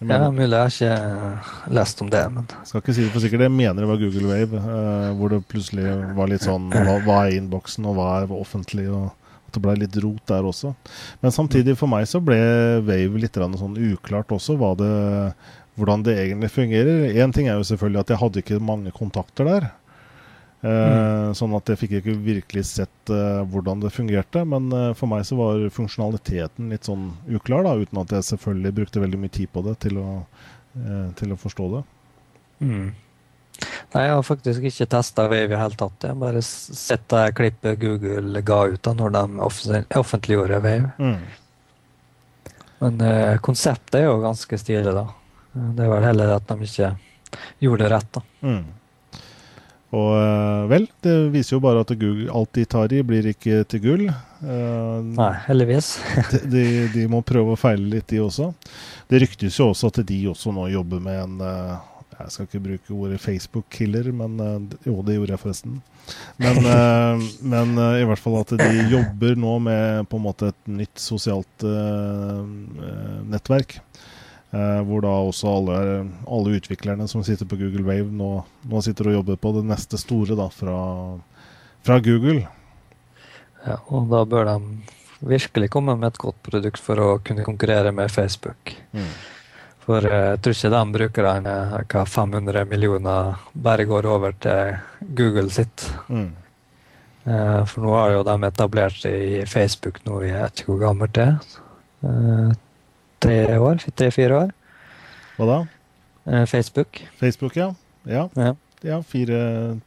Ja, 0.03 0.31
mulig 0.31 0.51
jeg 0.51 0.61
har 0.61 0.73
ikke 0.75 1.75
lest 1.79 2.01
om 2.03 2.11
det, 2.11 2.23
men 2.35 2.47
Skal 2.67 2.83
ikke 2.83 2.95
si 2.97 3.05
det 3.07 3.13
for 3.15 3.23
sikkert, 3.23 3.47
jeg 3.47 3.55
mener 3.55 3.85
det 3.85 3.91
var 3.91 4.01
Google 4.03 4.31
Wave, 4.33 4.61
eh, 4.61 5.11
hvor 5.19 5.35
det 5.35 5.43
plutselig 5.51 5.87
var 6.17 6.31
litt 6.33 6.47
sånn 6.47 6.67
Hva, 6.73 6.99
hva 7.07 7.19
er 7.25 7.39
innboksen, 7.39 7.87
og 7.89 7.99
hva 7.99 8.09
er 8.23 8.35
offentlig? 8.35 8.89
og 8.91 9.13
at 9.45 9.61
det 9.61 9.63
ble 9.63 9.75
litt 9.85 9.97
rot 10.03 10.23
der 10.27 10.47
også. 10.49 10.73
Men 11.23 11.31
samtidig 11.31 11.77
for 11.79 11.87
meg 11.87 12.09
så 12.11 12.19
ble 12.19 12.39
Wave 12.83 13.21
litt 13.23 13.39
sånn 13.39 13.77
uklart 13.93 14.33
også. 14.35 14.57
Hva 14.59 14.73
det 14.81 14.89
hvordan 15.79 16.05
det 16.07 16.19
egentlig 16.19 16.51
fungerer. 16.55 17.09
Én 17.19 17.33
ting 17.35 17.49
er 17.49 17.59
jo 17.59 17.67
selvfølgelig 17.67 18.05
at 18.05 18.13
jeg 18.13 18.21
hadde 18.21 18.43
ikke 18.43 18.61
mange 18.63 18.93
kontakter 18.95 19.49
der. 19.49 19.71
Eh, 20.65 21.29
mm. 21.29 21.35
Sånn 21.37 21.55
at 21.59 21.69
jeg 21.69 21.81
fikk 21.83 21.95
ikke 21.99 22.15
virkelig 22.25 22.65
sett 22.71 23.13
uh, 23.13 23.43
hvordan 23.53 23.83
det 23.83 23.93
fungerte. 23.93 24.45
Men 24.49 24.71
uh, 24.73 24.91
for 24.97 25.11
meg 25.11 25.27
så 25.29 25.37
var 25.37 25.65
funksjonaliteten 25.75 26.73
litt 26.73 26.89
sånn 26.89 27.11
uklar, 27.29 27.67
da, 27.67 27.75
uten 27.77 28.01
at 28.01 28.15
jeg 28.17 28.29
selvfølgelig 28.31 28.77
brukte 28.81 29.03
veldig 29.03 29.21
mye 29.21 29.35
tid 29.35 29.53
på 29.53 29.65
det 29.67 29.77
til 29.85 30.01
å, 30.01 30.11
uh, 30.25 31.09
til 31.19 31.35
å 31.35 31.41
forstå 31.41 31.71
det. 31.75 31.83
Mm. 32.65 32.87
Nei, 33.95 34.03
jeg 34.03 34.15
har 34.17 34.25
faktisk 34.27 34.65
ikke 34.67 34.89
testa 34.91 35.27
Wave 35.29 35.45
i 35.45 35.51
det 35.53 35.59
hele 35.61 35.79
tatt. 35.79 35.99
Jeg 36.03 36.15
har 36.15 36.23
bare 36.23 36.41
sett 36.45 37.05
det 37.13 37.25
klippet 37.39 37.83
Google 37.83 38.41
ga 38.43 38.63
ut 38.73 38.81
da 38.83 38.95
når 38.97 39.13
de 39.15 39.25
offentliggjorde 40.01 40.63
Wave. 40.65 40.95
Mm. 40.99 42.55
Men 42.81 43.05
konseptet 43.45 44.01
er 44.01 44.09
jo 44.09 44.17
ganske 44.25 44.59
stilig, 44.59 44.97
da. 44.97 45.05
Det 45.79 45.87
var 45.87 46.03
heller 46.09 46.35
at 46.35 46.49
de 46.51 46.67
ikke 46.67 46.91
gjorde 47.63 47.85
det 47.85 47.93
rett. 47.93 48.11
da. 48.17 48.25
Mm. 48.43 48.65
Og 49.95 50.11
eh, 50.19 50.65
vel, 50.71 50.87
det 51.05 51.15
viser 51.35 51.57
jo 51.57 51.63
bare 51.65 51.85
at 51.85 51.93
Google, 51.95 52.29
alt 52.35 52.55
de 52.57 52.67
tar 52.67 52.93
i, 52.95 53.03
blir 53.07 53.29
ikke 53.31 53.63
til 53.71 53.83
gull. 53.85 54.05
Uh, 54.45 55.01
Nei, 55.15 55.31
heldigvis. 55.47 55.95
de, 56.55 56.65
de, 56.93 57.07
må 57.11 57.23
prøve 57.27 57.55
å 57.55 57.61
feile 57.61 57.87
litt, 57.97 58.09
de 58.11 58.23
også. 58.25 58.51
Det 59.11 59.23
ryktes 59.23 59.59
jo 59.61 59.71
også 59.73 59.93
at 59.93 60.03
de 60.09 60.21
også 60.33 60.53
nå 60.55 60.69
jobber 60.73 61.03
med 61.05 61.21
en 61.23 61.45
uh, 61.45 61.91
Jeg 62.19 62.33
skal 62.35 62.49
ikke 62.49 62.63
bruke 62.65 62.97
ordet 62.97 63.21
Facebook-killer, 63.23 64.11
men 64.17 64.39
jo, 64.87 64.99
det 65.07 65.19
gjorde 65.19 65.37
jeg 65.37 65.43
forresten. 65.45 65.79
Men, 66.43 66.61
men 67.53 67.79
i 67.99 68.05
hvert 68.07 68.23
fall 68.23 68.41
at 68.43 68.53
de 68.61 68.89
jobber 68.93 69.39
nå 69.41 69.57
med 69.67 70.11
på 70.11 70.21
en 70.21 70.27
måte 70.27 70.51
et 70.53 70.73
nytt 70.81 71.01
sosialt 71.03 71.65
nettverk. 73.31 73.79
Eh, 74.55 74.81
hvor 74.87 75.03
da 75.03 75.11
også 75.27 75.51
alle, 75.51 75.77
alle, 76.31 76.59
utviklerne 76.61 77.09
som 77.11 77.25
sitter 77.27 77.49
på 77.49 77.57
Google 77.59 77.83
Wave, 77.89 78.11
nå, 78.15 78.31
nå, 78.71 78.83
sitter 78.87 79.09
og 79.11 79.17
jobber 79.17 79.39
på 79.41 79.51
det 79.57 79.65
neste 79.67 79.99
store 79.99 80.37
da, 80.39 80.47
fra, 80.53 80.77
fra, 81.83 81.97
Google. 82.05 82.45
Ja, 83.65 83.81
og 83.89 84.13
da 84.13 84.21
bør 84.29 84.53
de 84.53 84.59
virkelig 85.25 85.73
komme 85.75 85.97
med 85.99 86.13
et 86.13 86.21
godt 86.23 86.39
produkt 86.47 86.83
for 86.85 87.01
å 87.03 87.09
kunne 87.25 87.47
konkurrere 87.47 87.91
med 87.97 88.13
Facebook. 88.15 88.77
Mm. 88.95 89.11
For 89.89 90.07
eh, 90.07 90.29
jeg 90.37 90.45
tror 90.45 90.59
ikke 90.59 90.73
de 90.77 90.85
brukerne, 90.99 91.57
hva 91.91 92.05
500 92.15 92.71
millioner, 92.71 93.35
bare 93.55 93.89
går 93.91 94.07
over 94.13 94.37
til 94.45 94.77
Google 95.19 95.49
sitt. 95.57 95.89
Mm. 96.07 96.31
Eh, 97.25 97.63
for 97.73 97.89
nå 97.89 97.97
har 97.97 98.15
jo 98.15 98.23
de 98.31 98.39
etablert 98.53 99.03
seg 99.03 99.41
i 99.41 99.43
Facebook 99.51 99.99
nå, 100.07 100.21
jeg 100.29 100.39
vet 100.39 100.63
ikke 100.63 100.77
hvor 100.77 100.85
gammelt 100.87 101.19
det 101.19 101.33
er 102.05 102.55
tre 103.25 103.59
år. 103.59 103.81
Tre-fire 103.97 104.45
år. 104.45 104.53
Hva 105.39 105.49
da? 105.49 105.59
Eh, 106.25 106.45
Facebook. 106.47 107.01
Facebook, 107.21 107.57
ja. 107.57 107.75
Ja. 108.03 108.29
ja. 108.35 108.55
ja 108.83 109.03
fire 109.03 109.81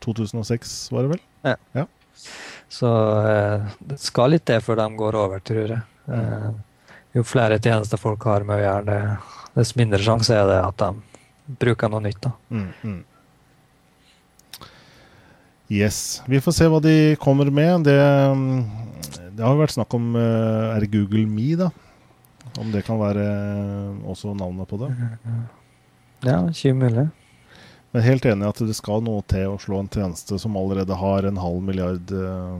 2006 0.00 0.92
var 0.92 1.02
det 1.02 1.14
vel? 1.14 1.22
Ja. 1.42 1.56
ja. 1.72 1.86
Så 2.68 2.90
eh, 3.28 3.64
det 3.78 3.98
skal 4.02 4.34
litt 4.34 4.46
til 4.48 4.60
før 4.64 4.80
de 4.82 4.88
går 4.98 5.18
over, 5.20 5.42
tror 5.44 5.74
jeg. 5.76 5.82
Eh, 6.12 6.50
jo 7.14 7.24
flere 7.26 7.60
tjenester 7.62 8.00
folk 8.00 8.24
har 8.28 8.44
med 8.46 8.58
å 8.58 8.64
gjøre, 8.64 8.84
det, 8.90 9.48
dess 9.54 9.74
mindre 9.78 10.02
sjanse 10.02 10.34
er 10.34 10.48
det 10.50 10.60
at 10.64 10.82
de 10.82 11.58
bruker 11.60 11.92
noe 11.92 12.02
nytt. 12.04 12.20
da. 12.24 12.32
Mm, 12.50 12.70
mm. 12.82 13.02
Yes. 15.72 15.98
Vi 16.28 16.42
får 16.44 16.58
se 16.58 16.66
hva 16.68 16.80
de 16.84 16.96
kommer 17.22 17.48
med. 17.48 17.86
Det, 17.88 17.96
mm, 18.36 19.30
det 19.38 19.46
har 19.46 19.56
vært 19.56 19.78
snakk 19.78 19.94
om 19.96 20.12
Er 20.18 20.84
det 20.84 20.92
Google 20.92 21.24
Me, 21.26 21.54
da? 21.58 21.70
Om 22.60 22.70
det 22.72 22.84
kan 22.86 23.00
være 23.00 23.24
eh, 23.24 24.08
også 24.10 24.34
navnet 24.38 24.68
på 24.70 24.78
det? 24.82 24.90
Ja, 26.24 26.42
ikke 26.48 26.74
mulig. 26.78 27.08
er 27.94 28.06
helt 28.06 28.26
enig 28.26 28.46
i 28.46 28.52
at 28.52 28.62
det 28.68 28.76
skal 28.78 29.02
noe 29.04 29.22
til 29.30 29.52
å 29.52 29.58
slå 29.62 29.80
en 29.82 29.90
tjeneste 29.90 30.38
som 30.40 30.56
allerede 30.58 30.96
har 30.98 31.26
en 31.28 31.40
halv 31.40 31.60
milliard 31.62 32.14
eh, 32.14 32.56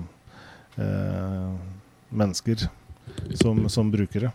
eh, 0.82 1.55
mennesker 2.11 2.66
som, 3.39 3.64
som 3.68 3.91
brukere. 3.91 4.32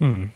Mm. 0.00 0.30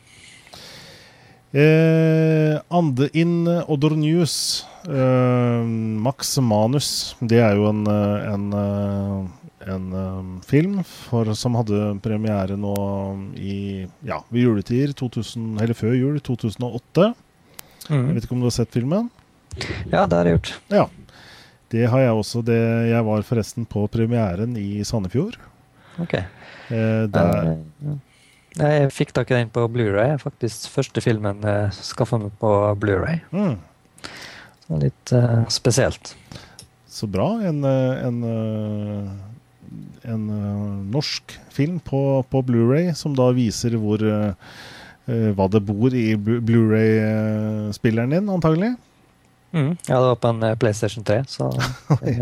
Eh, 1.54 2.60
Ande 2.68 3.08
in 3.12 3.46
Other 3.48 3.90
News. 3.90 4.66
Eh, 4.88 5.64
Max 6.04 6.38
Manus. 6.38 7.16
Det 7.20 7.38
er 7.38 7.54
jo 7.54 7.68
en, 7.70 7.86
eh, 7.86 8.32
en, 8.32 8.52
eh, 8.52 9.43
en, 9.70 9.86
en 9.96 10.30
film 10.46 10.78
for, 10.86 11.30
som 11.38 11.56
hadde 11.58 11.80
premiere 12.04 12.56
nå 12.60 12.74
i 13.38 13.58
ja, 14.06 14.20
ved 14.28 14.46
juletider, 14.46 14.94
2000, 14.98 15.54
eller 15.64 15.78
før 15.78 15.96
jul, 15.96 16.18
2008. 16.24 17.10
Mm. 17.88 17.94
Jeg 17.96 18.14
vet 18.16 18.26
ikke 18.26 18.36
om 18.36 18.44
du 18.44 18.48
har 18.48 18.56
sett 18.56 18.74
filmen? 18.74 19.10
Ja, 19.90 20.04
det 20.06 20.18
har 20.18 20.28
jeg 20.28 20.38
gjort. 20.38 20.54
Ja. 20.72 20.86
Det 21.74 21.88
har 21.90 22.04
jeg 22.04 22.16
også. 22.20 22.42
Det, 22.46 22.60
jeg 22.90 23.06
var 23.06 23.26
forresten 23.26 23.68
på 23.68 23.84
premieren 23.90 24.56
i 24.60 24.84
Sandefjord. 24.86 25.38
Ok. 26.02 26.14
Eh, 26.14 27.04
der, 27.10 27.54
jeg 28.54 28.90
fikk 28.94 29.14
tak 29.16 29.30
i 29.32 29.38
den 29.40 29.52
på 29.54 29.66
Blu-ray. 29.70 30.14
Faktisk 30.22 30.68
første 30.70 31.02
filmen 31.02 31.42
jeg 31.42 31.70
skaffa 31.80 32.20
meg 32.22 32.34
på 32.42 32.50
Blu-ray. 32.78 33.22
Mm. 33.34 33.56
Litt 34.80 35.12
uh, 35.12 35.42
spesielt. 35.52 36.14
Så 36.94 37.08
bra. 37.10 37.26
En, 37.42 37.64
eh, 37.66 38.06
en, 38.06 38.22
eh, 38.22 39.10
en 40.04 40.24
norsk 40.92 41.36
film 41.54 41.78
på, 41.84 42.24
på 42.30 42.42
Blu-ray 42.46 42.94
som 42.98 43.14
da 43.16 43.30
viser 43.34 43.76
hvor 43.80 44.02
uh, 44.04 44.34
hva 45.04 45.46
det 45.52 45.60
bor 45.68 45.92
i 45.92 46.16
Blu-ray-spilleren 46.16 48.14
din, 48.16 48.30
antagelig. 48.32 48.72
Mm. 49.54 49.76
Ja, 49.86 49.98
det 50.00 50.06
var 50.08 50.16
på 50.16 50.28
en 50.32 50.56
PlayStation 50.58 51.04
3, 51.04 51.18
så 51.28 51.50
det, 52.00 52.14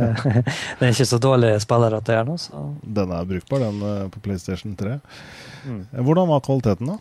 er 0.82 0.90
ikke 0.90 1.06
så 1.08 1.20
dårlige 1.22 1.60
spillere 1.62 2.02
det 2.04 2.18
gjør 2.18 2.28
nå. 2.28 2.36
Den 2.82 3.14
er 3.14 3.28
brukbar, 3.30 3.62
den 3.62 4.10
på 4.12 4.24
PlayStation 4.26 4.74
3. 4.76 4.98
Mm. 5.64 5.82
Hvordan 6.02 6.28
var 6.28 6.42
kvaliteten, 6.44 6.90
da? 6.90 6.98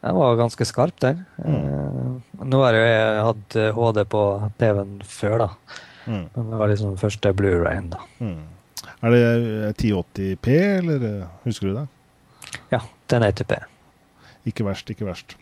Den 0.00 0.16
var 0.16 0.36
ganske 0.36 0.64
skarp, 0.64 1.00
den. 1.00 1.24
Mm. 1.44 1.56
Eh, 1.56 2.44
nå 2.48 2.62
har 2.64 2.78
jeg 2.78 3.24
hatt 3.26 3.58
HD 3.76 4.04
på 4.08 4.22
TV-en 4.60 4.94
før, 5.04 5.36
da. 5.42 5.50
Mm. 6.06 6.24
Men 6.34 6.48
det 6.52 6.60
var 6.62 6.72
liksom 6.72 6.96
første 7.00 7.32
Blu-rayen, 7.36 7.90
da. 7.92 8.00
Er 9.00 9.14
det 9.14 9.22
1080P, 9.80 10.56
eller 10.80 11.06
husker 11.46 11.70
du 11.70 11.78
det? 11.78 11.86
Ja, 12.72 12.82
den 13.12 13.24
er 13.24 13.32
80P. 13.32 13.60
Ikke 14.50 14.66
verst, 14.66 14.90
ikke 14.92 15.08
verst. 15.08 15.36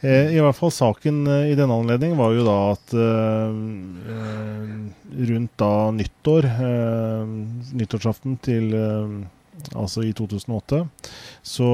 Eh, 0.00 0.32
I 0.32 0.40
hvert 0.40 0.56
fall 0.56 0.72
saken 0.72 1.26
eh, 1.28 1.50
i 1.52 1.56
denne 1.58 1.76
anledning 1.76 2.14
var 2.16 2.32
jo 2.32 2.46
da 2.46 2.56
at 2.72 2.94
eh, 2.96 3.58
eh 4.16 4.78
rundt 5.30 5.56
da 5.58 5.90
nyttår, 5.92 6.46
eh, 6.46 7.30
nyttårsaften 7.76 8.36
til 8.40 8.70
altså 9.76 10.04
i 10.06 10.12
2008, 10.16 10.80
så 11.42 11.68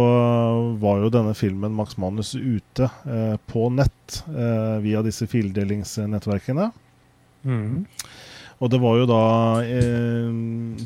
var 0.80 1.02
jo 1.02 1.12
denne 1.12 1.34
filmen 1.38 1.74
Max 1.76 1.96
Manus 2.00 2.34
ute 2.34 2.88
eh, 3.06 3.36
på 3.46 3.68
nett 3.74 4.20
eh, 4.30 4.76
via 4.84 5.02
disse 5.06 5.28
fildelingsnettverkene. 5.30 6.70
Mm. 7.46 7.84
Og 8.56 8.70
det 8.72 8.80
var 8.80 8.96
jo 8.96 9.04
da 9.10 9.22
eh, 9.68 10.28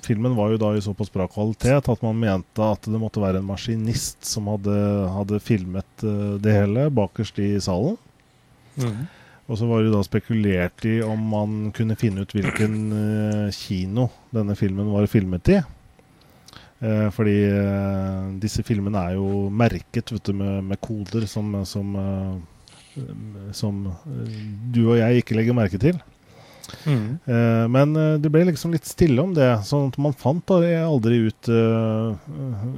Filmen 0.02 0.34
var 0.34 0.50
jo 0.50 0.58
da 0.58 0.72
i 0.74 0.82
såpass 0.82 1.12
bra 1.14 1.28
kvalitet 1.30 1.86
at 1.92 2.02
man 2.02 2.18
mente 2.18 2.66
at 2.66 2.88
det 2.88 2.98
måtte 2.98 3.22
være 3.22 3.38
en 3.38 3.46
maskinist 3.46 4.26
som 4.26 4.50
hadde, 4.50 4.74
hadde 5.14 5.38
filmet 5.44 6.06
eh, 6.06 6.36
det 6.42 6.56
hele 6.56 6.88
bakerst 6.90 7.38
i 7.38 7.52
salen. 7.62 7.98
Mm. 8.74 9.04
Og 9.50 9.58
så 9.58 9.66
var 9.66 9.82
det 9.82 9.94
da 9.94 10.02
spekulert 10.06 10.84
i 10.86 11.00
om 11.02 11.22
man 11.30 11.54
kunne 11.74 11.98
finne 11.98 12.22
ut 12.22 12.34
hvilken 12.34 12.80
eh, 12.94 13.46
kino 13.54 14.08
denne 14.34 14.58
filmen 14.58 14.90
var 14.90 15.06
filmet 15.10 15.54
i. 15.54 15.60
Eh, 16.80 17.08
fordi 17.12 17.36
eh, 17.44 18.28
disse 18.40 18.64
filmene 18.64 19.02
er 19.10 19.18
jo 19.18 19.48
merket 19.52 20.14
du, 20.14 20.32
med, 20.32 20.64
med, 20.64 20.80
koder 20.80 21.26
som, 21.28 21.52
som, 21.68 21.90
eh, 22.00 23.02
som, 23.52 23.82
du 24.72 24.86
og 24.86 24.96
jeg 24.96 25.20
ikke 25.20 25.36
legger 25.36 25.58
merke 25.58 25.80
til. 25.82 26.00
Mm. 26.84 27.06
Men 27.70 27.96
eh, 27.96 28.16
det 28.22 28.30
ble 28.32 28.44
liksom 28.48 28.74
litt 28.74 28.88
stille 28.88 29.22
om 29.22 29.34
det. 29.36 29.48
sånn 29.66 29.88
at 29.90 29.98
man 30.02 30.16
fant 30.16 30.44
da 30.50 30.60
aldri 30.84 31.22
ut 31.28 31.50
eh, 31.50 32.30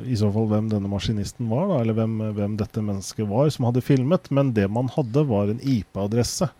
i 0.08 0.18
så 0.18 0.30
fall 0.34 0.48
hvem 0.50 0.70
denne 0.72 0.90
maskinisten 0.90 1.50
var, 1.52 1.68
da, 1.70 1.82
eller 1.82 1.98
hvem, 1.98 2.16
hvem, 2.36 2.56
dette 2.60 2.84
mennesket 2.84 3.28
var 3.30 3.52
som 3.52 3.68
hadde 3.68 3.84
filmet. 3.84 4.30
Men 4.30 4.54
det 4.56 4.68
man 4.72 4.90
hadde, 4.96 5.26
var 5.28 5.52
en 5.52 5.62
IP-adresse. 5.62 6.50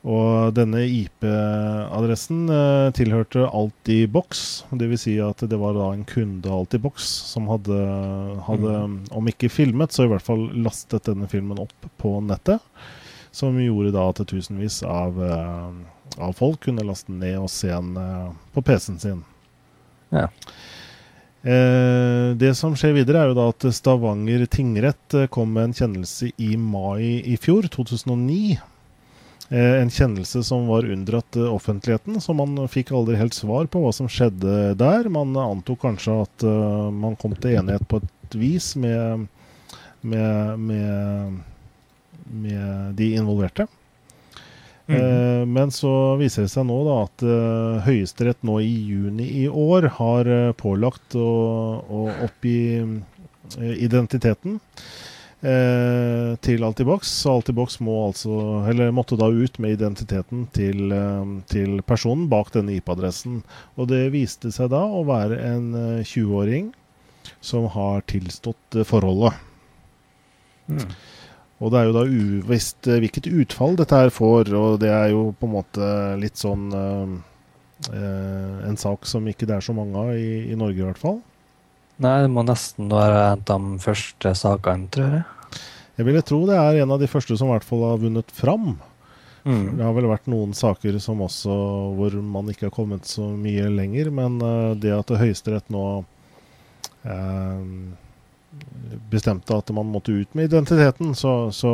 Og 0.00 0.54
denne 0.56 0.80
IP-adressen 0.88 2.46
eh, 2.48 2.92
tilhørte 2.96 3.44
Altibox. 3.44 4.62
Dvs. 4.72 5.04
Si 5.04 5.18
at 5.20 5.44
det 5.44 5.58
var 5.60 5.76
da 5.76 5.90
en 5.92 6.06
kunde 6.08 6.48
Altibox 6.48 7.04
som 7.34 7.50
hadde, 7.52 7.76
hadde 8.46 8.78
mm. 8.80 8.96
om 9.16 9.28
ikke 9.28 9.52
filmet, 9.52 9.92
så 9.92 10.06
i 10.06 10.12
hvert 10.12 10.24
fall 10.24 10.48
lastet 10.64 11.08
denne 11.10 11.28
filmen 11.28 11.60
opp 11.60 11.90
på 12.00 12.16
nettet. 12.24 12.64
Som 13.30 13.60
gjorde 13.60 13.92
da 13.94 14.08
at 14.10 14.24
tusenvis 14.30 14.80
av, 14.88 15.20
eh, 15.20 15.68
av 16.18 16.34
folk 16.38 16.64
kunne 16.66 16.86
laste 16.86 17.12
den 17.12 17.20
ned 17.22 17.38
og 17.40 17.50
se 17.52 17.70
den 17.70 17.94
eh, 18.00 18.30
på 18.54 18.64
PC-en 18.66 19.00
sin. 19.02 19.22
Ja. 20.10 20.26
Eh, 21.42 22.32
det 22.40 22.54
som 22.58 22.74
skjer 22.76 22.96
videre, 22.98 23.22
er 23.22 23.30
jo 23.30 23.38
da 23.38 23.50
at 23.52 23.68
Stavanger 23.74 24.44
tingrett 24.50 25.20
kom 25.32 25.54
med 25.56 25.70
en 25.70 25.78
kjennelse 25.82 26.32
i 26.36 26.54
mai 26.60 27.22
i 27.24 27.38
fjor, 27.40 27.70
2009 27.72 28.58
Eh, 29.50 29.82
en 29.82 29.90
kjennelse 29.90 30.44
som 30.44 30.66
var 30.66 30.86
unndratt 30.86 31.36
eh, 31.36 31.54
offentligheten, 31.54 32.20
så 32.20 32.34
man 32.38 32.68
fikk 32.70 32.92
aldri 32.94 33.16
helt 33.18 33.34
svar 33.34 33.66
på 33.66 33.80
hva 33.82 33.90
som 33.92 34.06
skjedde 34.06 34.76
der. 34.78 35.08
Man 35.10 35.34
antok 35.34 35.80
kanskje 35.82 36.20
at 36.22 36.44
uh, 36.46 36.86
man 36.94 37.16
kom 37.18 37.34
til 37.34 37.56
enighet 37.58 37.82
på 37.90 37.98
et 37.98 38.36
vis 38.38 38.76
med, 38.78 39.26
med, 40.06 40.62
med, 40.70 41.40
med 42.30 42.94
de 42.94 43.10
involverte. 43.18 43.66
Mm. 44.90 44.96
Uh, 44.96 45.42
men 45.46 45.70
så 45.74 45.92
viser 46.18 46.46
det 46.46 46.52
seg 46.52 46.66
nå 46.66 46.80
da 46.88 46.96
at 47.04 47.22
uh, 47.26 47.82
Høyesterett 47.86 48.40
nå 48.46 48.58
i 48.64 48.72
juni 48.90 49.28
i 49.44 49.46
år 49.46 49.86
har 50.00 50.30
pålagt 50.58 51.14
å, 51.14 51.30
å 51.86 52.02
oppgi 52.26 52.58
identiteten 53.58 54.58
eh, 55.42 56.36
til 56.44 56.64
Altibox. 56.64 57.10
Så 57.22 57.36
Altibox 57.38 57.80
må 57.84 57.96
altså, 58.08 58.34
eller 58.70 58.92
måtte 58.94 59.18
da 59.20 59.30
ut 59.30 59.58
med 59.62 59.76
identiteten 59.76 60.46
til, 60.54 60.92
eh, 60.92 61.36
til 61.50 61.80
personen 61.86 62.28
bak 62.32 62.52
denne 62.54 62.76
IP-adressen. 62.78 63.42
Og 63.76 63.90
det 63.92 64.10
viste 64.14 64.52
seg 64.54 64.72
da 64.74 64.82
å 64.84 65.04
være 65.08 65.40
en 65.50 65.72
20-åring 66.04 66.72
eh, 66.72 67.32
som 67.40 67.68
har 67.72 68.04
tilstått 68.10 68.80
eh, 68.80 68.86
forholdet. 68.88 69.38
Mm. 70.70 70.86
Og 71.60 71.72
det 71.72 71.80
er 71.80 71.88
jo 71.88 71.96
da 71.96 72.04
uvisst 72.08 72.88
eh, 72.88 73.00
hvilket 73.02 73.28
utfall 73.28 73.76
dette 73.78 73.96
her 73.96 74.12
får, 74.14 74.52
og 74.56 74.78
det 74.80 74.92
er 74.92 75.10
jo 75.12 75.28
på 75.36 75.48
en 75.48 75.56
måte 75.58 75.90
litt 76.20 76.40
sånn 76.40 76.70
eh, 76.72 77.18
En 78.68 78.76
sak 78.76 79.06
som 79.08 79.24
ikke 79.28 79.48
det 79.48 79.56
er 79.56 79.64
så 79.64 79.72
mange 79.76 79.96
av 79.96 80.12
i, 80.12 80.52
i 80.52 80.56
Norge, 80.56 80.80
i 80.80 80.84
hvert 80.84 81.00
fall. 81.00 81.20
Nei, 82.00 82.18
det 82.24 82.32
må 82.32 82.44
nesten 82.44 82.88
være 82.92 83.22
en 83.34 83.44
av 83.44 83.64
de 83.66 83.80
første 83.80 84.32
sakene, 84.36 84.88
tror 84.92 85.14
jeg. 85.18 85.24
Jeg 86.00 86.06
ville 86.08 86.22
tro 86.24 86.38
det 86.48 86.56
er 86.56 86.78
en 86.80 86.94
av 86.94 87.00
de 87.00 87.08
første 87.10 87.36
som 87.36 87.50
i 87.50 87.54
hvert 87.54 87.66
fall 87.66 87.82
har 87.84 87.98
vunnet 88.00 88.30
fram. 88.32 88.70
Mm. 89.44 89.76
Det 89.76 89.84
har 89.84 89.92
vel 89.96 90.08
vært 90.08 90.28
noen 90.32 90.52
saker 90.56 90.96
som 91.00 91.20
også 91.24 91.56
hvor 91.96 92.16
man 92.24 92.48
ikke 92.52 92.68
har 92.68 92.76
kommet 92.76 93.08
så 93.08 93.26
mye 93.36 93.68
lenger, 93.72 94.08
men 94.12 94.38
uh, 94.40 94.76
det 94.76 94.92
at 94.96 95.12
Høyesterett 95.20 95.68
nå 95.72 95.84
uh, 97.04 97.60
bestemte 99.10 99.54
at 99.56 99.70
man 99.74 99.90
måtte 99.90 100.12
ut 100.12 100.34
med 100.34 100.50
identiteten, 100.50 101.14
så, 101.14 101.52
så, 101.54 101.72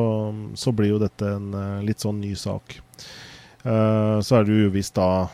så 0.55 0.73
blir 0.77 0.95
jo 0.95 1.01
dette 1.01 1.29
en 1.37 1.49
uh, 1.57 1.85
litt 1.85 2.05
sånn 2.05 2.21
ny 2.21 2.35
sak. 2.37 2.81
så 3.67 4.37
er 4.37 4.45
det 4.47 4.55
jo 4.55 4.69
uvisst 4.71 4.95
da 4.95 5.27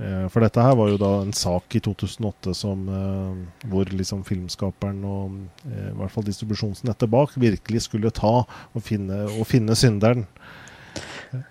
Eh, 0.00 0.26
for 0.32 0.40
dette 0.40 0.62
her 0.64 0.76
var 0.78 0.88
jo 0.88 0.98
da 1.00 1.10
en 1.20 1.32
sak 1.36 1.74
i 1.76 1.80
2008 1.84 2.54
som, 2.56 2.86
eh, 2.88 3.66
hvor 3.68 3.90
liksom 3.92 4.22
filmskaperen 4.24 5.02
og 5.04 5.40
eh, 5.68 5.90
i 5.90 5.96
hvert 5.98 6.14
fall 6.14 6.24
distribusjonsnettet 6.24 7.10
bak 7.12 7.34
virkelig 7.36 7.84
skulle 7.84 8.12
ta 8.14 8.32
og 8.46 8.84
finne, 8.86 9.26
og 9.36 9.44
finne 9.50 9.76
synderen. 9.76 10.24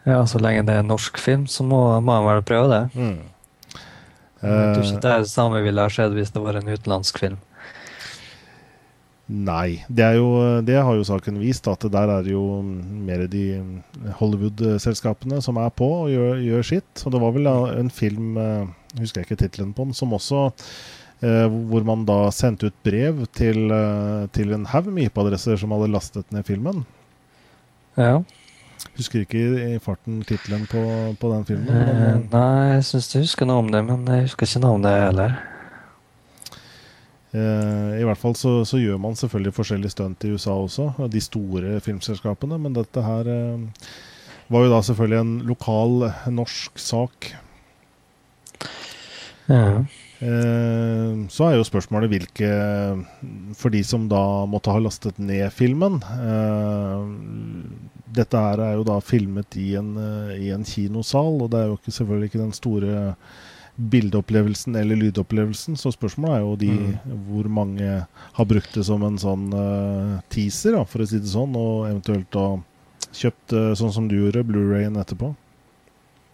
Ja, 0.07 0.23
så 0.27 0.41
lenge 0.41 0.65
det 0.67 0.79
er 0.79 0.87
norsk 0.87 1.19
film, 1.21 1.45
så 1.47 1.63
må, 1.63 1.83
må 2.01 2.15
man 2.15 2.25
vel 2.31 2.47
prøve 2.47 2.71
det. 2.73 2.81
Mm. 2.97 3.19
Jeg 4.39 4.73
tror 4.73 4.85
ikke 4.87 5.03
det 5.03 5.11
er 5.11 5.23
det 5.23 5.31
samme 5.31 5.61
ville 5.63 5.83
ha 5.83 5.91
skjedd 5.91 6.15
hvis 6.15 6.31
det 6.31 6.41
var 6.41 6.57
en 6.57 6.71
utenlandsk 6.71 7.19
film. 7.19 7.37
Nei. 9.29 9.85
Det, 9.87 10.07
jo, 10.17 10.29
det, 10.65 10.79
har 10.81 10.95
jo 10.97 11.05
saken 11.05 11.37
vist, 11.37 11.67
at 11.69 11.85
der 11.93 12.09
er 12.09 12.23
det 12.25 12.33
jo 12.33 12.61
mer 12.65 13.27
de 13.29 13.43
Hollywood-selskapene 14.17 15.37
som 15.45 15.59
er 15.61 15.69
på 15.69 15.89
og 15.99 16.09
gjør, 16.09 16.39
gjør, 16.41 16.65
sitt. 16.65 17.03
Og 17.05 17.13
det 17.13 17.21
var 17.21 17.35
vel 17.35 17.49
en 17.51 17.91
film, 17.93 18.39
eh, 18.41 18.95
husker 18.97 19.21
jeg 19.21 19.29
ikke 19.29 19.41
tittelen 19.43 19.75
på 19.77 19.85
den, 19.85 19.93
som 19.93 20.15
også 20.17 20.47
eh, 21.21 21.45
Hvor 21.45 21.85
man 21.85 22.07
da 22.09 22.31
sendte 22.33 22.71
ut 22.71 22.81
brev 22.85 23.21
til, 23.37 23.69
eh, 23.75 24.25
til 24.33 24.57
en 24.57 24.65
haug 24.73 24.89
med 24.89 25.11
IP-adresser 25.11 25.61
som 25.61 25.77
hadde 25.77 25.91
lastet 25.93 26.33
ned 26.33 26.49
filmen. 26.49 26.81
Ja. 27.99 28.17
Husker 28.97 29.27
ikke 29.27 29.45
i 29.75 29.77
farten 29.83 30.23
tittelen 30.25 30.65
på, 30.71 30.81
på, 31.21 31.33
den 31.35 31.45
filmen. 31.45 31.69
Eh, 31.69 32.17
nei, 32.33 32.79
jeg 32.79 32.89
syns 32.89 33.13
jeg 33.13 33.27
husker 33.27 33.45
noe 33.45 33.61
om 33.61 33.69
det, 33.69 33.85
men 33.85 34.09
jeg 34.09 34.25
husker 34.25 34.49
ikke 34.49 34.65
navnet 34.65 35.03
heller. 35.05 35.37
I 37.29 38.05
hvert 38.07 38.17
fall 38.17 38.33
så, 38.33 38.51
så, 38.65 38.79
gjør 38.81 38.97
man 38.97 39.17
selvfølgelig 39.17 39.53
forskjellige 39.53 39.93
stunt 39.93 40.23
i 40.25 40.31
USA 40.33 40.55
også, 40.57 40.87
de 41.13 41.21
store 41.21 41.75
filmselskapene. 41.85 42.57
Men 42.57 42.73
dette 42.73 43.03
her 43.05 43.29
var 44.49 44.65
jo 44.65 44.71
da 44.71 44.79
selvfølgelig 44.87 45.19
en 45.21 45.35
lokal 45.51 46.07
norsk 46.33 46.81
sak. 46.81 47.29
Ja. 49.49 49.83
Eh, 50.19 51.11
så 51.31 51.45
er 51.47 51.53
jo 51.55 51.63
spørsmålet 51.63 52.11
hvilke 52.11 52.47
For 53.55 53.71
de 53.71 53.79
som 53.87 54.09
da 54.11 54.43
måtte 54.51 54.73
ha 54.75 54.81
lastet 54.83 55.15
ned 55.15 55.45
filmen 55.55 56.01
eh, 56.03 57.05
Dette 58.19 58.41
her 58.43 58.59
er 58.65 58.73
jo 58.75 58.83
da 58.83 58.97
filmet 58.99 59.55
i 59.55 59.69
en, 59.79 59.93
eh, 59.95 60.33
i 60.43 60.51
en 60.51 60.65
kinosal, 60.67 61.39
og 61.45 61.53
det 61.53 61.61
er 61.61 61.69
jo 61.69 61.77
ikke, 61.79 61.95
selvfølgelig 61.95 62.31
ikke 62.31 62.41
den 62.41 62.57
store 62.57 62.97
bildeopplevelsen 63.79 64.75
eller 64.75 64.95
lydopplevelsen. 64.99 65.77
Så 65.79 65.91
spørsmålet 65.95 66.37
er 66.37 66.41
jo 66.43 66.55
de, 66.59 66.71
mm. 66.71 67.19
hvor 67.29 67.47
mange 67.59 68.01
har 68.09 68.49
brukt 68.49 68.73
det 68.75 68.83
som 68.87 69.03
en 69.07 69.19
sånn 69.21 69.47
uh, 69.55 70.17
teaser, 70.33 70.75
da, 70.75 70.83
for 70.87 71.03
å 71.03 71.07
si 71.09 71.21
det 71.21 71.31
sånn, 71.31 71.55
og 71.55 71.87
eventuelt 71.87 72.27
da 72.35 72.47
kjøpt, 73.15 73.55
uh, 73.55 73.71
sånn 73.79 73.93
som 73.95 74.09
du 74.11 74.17
gjorde, 74.17 74.43
Blu-rayen 74.47 74.99
etterpå. 74.99 75.31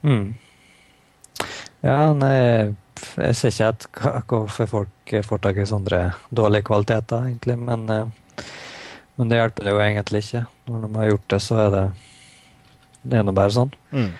Mm. 0.05 0.33
Ja, 1.85 1.99
nei 2.17 2.73
jeg 3.19 3.35
ser 3.37 3.51
ikke 3.51 3.67
at 3.69 4.25
hvorfor 4.31 4.69
folk 4.71 5.13
får 5.27 5.41
tak 5.43 5.59
i 5.59 5.67
sånne 5.69 5.99
dårlige 6.33 6.65
kvaliteter, 6.71 7.27
egentlig. 7.29 7.57
Men, 7.61 7.85
uh, 7.91 8.45
men, 9.19 9.29
det 9.29 9.39
hjelper 9.41 9.67
det 9.67 9.75
jo 9.75 9.83
egentlig 9.83 10.23
ikke. 10.25 10.43
Når 10.71 10.87
de 10.87 10.91
har 10.97 11.11
gjort 11.11 11.29
det, 11.35 11.41
så 11.43 11.61
er 11.67 11.71
det 11.75 11.85
Det 13.05 13.19
er 13.19 13.25
nå 13.27 13.35
bare 13.37 13.53
sånn. 13.53 13.69
Mm. 13.93 14.13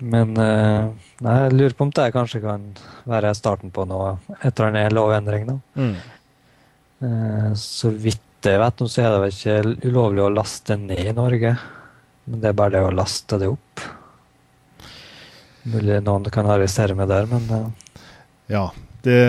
Eh, 0.00 0.06
men 0.06 0.36
eh, 0.36 0.88
nei, 1.24 1.36
jeg 1.44 1.54
lurer 1.56 1.76
på 1.76 1.86
om 1.86 1.92
det 1.94 2.08
kanskje 2.14 2.42
kan 2.44 2.66
være 3.10 3.34
starten 3.36 3.72
på 3.74 3.86
noe 3.88 4.16
etter 4.42 4.70
en 4.70 4.94
lovendring. 4.94 5.46
da. 5.46 5.58
Mm. 5.76 5.94
Eh, 7.04 7.52
så 7.54 7.92
vidt 7.92 8.26
jeg 8.40 8.56
vet, 8.56 8.82
så 8.88 9.02
er 9.02 9.10
det 9.12 9.20
vel 9.20 9.34
ikke 9.34 9.90
ulovlig 9.90 10.22
å 10.24 10.32
laste 10.32 10.76
ned 10.80 11.10
i 11.10 11.16
Norge. 11.16 11.56
Men 12.24 12.40
det 12.40 12.48
er 12.48 12.56
bare 12.56 12.78
det 12.78 12.84
å 12.86 12.94
laste 12.94 13.36
det 13.40 13.50
opp. 13.52 13.82
Mulig 15.68 15.98
noen 16.06 16.24
kan 16.32 16.48
arrestere 16.48 16.96
meg 16.96 17.10
der, 17.10 17.28
men 17.28 17.50
uh. 17.52 17.66
Ja. 18.48 18.70
Det 19.04 19.20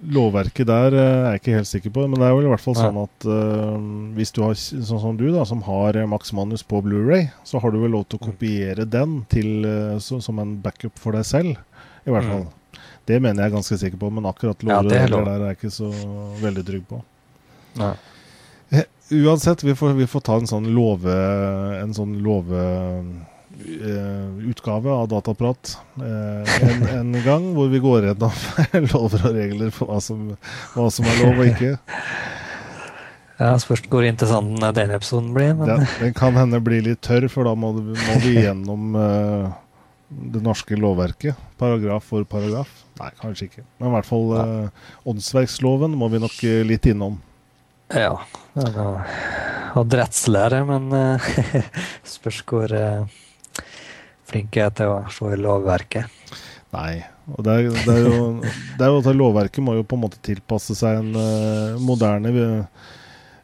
Lovverket 0.00 0.68
der 0.70 0.94
uh, 0.96 1.00
er 1.00 1.26
jeg 1.34 1.40
ikke 1.40 1.56
helt 1.58 1.68
sikker 1.68 1.92
på, 1.92 2.06
men 2.08 2.20
det 2.20 2.28
er 2.28 2.36
vel 2.36 2.46
i 2.48 2.52
hvert 2.52 2.64
fall 2.64 2.76
sånn 2.78 3.00
at 3.02 3.26
uh, 3.28 3.74
hvis 4.16 4.32
du 4.36 4.40
har 4.44 4.54
sånn 4.56 5.02
som 5.02 5.18
du, 5.18 5.26
da, 5.34 5.44
som 5.48 5.60
har 5.66 5.98
Max 6.08 6.32
Manus 6.36 6.64
på 6.64 6.80
Blu-ray, 6.86 7.28
så 7.44 7.60
har 7.60 7.74
du 7.74 7.80
vel 7.82 7.92
lov 7.96 8.06
til 8.08 8.20
å 8.20 8.22
mm. 8.22 8.30
kopiere 8.30 8.86
den 8.88 9.18
til, 9.32 9.66
så, 10.00 10.22
som 10.24 10.40
en 10.40 10.56
backup 10.64 10.96
for 11.00 11.18
deg 11.18 11.26
selv, 11.28 11.60
i 12.08 12.14
hvert 12.14 12.28
fall. 12.30 12.46
Mm. 12.48 12.86
Det 13.10 13.18
mener 13.20 13.42
jeg 13.42 13.50
er 13.50 13.56
ganske 13.58 13.80
sikker 13.82 14.00
på, 14.00 14.12
men 14.14 14.28
akkurat 14.30 14.62
lover 14.64 14.96
ja, 14.96 15.10
der 15.10 15.34
er 15.34 15.44
jeg 15.50 15.58
ikke 15.58 15.74
så 15.74 15.90
veldig 16.40 16.64
trygg 16.68 16.88
på. 16.88 17.02
Nei. 17.80 17.94
Uansett, 19.10 19.64
vi 19.64 19.74
får, 19.74 19.92
vi 19.98 20.06
får, 20.06 20.22
ta 20.22 20.36
en 20.38 20.46
sånn 20.46 20.68
love... 20.70 21.14
En 21.80 21.94
sånn 21.96 22.20
love 22.22 22.60
utgave 24.50 24.90
av 24.90 25.08
Dataprat 25.08 25.78
uh, 26.00 26.60
en, 26.62 26.82
en, 26.88 27.16
gang, 27.24 27.46
hvor 27.54 27.70
vi 27.72 27.80
går 27.82 28.10
gjennom 28.10 28.36
lover 28.92 29.24
og 29.28 29.36
regler 29.36 29.72
for 29.74 29.90
hva 29.90 30.00
som, 30.04 30.34
hva 30.74 30.88
som, 30.92 31.08
er 31.08 31.22
lov 31.22 31.40
og 31.40 31.50
ikke. 31.50 31.72
Ja, 33.40 33.54
Spørs 33.60 33.86
hvor 33.88 34.04
interessant 34.04 34.60
den 34.76 34.92
episoden 34.96 35.32
blir. 35.36 35.54
Men... 35.54 35.68
Den, 35.70 35.86
den, 36.02 36.14
kan 36.16 36.36
hende 36.36 36.60
bli 36.64 36.82
litt 36.90 37.02
tørr, 37.06 37.28
for 37.32 37.48
da 37.48 37.54
må, 37.56 37.72
du, 37.78 37.94
må 37.94 38.18
vi 38.24 38.36
gjennom 38.36 38.98
uh, 38.98 39.48
det 40.10 40.42
norske 40.44 40.76
lovverket. 40.76 41.38
Paragraf 41.60 42.10
for 42.12 42.28
paragraf. 42.28 42.70
Nei, 43.00 43.10
kanskje 43.22 43.48
ikke. 43.48 43.64
Men 43.80 43.88
i 43.88 43.96
hvert 43.96 44.08
fall 44.08 44.32
åndsverksloven 45.08 45.94
må 45.96 46.10
vi 46.12 46.20
nok 46.20 46.36
litt 46.68 46.88
innom. 46.90 47.16
Ja. 47.96 48.12
Hadde 49.72 50.00
rettslære, 50.02 50.60
men 50.68 50.90
spørs 52.18 52.42
hvor 52.50 52.74
flinke 54.30 54.70
til 54.78 54.94
å 54.94 55.02
se 55.12 55.34
i 55.34 55.40
lovverket. 55.40 56.20
Nei. 56.70 57.02
og 57.34 57.42
det 57.46 57.54
er, 57.54 57.68
det, 57.74 57.94
er 57.94 58.04
jo, 58.04 58.18
det 58.78 58.84
er 58.86 58.92
jo 58.92 59.00
at 59.00 59.10
Lovverket 59.16 59.64
må 59.64 59.74
jo 59.78 59.86
på 59.86 59.98
en 59.98 60.04
måte 60.04 60.20
tilpasse 60.22 60.76
seg 60.78 61.00
en 61.00 61.10
uh, 61.18 61.80
moderne, 61.82 62.30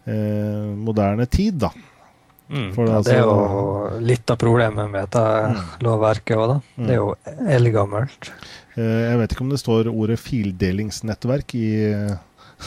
uh, 0.06 0.68
moderne 0.78 1.26
tid, 1.30 1.58
da. 1.66 1.72
Mm. 2.46 2.68
Det, 2.76 2.84
ja, 2.86 3.00
det, 3.02 3.16
er 3.16 3.24
jo 3.26 4.02
litt 4.06 4.30
av 4.30 4.38
problemet 4.38 4.86
med 4.92 5.08
dette 5.08 5.24
mm. 5.26 5.58
lovverket 5.82 6.38
òg, 6.38 6.52
da. 6.52 6.58
Det 6.78 6.94
er 6.94 7.00
jo 7.00 7.10
mm. 7.16 7.50
eldgammelt. 7.58 8.30
Uh, 8.78 8.84
jeg 8.86 9.20
vet 9.22 9.34
ikke 9.34 9.46
om 9.48 9.52
det 9.54 9.62
står 9.64 9.90
ordet 9.90 10.20
fildelingsnettverk 10.22 11.58
i, 11.58 11.70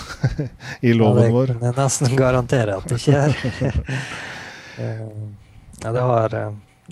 i 0.92 0.96
loven 0.96 1.24
ja, 1.24 1.28
det, 1.30 1.36
vår. 1.38 1.56
Det 1.62 1.72
er 1.72 1.84
nesten 1.86 2.20
garanterer 2.20 2.76
at 2.76 2.92
det 2.92 3.00
ikke 3.00 3.24
er. 3.24 3.32
ja, 5.86 5.94
det 5.96 6.10
har 6.12 6.42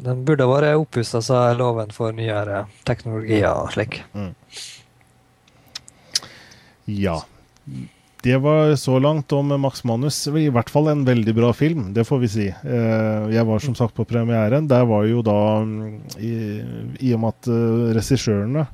den 0.03 0.23
burde 0.27 0.47
vært 0.49 0.77
oppussa, 0.77 1.21
sa 1.23 1.47
loven 1.57 1.93
for 1.95 2.15
nyere 2.15 2.65
teknologier 2.87 3.49
og 3.51 3.73
slik. 3.75 4.01
Mm. 4.13 4.33
Ja. 6.87 7.19
Det 8.23 8.37
var 8.37 8.75
så 8.75 8.99
langt 8.99 9.31
om 9.31 9.47
Max 9.61 9.83
Manus. 9.83 10.27
I 10.27 10.49
hvert 10.49 10.69
fall 10.73 10.89
en 10.91 11.05
veldig 11.05 11.33
bra 11.37 11.51
film, 11.53 11.91
det 11.93 12.07
får 12.07 12.21
vi 12.23 12.29
si. 12.31 12.47
Eh, 12.47 13.27
jeg 13.31 13.45
var 13.45 13.61
som 13.63 13.75
sagt 13.77 13.95
på 13.95 14.07
premieren. 14.09 14.67
Der 14.67 14.87
var 14.89 15.05
jo 15.05 15.21
da, 15.25 15.37
mm, 15.61 15.99
i, 16.17 16.31
i 17.07 17.13
og 17.13 17.21
med 17.23 17.35
at 17.35 17.49
eh, 17.53 17.91
regissørene 17.99 18.65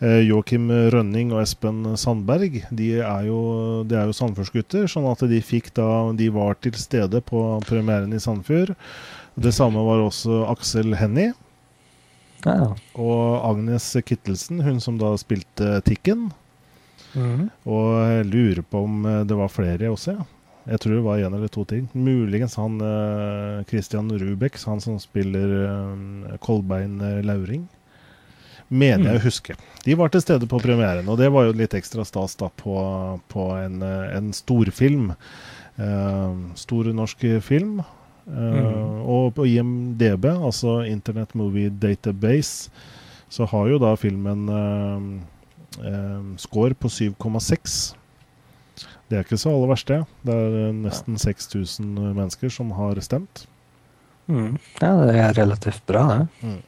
eh, 0.00 0.22
Joakim 0.24 0.70
Rønning 0.94 1.34
og 1.34 1.42
Espen 1.44 1.84
Sandberg 2.00 2.62
de 2.72 2.90
er 2.98 3.28
jo, 3.28 3.40
de 3.84 4.00
jo 4.00 4.16
Sandfjordsgutter, 4.16 4.88
sånn 4.90 5.10
at 5.12 5.26
de 5.28 5.42
fikk 5.44 5.74
da 5.76 5.90
De 6.16 6.30
var 6.32 6.56
til 6.62 6.78
stede 6.80 7.20
på 7.20 7.44
premieren 7.68 8.16
i 8.16 8.22
Sandfjord. 8.22 8.74
Det 9.40 9.52
samme 9.56 9.80
var 9.86 10.02
også 10.04 10.42
Aksel 10.50 10.92
Hennie. 11.00 11.32
Ja. 12.44 12.74
Og 12.96 13.40
Agnes 13.44 13.86
Kittelsen, 14.04 14.60
hun 14.64 14.80
som 14.80 14.98
da 15.00 15.14
spilte 15.20 15.78
Tikken. 15.86 16.28
Mm. 17.14 17.48
Og 17.64 17.86
jeg 18.04 18.28
lurer 18.30 18.62
på 18.62 18.84
om 18.86 19.00
eh, 19.08 19.22
det 19.26 19.38
var 19.38 19.50
flere 19.52 19.90
også, 19.90 20.18
ja. 20.18 20.28
Jeg 20.70 20.82
tror 20.82 20.92
det 20.92 21.02
var 21.02 21.18
én 21.24 21.34
eller 21.34 21.48
to 21.50 21.64
ting. 21.64 21.86
Muligens 21.96 22.54
han 22.60 22.76
uh, 22.84 23.64
Christian 23.66 24.10
Rubek, 24.12 24.58
han 24.68 24.82
som 24.84 24.98
spiller 25.00 25.54
uh, 25.66 26.34
Kolbein 26.44 27.00
Lauring. 27.24 27.64
Mener 28.68 29.08
jeg 29.08 29.16
å 29.16 29.22
mm. 29.22 29.24
huske. 29.24 29.56
De 29.86 29.96
var 29.98 30.12
til 30.12 30.22
stede 30.22 30.46
på 30.46 30.60
premieren, 30.62 31.08
og 31.10 31.16
det 31.18 31.30
var 31.32 31.48
jo 31.48 31.56
litt 31.56 31.74
ekstra 31.74 32.04
stas 32.06 32.36
da 32.38 32.50
på, 32.60 32.76
på 33.32 33.46
en, 33.56 33.80
en 33.82 34.28
storfilm. 34.36 35.14
Uh, 35.80 36.52
stor 36.60 36.92
norsk 36.94 37.24
film. 37.42 37.80
Mm. 38.26 39.00
Og 39.10 39.34
på 39.34 39.46
IMDb, 39.48 40.26
altså 40.30 40.80
Internet 40.86 41.34
Movie 41.34 41.70
Database, 41.70 42.70
så 43.30 43.46
har 43.46 43.68
jo 43.70 43.78
da 43.78 43.94
filmen 43.98 44.48
uh, 44.50 45.02
uh, 45.78 46.22
score 46.40 46.74
på 46.74 46.90
7,6. 46.90 47.94
Det 49.10 49.18
er 49.18 49.24
ikke 49.24 49.38
så 49.40 49.52
aller 49.54 49.70
verste. 49.70 50.00
Det 50.26 50.34
er 50.34 50.74
nesten 50.74 51.18
6000 51.18 51.86
mennesker 52.16 52.52
som 52.52 52.74
har 52.78 52.98
stemt. 53.02 53.46
Mm. 54.30 54.58
Ja, 54.82 54.92
det 55.06 55.16
er 55.18 55.38
relativt 55.38 55.82
bra, 55.86 56.04
det. 56.12 56.26
Mm. 56.42 56.60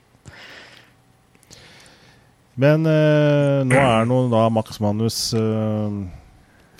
Men 2.63 2.87
uh, 2.87 3.63
nå 3.67 3.79
er 3.81 4.09
nå 4.09 4.25
da 4.33 4.49
Max 4.53 4.77
Manus 4.83 5.31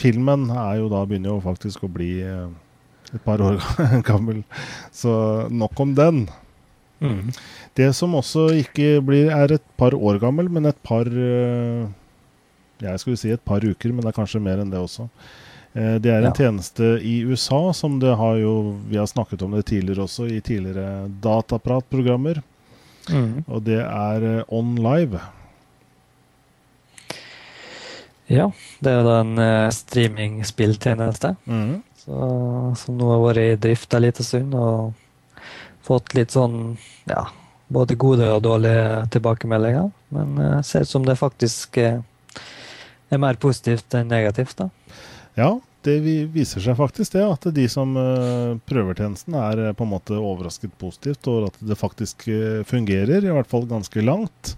Filmen 0.03 0.51
er 0.51 0.83
jo 0.83 0.91
da 0.93 1.01
begynner 1.07 1.33
jo 1.33 1.43
faktisk 1.45 1.87
å 1.87 1.91
bli 1.91 2.11
et 3.15 3.25
par 3.25 3.43
år 3.45 3.61
gammel. 4.09 4.43
Så 4.93 5.13
nok 5.53 5.81
om 5.81 5.95
den. 5.95 6.25
Mm. 7.03 7.33
Det 7.75 7.91
som 7.97 8.15
også 8.15 8.49
ikke 8.61 9.01
blir, 9.05 9.31
er 9.35 9.57
et 9.57 9.65
par 9.81 9.95
år 9.97 10.21
gammel, 10.23 10.51
men 10.53 10.69
et 10.71 10.79
par 10.87 11.09
eh, 11.09 11.89
Jeg 12.83 13.01
skulle 13.03 13.19
si 13.19 13.31
et 13.31 13.43
par 13.43 13.65
uker, 13.65 13.93
men 13.93 14.03
det 14.03 14.13
er 14.13 14.21
kanskje 14.21 14.43
mer 14.43 14.63
enn 14.63 14.71
det 14.71 14.81
også. 14.81 15.09
Eh, 15.75 15.99
det 16.03 16.13
er 16.13 16.23
en 16.23 16.31
ja. 16.31 16.37
tjeneste 16.37 16.95
i 17.03 17.21
USA 17.27 17.73
som 17.77 17.99
det 18.03 18.15
har 18.19 18.39
jo 18.43 18.79
Vi 18.91 18.99
har 19.01 19.07
snakket 19.11 19.43
om 19.43 19.57
det 19.57 19.67
tidligere 19.71 20.07
også, 20.07 20.29
i 20.31 20.41
tidligere 20.41 21.09
datapratprogrammer. 21.25 22.43
Mm. 23.11 23.45
Og 23.49 23.63
det 23.67 23.81
er 23.83 24.29
eh, 24.29 24.43
OnLive. 24.53 25.23
Ja, 28.31 28.47
det 28.81 28.93
er 28.93 29.03
da 29.05 29.17
en 29.21 29.41
streaming-spilltjeneste. 29.75 31.35
Mm. 31.45 31.83
Så, 32.03 32.75
som 32.81 32.99
nå 32.99 33.11
har 33.13 33.21
vært 33.23 33.43
i 33.43 33.61
drift 33.69 33.95
en 33.95 34.03
liten 34.03 34.27
stund 34.27 34.57
og 34.59 34.97
fått 35.87 36.15
litt 36.17 36.35
sånn 36.35 36.75
ja, 37.07 37.29
både 37.73 37.95
gode 37.99 38.27
og 38.35 38.43
dårlige 38.43 39.05
tilbakemeldinger. 39.15 39.91
Men 40.15 40.39
det 40.39 40.49
uh, 40.59 40.63
ser 40.67 40.87
ut 40.87 40.93
som 40.93 41.07
det 41.07 41.19
faktisk 41.21 41.79
er 41.83 43.21
mer 43.23 43.39
positivt 43.39 43.95
enn 43.95 44.11
negativt. 44.11 44.57
da. 44.59 44.71
Ja, 45.39 45.51
det 45.87 45.99
viser 46.35 46.63
seg 46.63 46.79
faktisk 46.79 47.15
det, 47.15 47.23
at 47.27 47.47
de 47.55 47.67
som 47.71 47.95
uh, 47.99 48.59
prøver 48.67 48.99
tjenesten, 48.99 49.39
er 49.39 49.69
uh, 49.69 49.75
på 49.77 49.87
en 49.87 49.95
måte 49.95 50.19
overrasket 50.19 50.75
positivt 50.83 51.29
over 51.31 51.51
at 51.51 51.61
det 51.63 51.79
faktisk 51.79 52.27
fungerer, 52.69 53.23
i 53.23 53.35
hvert 53.35 53.51
fall 53.51 53.69
ganske 53.71 54.05
langt. 54.05 54.57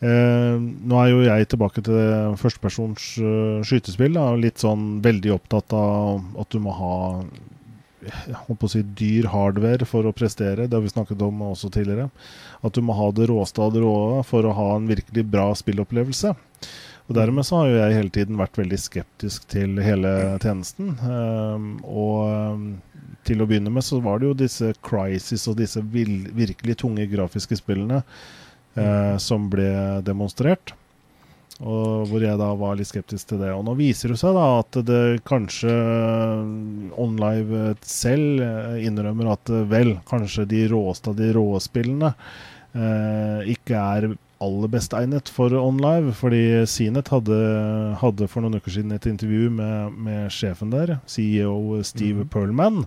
Eh, 0.00 0.56
nå 0.56 0.96
er 0.96 1.10
jo 1.10 1.24
jeg 1.26 1.48
tilbake 1.52 1.82
til 1.84 2.34
førstepersons 2.40 3.08
uh, 3.20 3.60
skytespill. 3.66 4.16
Da, 4.16 4.30
litt 4.40 4.62
sånn 4.62 5.00
veldig 5.04 5.34
opptatt 5.36 5.74
av 5.76 6.40
at 6.40 6.52
du 6.52 6.60
må 6.64 6.72
ha 6.76 6.94
jeg 8.00 8.56
på 8.56 8.64
å 8.64 8.70
si 8.72 8.80
dyr 8.96 9.28
hardware 9.28 9.84
for 9.88 10.08
å 10.08 10.14
prestere. 10.16 10.66
Det 10.66 10.78
har 10.78 10.84
vi 10.84 10.92
snakket 10.92 11.20
om 11.26 11.42
også 11.50 11.68
tidligere. 11.72 12.08
At 12.64 12.76
du 12.76 12.80
må 12.84 12.96
ha 12.96 13.10
det 13.12 13.28
råeste 13.28 13.60
av 13.60 13.74
det 13.74 13.84
råe 13.84 14.22
for 14.24 14.46
å 14.48 14.54
ha 14.56 14.70
en 14.78 14.88
virkelig 14.88 15.26
bra 15.28 15.50
spillopplevelse. 15.58 16.32
Og 17.10 17.16
Dermed 17.18 17.44
så 17.44 17.60
har 17.60 17.68
jo 17.68 17.78
jeg 17.80 17.96
hele 17.98 18.14
tiden 18.14 18.40
vært 18.40 18.56
veldig 18.56 18.78
skeptisk 18.80 19.48
til 19.52 19.80
hele 19.82 20.38
tjenesten. 20.40 20.94
Um, 21.02 21.70
og 21.84 22.18
um, 22.30 22.66
til 23.26 23.42
å 23.42 23.48
begynne 23.50 23.72
med 23.74 23.84
så 23.84 23.98
var 24.00 24.20
det 24.20 24.30
jo 24.30 24.36
disse 24.46 24.72
Crisis 24.86 25.44
og 25.50 25.58
disse 25.60 25.82
virkelig 25.84 26.78
tunge 26.80 27.08
grafiske 27.10 27.58
spillene 27.58 28.00
uh, 28.76 29.16
som 29.22 29.48
ble 29.52 29.70
demonstrert. 30.06 30.74
Og 31.60 32.08
hvor 32.08 32.22
jeg 32.24 32.40
da 32.40 32.48
var 32.56 32.78
litt 32.78 32.88
skeptisk 32.88 33.32
til 33.32 33.42
det. 33.42 33.50
Og 33.52 33.66
nå 33.66 33.74
viser 33.76 34.12
det 34.12 34.20
seg 34.22 34.32
da 34.36 34.46
at 34.62 34.78
det 34.88 35.20
kanskje 35.28 35.74
OnLive 36.96 37.74
selv 37.84 38.40
eh, 38.46 38.78
innrømmer 38.88 39.34
at 39.34 39.52
eh, 39.52 39.66
vel, 39.68 39.98
kanskje 40.08 40.48
de 40.48 40.64
råeste 40.72 41.12
av 41.12 41.18
de 41.20 41.28
råspillene 41.36 42.14
eh, 42.72 43.52
ikke 43.52 43.76
er 43.76 44.08
aller 44.40 44.72
best 44.72 44.96
egnet 44.96 45.28
for 45.28 45.52
OnLive. 45.52 46.14
Fordi 46.16 46.64
Cnet 46.64 47.12
hadde, 47.12 47.40
hadde, 48.00 48.30
for 48.32 48.40
noen 48.40 48.56
uker 48.56 48.78
siden 48.78 48.96
et 48.96 49.10
intervju 49.10 49.52
med, 49.52 50.00
med 50.00 50.32
sjefen 50.32 50.72
der, 50.72 50.96
CEO 51.04 51.82
Steve 51.84 52.24
mm. 52.24 52.30
Perlman. 52.32 52.86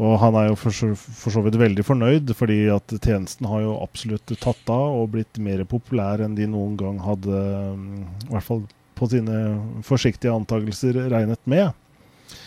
Og 0.00 0.16
han 0.22 0.36
er 0.38 0.48
jo 0.48 0.56
for 0.56 0.72
så, 0.72 0.94
for 0.96 1.34
så, 1.34 1.42
vidt 1.44 1.58
veldig 1.60 1.84
fornøyd, 1.84 2.32
fordi 2.36 2.62
at 2.72 2.94
tjenesten 3.04 3.48
har 3.50 3.66
jo 3.66 3.76
absolutt 3.82 4.32
tatt 4.40 4.72
av 4.72 4.96
og 5.02 5.10
blitt 5.12 5.40
mer 5.42 5.60
populær 5.68 6.22
enn 6.24 6.38
de 6.38 6.48
noen 6.48 6.78
gang 6.80 7.00
hadde, 7.04 7.42
mm, 7.76 8.06
i 8.28 8.32
hvert 8.32 8.46
fall 8.46 8.64
på 8.96 9.08
sine 9.12 9.36
forsiktige 9.84 10.32
antakelser, 10.32 10.96
regnet 11.12 11.40
med. 11.48 11.76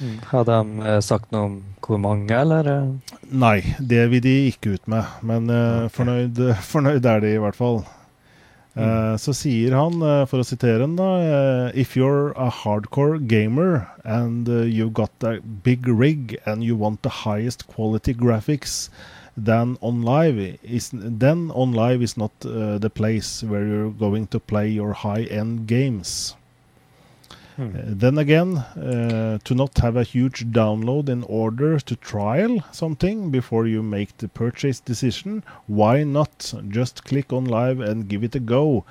Mm. 0.02 0.18
Har 0.32 0.46
de 0.48 0.58
eh, 0.88 1.00
sagt 1.06 1.34
noe 1.34 1.50
om 1.50 1.56
hvor 1.84 2.00
mange, 2.02 2.34
eller? 2.34 2.70
Nei, 3.30 3.58
det 3.80 4.06
vil 4.14 4.24
de 4.24 4.36
ikke 4.50 4.78
ut 4.78 4.90
med. 4.90 5.10
Men 5.22 5.50
uh, 5.52 5.84
okay. 5.84 5.94
fornøyd, 5.98 6.42
fornøyd, 6.74 7.10
er 7.10 7.24
de 7.26 7.34
i 7.36 7.42
hvert 7.44 7.58
fall. 7.60 7.84
Uh, 8.74 9.14
så 9.22 9.36
sier 9.38 9.76
han, 9.78 10.00
uh, 10.02 10.24
for 10.26 10.42
å 10.42 10.46
sitere 10.48 10.82
han, 10.82 10.96
da 10.98 11.10
uh, 11.22 11.66
If 11.78 11.94
you're 11.96 12.32
a 12.34 12.50
hardcore 12.50 13.20
gamer 13.22 13.88
and 14.04 14.48
you've 14.48 14.94
got 14.94 15.12
a 15.22 15.40
big 15.42 15.88
rig 15.88 16.40
and 16.46 16.64
you 16.64 16.76
want 16.76 17.04
the 17.04 17.22
highest 17.22 17.68
quality 17.68 18.14
graphics, 18.14 18.90
then 19.38 19.78
OnLive 19.82 20.58
is 20.64 20.90
then 20.94 21.50
OnLive 21.50 22.04
is 22.04 22.18
not 22.18 22.32
the 22.42 22.92
place 22.94 23.42
where 23.42 23.66
you're 23.66 23.92
going 23.92 24.28
to 24.28 24.40
play 24.40 24.70
your 24.70 24.94
high-end 24.94 25.66
games. 25.66 26.36
Uh, 27.58 27.68
then 27.86 28.18
again, 28.18 28.58
uh, 28.58 29.38
to 29.44 29.54
not 29.54 29.78
have 29.78 29.96
a 29.96 30.04
huge 30.04 30.46
download 30.48 31.10
in 31.10 31.24
order 31.24 31.80
to 31.80 31.96
trial 31.98 32.64
something 32.72 33.30
before 33.30 33.68
you 33.68 33.84
make 33.84 34.18
the 34.18 34.28
purchase 34.28 34.80
decision, 34.80 35.44
why 35.68 36.04
not 36.04 36.54
just 36.70 37.04
click 37.04 37.32
on 37.32 37.46
live 37.46 37.80
and 37.80 38.08
give 38.08 38.24
it 38.24 38.36
a 38.36 38.40
go? 38.40 38.84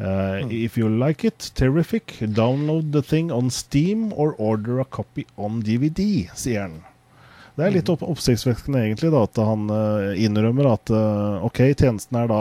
Uh, 0.00 0.40
hmm. 0.40 0.50
If 0.50 0.76
you 0.76 0.88
like 0.88 1.24
it, 1.24 1.50
terrific. 1.54 2.18
Download 2.20 2.92
the 2.92 3.02
thing 3.02 3.30
on 3.30 3.48
Steam 3.48 4.12
or 4.12 4.34
order 4.34 4.80
a 4.80 4.84
copy 4.84 5.26
on 5.38 5.62
DVD, 5.62 6.28
sier 6.34 6.68
han. 6.68 6.82
Det 7.54 7.62
er 7.62 7.70
litt 7.70 7.86
hmm. 7.86 7.94
opp 7.94 8.16
oppsiktsvekkende 8.16 8.82
egentlig 8.82 9.12
da, 9.14 9.24
at 9.24 9.38
han 9.38 9.68
uh, 9.70 10.12
innrømmer 10.18 10.72
at 10.74 10.90
ok, 10.90 11.60
tjenesten 11.78 12.18
er 12.18 12.28
da 12.28 12.40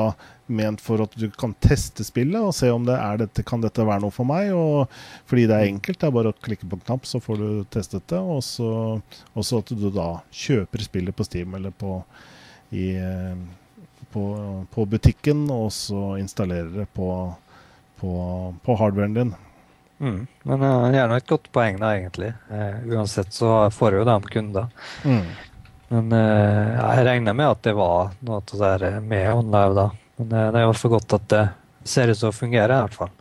ment 0.55 0.81
for 0.83 1.03
at 1.03 1.15
du 1.19 1.27
kan 1.39 1.55
teste 1.63 2.05
spillet 2.07 2.39
og 2.41 2.53
se 2.55 2.69
om 2.73 2.85
det 2.87 2.95
er 2.95 3.21
dette, 3.23 3.45
kan 3.47 3.63
dette 3.63 3.85
være 3.85 4.03
noe 4.05 4.13
for 4.13 4.29
meg. 4.29 4.51
Og 4.55 4.91
fordi 5.29 5.47
det 5.49 5.57
er 5.57 5.71
enkelt, 5.71 5.99
det 6.01 6.09
er 6.09 6.15
bare 6.17 6.33
å 6.33 6.39
klikke 6.47 6.69
på 6.69 6.79
en 6.79 6.85
knapp, 6.87 7.07
så 7.09 7.21
får 7.23 7.41
du 7.41 7.47
testet 7.73 8.07
det. 8.13 8.21
Og 8.21 8.43
så 8.45 9.59
at 9.59 9.73
du 9.73 9.87
da 9.93 10.09
kjøper 10.31 10.85
spillet 10.87 11.17
på 11.17 11.27
Steam 11.27 11.55
eller 11.59 11.73
på, 11.75 11.99
i, 12.71 12.91
på, 14.13 14.27
på 14.73 14.85
butikken, 14.93 15.47
og 15.53 15.71
så 15.75 16.13
installerer 16.21 16.71
det 16.83 16.89
på, 16.93 17.09
på, 18.01 18.13
på 18.63 18.77
hardwaren 18.81 19.17
din. 19.17 19.35
Mm. 20.03 20.27
Men 20.43 20.61
uh, 20.61 20.91
det 20.91 20.99
er 20.99 21.07
nå 21.07 21.15
et 21.15 21.29
godt 21.29 21.49
poeng, 21.55 21.77
da, 21.79 21.93
egentlig. 21.95 22.33
Uh, 22.51 22.81
uansett 22.91 23.31
så 23.31 23.69
får 23.71 23.99
jo 23.99 24.05
de 24.07 24.15
kunder. 24.33 24.71
Mm. 25.07 25.27
Men 25.93 26.09
uh, 26.11 26.73
jeg 26.73 27.05
regner 27.07 27.37
med 27.37 27.53
at 27.53 27.61
det 27.63 27.75
var 27.77 28.15
noe 28.25 28.41
av 28.41 28.49
det 28.49 28.71
der 28.81 28.97
med 29.05 29.29
OnLive, 29.31 29.75
da. 29.77 29.85
Men 30.23 30.53
det 30.53 30.59
er 30.59 30.65
jo 30.65 30.71
altfor 30.71 30.95
godt 30.95 31.17
at 31.19 31.27
det 31.33 31.43
ser 31.87 32.11
ut 32.11 32.19
til 32.19 32.29
å 32.29 32.35
fungere, 32.35 32.77
i 32.77 32.85
hvert 32.85 32.97
fall. 32.97 33.11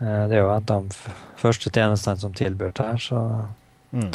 Eh, 0.00 0.22
det 0.30 0.38
er 0.38 0.42
jo 0.42 0.50
en 0.50 0.72
av 0.74 0.88
de 0.88 1.12
første 1.40 1.72
tjenestene 1.72 2.22
som 2.22 2.34
tilbyr 2.36 2.74
det 2.76 2.88
her, 2.88 3.04
så 3.04 3.20
mm. 3.96 4.10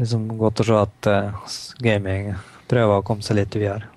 liksom 0.00 0.30
godt 0.40 0.62
å 0.62 0.68
se 0.68 0.78
at 0.78 1.10
uh, 1.10 1.58
gaming 1.82 2.32
prøver 2.70 2.98
å 2.98 3.06
komme 3.06 3.24
seg 3.26 3.40
litt 3.40 3.58
videre. 3.58 3.90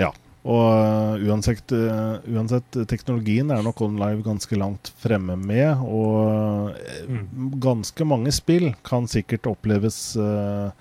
Ja, 0.00 0.10
og 0.42 1.22
uansett, 1.22 1.70
uansett, 1.70 2.80
teknologien 2.90 3.52
er 3.54 3.62
nok 3.62 3.84
OnLive 3.86 4.24
ganske 4.26 4.56
langt 4.58 4.90
fremme 4.98 5.36
med, 5.38 5.84
og 5.86 6.74
mm. 7.06 7.52
ganske 7.62 8.08
mange 8.08 8.32
spill 8.34 8.72
kan 8.86 9.06
sikkert 9.10 9.46
oppleves 9.52 10.00
uh, 10.18 10.72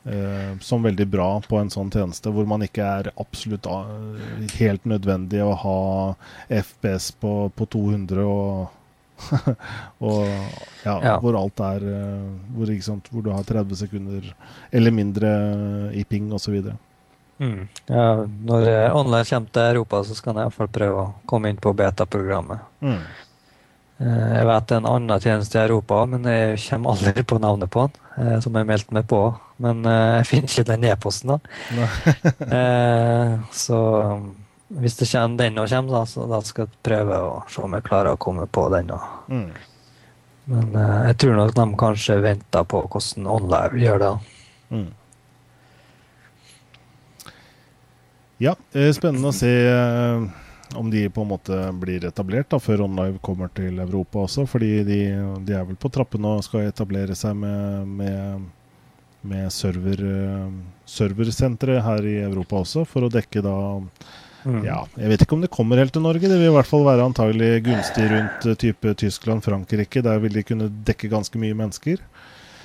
Uh, 0.00 0.58
som 0.60 0.82
veldig 0.82 1.04
bra 1.12 1.26
på 1.44 1.58
en 1.60 1.68
sånn 1.68 1.90
tjeneste, 1.92 2.30
hvor 2.32 2.46
man 2.48 2.62
ikke 2.64 2.80
er 2.80 3.10
absolutt 3.20 3.66
uh, 3.68 4.46
helt 4.56 4.86
nødvendig 4.88 5.42
å 5.44 5.50
ha 5.60 5.80
FPS 6.48 7.10
på, 7.20 7.32
på 7.52 7.66
200 7.68 8.24
og, 8.24 8.70
og 10.08 10.22
ja, 10.86 10.94
ja, 11.04 11.12
hvor 11.20 11.36
alt 11.36 11.60
er 11.66 11.84
uh, 11.84 12.30
hvor, 12.56 12.72
sant, 12.80 13.12
hvor, 13.12 13.26
du 13.26 13.28
har 13.34 13.44
30 13.44 13.76
sekunder 13.82 14.30
eller 14.72 14.96
mindre 14.96 15.34
i 15.92 16.06
ping 16.08 16.32
osv. 16.32 16.56
Mm. 17.36 17.68
Ja, 17.92 18.06
når 18.24 18.72
online 18.96 19.28
kommer 19.28 19.52
til 19.52 19.68
Europa, 19.68 20.00
så 20.08 20.16
skal 20.16 20.32
jeg 20.32 20.48
iallfall 20.48 20.72
prøve 20.80 21.04
å 21.04 21.10
komme 21.28 21.52
inn 21.52 21.60
på 21.60 21.76
beta-programmet. 21.76 22.64
Mm. 22.80 23.04
Jeg 24.00 24.44
vet 24.48 24.68
det 24.70 24.76
er 24.76 24.80
en 24.80 24.88
annen 24.88 25.20
tjeneste 25.20 25.58
i 25.58 25.66
Europa, 25.66 26.04
men 26.08 26.24
jeg 26.24 26.60
kommer 26.64 26.94
aldri 26.94 27.24
på 27.28 27.36
navnet 27.42 27.72
på 27.72 27.84
den. 27.84 28.00
Eh, 28.20 28.36
som 28.42 28.56
jeg 28.58 28.68
meldte 28.68 28.94
meg 28.94 29.06
på. 29.08 29.22
Men 29.62 29.82
eh, 29.88 30.18
jeg 30.20 30.28
finner 30.28 30.52
ikke 30.52 30.68
den 30.72 30.86
e-posten, 30.90 31.34
da. 31.34 31.38
Eh, 32.50 33.34
så 33.54 33.78
hvis 34.80 34.96
det 34.98 35.08
kommer, 35.10 35.38
den 35.38 35.58
òg 35.62 35.70
kommer, 35.70 36.00
da, 36.00 36.02
så 36.08 36.26
da 36.30 36.40
skal 36.46 36.66
jeg 36.66 36.80
prøve 36.86 37.18
å 37.26 37.34
se 37.50 37.62
om 37.64 37.74
jeg 37.76 37.86
klarer 37.86 38.14
å 38.14 38.20
komme 38.20 38.46
på 38.50 38.66
den. 38.74 38.90
Mm. 39.30 39.50
Men 40.50 40.78
jeg 41.06 41.16
tror 41.22 41.36
nok 41.38 41.54
de 41.54 41.66
kanskje 41.78 42.18
venter 42.24 42.66
på 42.66 42.82
hvordan 42.86 43.28
OnLive 43.36 43.82
gjør 43.82 44.02
det. 44.02 44.12
Mm. 44.70 44.88
Ja, 48.40 48.54
spennende 48.96 49.30
å 49.30 49.36
se 49.36 49.52
om 50.74 50.90
de 50.90 51.08
på 51.10 51.24
en 51.24 51.30
måte 51.32 51.56
blir 51.80 52.04
etablert 52.06 52.50
da, 52.52 52.60
før 52.62 52.84
OnLive 52.86 53.20
kommer 53.24 53.50
til 53.56 53.78
Europa 53.82 54.24
også. 54.24 54.46
Fordi 54.50 54.70
de, 54.86 55.00
de 55.46 55.56
er 55.56 55.66
vel 55.68 55.78
på 55.80 55.90
trappene 55.92 56.36
og 56.36 56.46
skal 56.46 56.68
etablere 56.68 57.16
seg 57.18 57.36
med, 57.38 57.90
med, 58.00 58.48
med 59.30 59.52
server, 59.54 60.02
serversentre 60.88 61.80
her 61.84 62.08
i 62.08 62.18
Europa 62.24 62.62
også, 62.64 62.86
for 62.88 63.06
å 63.06 63.12
dekke 63.12 63.44
da 63.44 63.56
mm. 63.80 64.62
Ja, 64.66 64.82
jeg 64.96 65.12
vet 65.12 65.26
ikke 65.26 65.38
om 65.38 65.44
det 65.44 65.52
kommer 65.52 65.80
helt 65.82 65.94
til 65.96 66.06
Norge. 66.06 66.30
Det 66.30 66.38
vil 66.38 66.52
i 66.52 66.56
hvert 66.56 66.70
fall 66.70 66.86
være 66.86 67.08
antagelig 67.10 67.52
gunstig 67.66 68.06
rundt 68.12 68.50
type 68.62 68.94
Tyskland, 69.02 69.44
Frankrike. 69.46 70.04
Der 70.06 70.22
vil 70.22 70.38
de 70.38 70.46
kunne 70.46 70.70
dekke 70.86 71.12
ganske 71.12 71.40
mye 71.42 71.58
mennesker. 71.58 72.00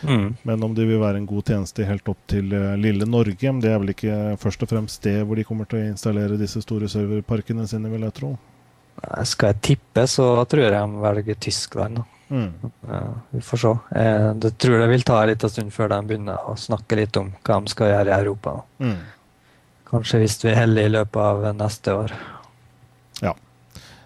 Mm. 0.04 0.36
Men 0.44 0.66
om 0.68 0.74
det 0.76 0.88
vil 0.90 1.00
være 1.02 1.22
en 1.22 1.30
god 1.30 1.52
tjeneste 1.52 1.86
helt 1.88 2.10
opp 2.12 2.20
til 2.32 2.52
uh, 2.54 2.74
lille 2.80 3.08
Norge, 3.08 3.54
det 3.62 3.72
er 3.72 3.80
vel 3.82 3.94
ikke 3.94 4.18
først 4.42 4.66
og 4.66 4.72
fremst 4.74 5.06
det 5.08 5.22
hvor 5.24 5.40
de 5.40 5.46
kommer 5.48 5.70
til 5.70 5.80
å 5.80 5.88
installere 5.94 6.40
disse 6.42 6.62
store 6.66 6.90
serverparkene 6.92 7.68
sine, 7.70 7.92
vil 7.94 8.06
jeg 8.08 8.18
tro. 8.20 8.34
Skal 9.28 9.54
jeg 9.54 9.64
tippe, 9.70 10.06
så 10.08 10.28
tror 10.50 10.66
jeg 10.66 10.76
de 10.76 11.02
velger 11.04 11.42
Tyskland. 11.48 12.04
Mm. 12.30 12.52
Ja, 12.88 13.02
vi 13.30 13.42
får 13.42 13.62
se. 13.62 13.74
Jeg, 13.96 14.30
det 14.42 14.54
tror 14.62 14.80
jeg 14.80 14.92
vil 14.94 15.04
ta 15.06 15.20
en 15.22 15.30
liten 15.30 15.52
stund 15.52 15.74
før 15.76 15.92
de 15.92 16.00
begynner 16.10 16.48
å 16.50 16.56
snakke 16.60 16.98
litt 16.98 17.20
om 17.22 17.34
hva 17.46 17.60
de 17.62 17.74
skal 17.74 17.92
gjøre 17.92 18.12
i 18.12 18.16
Europa. 18.16 18.56
Mm. 18.82 18.96
Kanskje 19.86 20.24
hvis 20.24 20.40
vi 20.42 20.52
er 20.52 20.62
heldige 20.64 20.90
i 20.90 20.96
løpet 20.96 21.22
av 21.22 21.46
neste 21.60 21.94
år. 21.94 22.16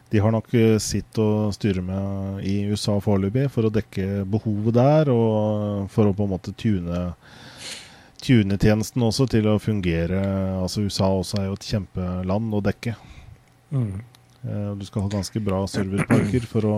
De 0.10 0.20
har 0.20 0.34
nok 0.34 0.54
eh, 0.58 0.78
sitt 0.82 1.18
å 1.22 1.50
styre 1.54 1.84
med 1.86 2.44
i 2.48 2.64
USA 2.72 2.98
foreløpig 3.04 3.46
for 3.54 3.68
å 3.68 3.74
dekke 3.74 4.24
behovet 4.30 4.78
der, 4.80 5.12
og 5.14 5.90
for 5.94 6.10
å 6.10 6.16
på 6.18 6.26
en 6.26 6.34
måte 6.34 6.54
tune, 6.58 7.04
tune 8.24 8.58
tjenesten 8.58 9.06
også 9.06 9.30
til 9.30 9.52
å 9.52 9.60
fungere. 9.62 10.24
Altså 10.58 10.88
USA 10.88 11.12
også 11.14 11.44
er 11.44 11.50
jo 11.50 11.60
et 11.60 11.70
kjempeland 11.74 12.58
å 12.58 12.64
dekke. 12.66 12.96
Mm. 13.70 14.00
Eh, 14.50 14.72
du 14.80 14.86
skal 14.88 15.06
ha 15.06 15.14
ganske 15.14 15.42
bra 15.44 15.62
serverparker 15.68 16.46
for 16.48 16.66
å, 16.66 16.78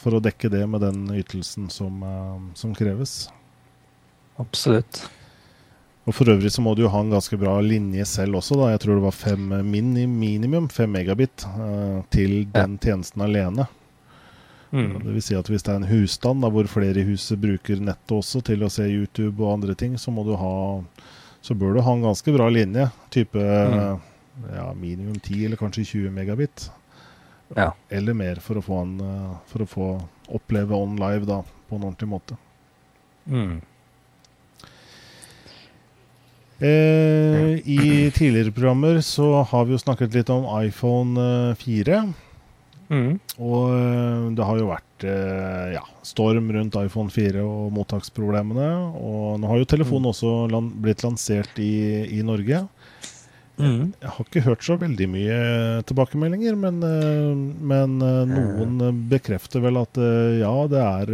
for 0.00 0.16
å, 0.16 0.22
dekke 0.22 0.48
det 0.52 0.62
med 0.70 0.84
den 0.84 1.08
ytelsen 1.18 1.68
som, 1.72 2.00
eh, 2.06 2.38
som 2.58 2.72
kreves. 2.78 3.26
Absolutt. 4.40 5.04
Og 6.02 6.16
For 6.16 6.32
øvrig 6.32 6.50
så 6.50 6.62
må 6.64 6.74
du 6.74 6.82
jo 6.82 6.90
ha 6.90 7.00
en 7.04 7.12
ganske 7.14 7.36
bra 7.38 7.60
linje 7.62 8.04
selv 8.10 8.40
også. 8.40 8.56
da. 8.58 8.72
Jeg 8.72 8.82
tror 8.82 8.98
det 8.98 9.04
var 9.04 9.14
fem 9.14 9.52
min, 9.68 9.92
minimum 10.18 10.66
5 10.68 10.90
megabit 10.90 11.44
uh, 11.46 12.02
til 12.10 12.48
den 12.50 12.74
tjenesten 12.82 13.22
alene. 13.22 13.68
Mm. 14.72 14.98
Det 15.04 15.14
vil 15.14 15.22
si 15.22 15.36
at 15.36 15.46
Hvis 15.46 15.62
det 15.62 15.70
er 15.70 15.82
en 15.82 15.90
husstand 15.90 16.42
da, 16.42 16.50
hvor 16.50 16.66
flere 16.66 17.04
i 17.04 17.06
huset 17.06 17.38
bruker 17.38 17.78
nettet 17.78 18.16
også 18.16 18.42
til 18.42 18.64
å 18.64 18.70
se 18.72 18.88
YouTube 18.88 19.44
og 19.44 19.58
andre 19.60 19.76
ting, 19.78 19.94
så, 20.00 20.10
må 20.10 20.24
du 20.26 20.34
ha, 20.40 20.54
så 21.44 21.54
bør 21.54 21.76
du 21.76 21.84
ha 21.86 21.94
en 21.94 22.06
ganske 22.08 22.34
bra 22.34 22.48
linje. 22.50 22.88
Type 23.12 23.38
mm. 23.38 24.06
ja, 24.56 24.70
minimum 24.74 25.20
10 25.20 25.44
eller 25.46 25.60
kanskje 25.60 25.84
20 25.84 26.16
megabit. 26.18 26.70
Ja. 27.54 27.74
Eller 27.92 28.16
mer 28.16 28.40
for 28.42 28.58
å, 28.58 28.64
få 28.64 28.82
en, 28.82 28.96
eh, 29.04 29.34
for 29.46 29.62
å 29.62 29.68
få 29.68 29.88
oppleve 30.32 30.74
on 30.74 30.96
live 30.96 31.28
da, 31.28 31.42
på 31.68 31.76
en 31.76 31.84
ordentlig 31.84 32.08
måte. 32.08 32.38
Mm. 33.28 33.60
Eh, 36.62 37.58
I 37.66 38.10
tidligere 38.14 38.52
programmer 38.54 39.00
så 39.00 39.42
har 39.42 39.64
vi 39.66 39.74
jo 39.74 39.80
snakket 39.82 40.14
litt 40.14 40.28
om 40.30 40.44
iPhone 40.62 41.54
4. 41.58 41.96
Eh, 41.96 42.92
mm. 42.94 43.16
Og 43.42 43.72
eh, 43.74 44.28
det 44.38 44.46
har 44.46 44.60
jo 44.60 44.68
vært 44.68 45.06
eh, 45.10 45.72
ja, 45.74 45.82
storm 46.06 46.52
rundt 46.54 46.78
iPhone 46.78 47.10
4 47.10 47.42
og 47.42 47.72
mottaksproblemene. 47.74 48.68
Og 48.94 49.40
nå 49.42 49.50
har 49.50 49.58
jo 49.58 49.70
telefonen 49.72 50.06
mm. 50.06 50.12
også 50.12 50.34
lan 50.52 50.68
blitt 50.84 51.02
lansert 51.02 51.58
i, 51.58 51.72
i 52.14 52.22
Norge. 52.22 52.62
Mm. 53.58 53.90
Jeg 53.98 54.12
har 54.14 54.28
ikke 54.28 54.44
hørt 54.46 54.62
så 54.64 54.76
veldig 54.78 55.08
mye 55.10 55.40
tilbakemeldinger, 55.86 56.54
men, 56.58 56.78
men 57.60 57.98
noen 58.30 59.02
bekrefter 59.10 59.60
vel 59.62 59.76
at 59.82 60.00
ja, 60.40 60.54
det 60.72 60.80
er 60.80 61.12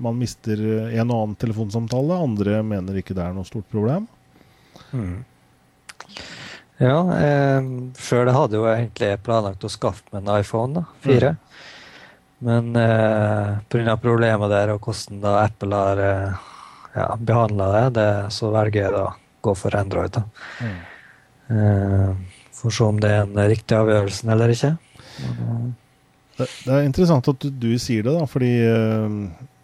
Man 0.00 0.20
mister 0.20 0.60
en 0.86 1.10
og 1.10 1.16
annen 1.16 1.34
telefonsamtale. 1.40 2.20
Andre 2.28 2.60
mener 2.64 3.00
ikke 3.00 3.16
det 3.16 3.24
er 3.26 3.34
noe 3.36 3.48
stort 3.48 3.66
problem. 3.72 4.06
Mm. 4.96 5.24
Ja, 6.76 6.96
eh, 7.16 7.68
sjøl 8.04 8.30
hadde 8.36 8.58
jo 8.58 8.66
egentlig 8.68 9.14
planlagt 9.24 9.64
å 9.64 9.72
skaffe 9.72 10.04
meg 10.12 10.24
en 10.24 10.42
iPhone 10.42 10.76
da, 10.76 10.84
4. 11.06 11.30
Mm. 11.32 11.62
Men 12.46 12.76
eh, 12.76 13.54
pga. 13.72 13.96
problemet 14.00 14.52
der 14.52 14.74
og 14.74 14.84
hvordan 14.84 15.22
da 15.22 15.38
Apple 15.46 15.80
har 15.80 16.02
eh, 16.04 16.50
ja, 16.96 17.08
behandla 17.16 17.70
det, 17.72 17.86
det, 17.96 18.10
så 18.36 18.52
velger 18.52 18.82
jeg 18.82 18.92
da 18.92 19.06
å 19.06 19.14
gå 19.46 19.56
for 19.56 19.78
Android. 19.78 20.18
da. 20.18 20.24
Mm. 20.60 20.76
Eh, 21.56 22.44
for 22.56 22.68
å 22.68 22.76
se 22.76 22.84
om 22.84 23.00
det 23.00 23.12
er 23.12 23.24
en 23.24 23.42
riktig 23.48 23.76
avgjørelse 23.78 24.28
eller 24.32 24.52
ikke. 24.52 24.74
Det, 26.36 26.44
det, 26.44 26.72
er 26.72 26.84
interessant 26.84 27.28
at 27.32 27.40
du, 27.40 27.48
du 27.48 27.70
sier 27.80 28.04
det, 28.04 28.12
da, 28.12 28.28
fordi 28.28 28.52
eh, 28.68 29.20
Eh, 29.24 29.55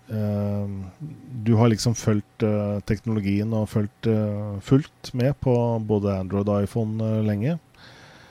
du 1.42 1.54
har 1.54 1.68
liksom 1.68 1.94
fulgt 1.94 2.44
uh, 2.46 2.78
teknologien 2.86 3.52
og 3.56 3.68
fulgt, 3.72 4.06
uh, 4.06 4.58
fullt 4.62 5.12
med 5.18 5.34
på 5.42 5.54
både 5.88 6.18
Android 6.20 6.48
og 6.48 6.66
iPhone 6.66 7.02
uh, 7.02 7.20
lenge. 7.26 7.58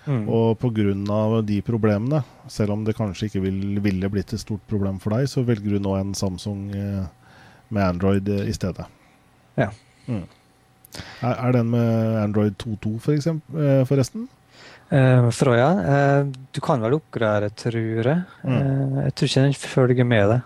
Mm. 0.05 0.25
Og 0.33 0.57
pga. 0.57 1.41
de 1.45 1.61
problemene, 1.61 2.23
selv 2.49 2.73
om 2.73 2.83
det 2.83 2.95
kanskje 2.97 3.27
ikke 3.27 3.41
vil, 3.43 3.79
ville 3.81 4.09
blitt 4.09 4.33
et 4.33 4.41
stort 4.41 4.63
problem 4.67 4.97
for 4.99 5.13
deg, 5.13 5.27
så 5.29 5.43
velger 5.45 5.75
du 5.75 5.79
nå 5.79 5.93
en 5.95 6.15
Samsung 6.17 6.71
med 7.69 7.83
Android 7.83 8.27
i 8.27 8.53
stedet. 8.53 8.87
Ja. 9.55 9.69
Mm. 10.07 10.25
Er, 11.21 11.35
er, 11.35 11.51
den 11.53 11.69
med 11.69 12.17
Android 12.17 12.57
2.2 12.57 12.97
for 12.97 13.13
eksempel, 13.13 13.85
forresten? 13.85 14.25
Uh, 14.89 15.29
Frøya, 15.29 15.69
du 16.51 16.59
kan 16.65 16.81
vel 16.81 16.97
oppgradere, 16.97 17.53
tror 17.53 18.09
jeg. 18.09 18.23
Mm. 18.41 18.97
jeg 19.05 19.13
tror 19.13 19.29
ikke 19.29 19.45
den 19.45 19.53
følger 19.53 20.09
med 20.15 20.33
det. 20.33 20.41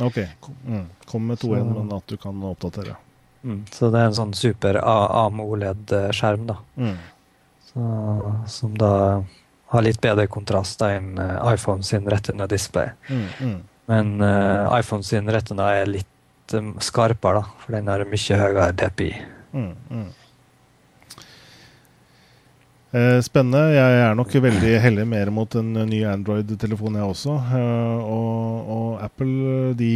Ok. 0.00 0.18
Mm. 0.66 0.86
Kom 1.06 1.26
med 1.26 1.38
2.1, 1.42 1.64
men 1.74 1.92
at 1.96 2.06
du 2.08 2.16
kan 2.16 2.44
oppdatere. 2.48 2.96
Mm. 3.42 3.64
Så 3.74 3.90
det 3.90 4.00
er 4.00 4.10
en 4.10 4.16
sånn 4.16 4.34
super 4.38 4.78
AMOLED-skjerm, 4.78 6.46
da. 6.48 6.56
Mm. 6.78 6.96
Så, 7.72 7.82
som 8.48 8.76
da 8.78 8.92
har 9.72 9.84
litt 9.84 10.00
bedre 10.04 10.28
kontrast 10.28 10.82
enn 10.84 11.16
eh, 11.20 11.52
iPhone 11.54 11.84
sin 11.86 12.08
retina 12.10 12.46
display. 12.46 12.92
Mm, 13.08 13.28
mm. 13.40 13.60
Men 13.90 14.10
uh, 14.20 14.68
iPhone 14.78 15.02
sin 15.02 15.30
retina 15.32 15.72
er 15.80 15.88
litt 15.90 16.54
um, 16.54 16.74
skarpere, 16.80 17.40
da, 17.40 17.62
for 17.64 17.74
den 17.74 17.88
har 17.90 18.04
mye 18.08 18.38
høyere 18.42 18.68
DPI. 18.78 19.12
Mm, 19.52 19.72
mm. 19.88 20.04
Eh, 20.06 20.21
spennende. 23.24 23.72
Jeg 23.72 24.00
er 24.04 24.12
nok 24.18 24.34
veldig 24.44 24.72
heldig 24.84 25.06
mer 25.08 25.30
mot 25.32 25.54
en 25.56 25.72
ny 25.88 26.02
Android-telefon, 26.04 26.98
jeg 27.00 27.08
også. 27.08 27.32
Eh, 27.56 27.98
og, 28.04 28.68
og, 28.76 29.00
Apple, 29.04 29.72
de, 29.78 29.92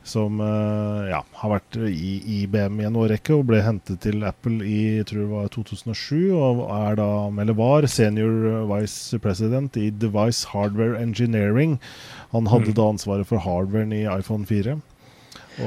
som 0.08 0.40
eh, 0.42 1.10
ja, 1.12 1.20
har 1.42 1.52
vært 1.52 1.78
i 1.90 2.12
IBM 2.40 2.80
i 2.80 2.88
en 2.88 2.98
årrekke 3.00 3.36
og 3.36 3.50
ble 3.50 3.60
hentet 3.66 4.02
til 4.06 4.24
Apple 4.26 4.64
i 4.66 5.04
tror 5.08 5.22
det 5.26 5.32
var 5.34 5.52
2007. 5.54 6.32
Og 6.34 6.64
er 6.74 7.00
da, 7.00 7.10
eller 7.30 7.58
var 7.58 7.88
senior 7.92 8.66
vice 8.72 9.20
president 9.22 9.78
i 9.78 9.90
Device 9.92 10.48
Hardware 10.54 11.00
Engineering. 11.02 11.78
Han 12.34 12.50
hadde 12.50 12.74
mm. 12.74 12.78
da 12.80 12.90
ansvaret 12.96 13.30
for 13.30 13.44
hardwaren 13.44 13.94
i 13.96 14.06
iPhone 14.10 14.48
4. 14.50 14.80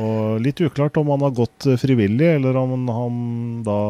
Og 0.01 0.41
litt 0.41 0.61
uklart 0.65 0.97
om 0.97 1.11
han 1.13 1.25
har 1.27 1.35
gått 1.37 1.69
frivillig, 1.83 2.31
eller 2.39 2.57
om 2.57 2.89
han 2.89 3.17
da 3.67 3.81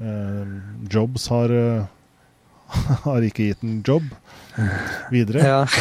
eh, 0.00 0.54
Jobs 0.92 1.28
har, 1.32 1.52
har 3.04 3.28
ikke 3.28 3.52
gitt 3.52 3.66
en 3.66 3.82
jobb 3.86 4.08
videre. 5.10 5.46
Ja. 5.46 5.66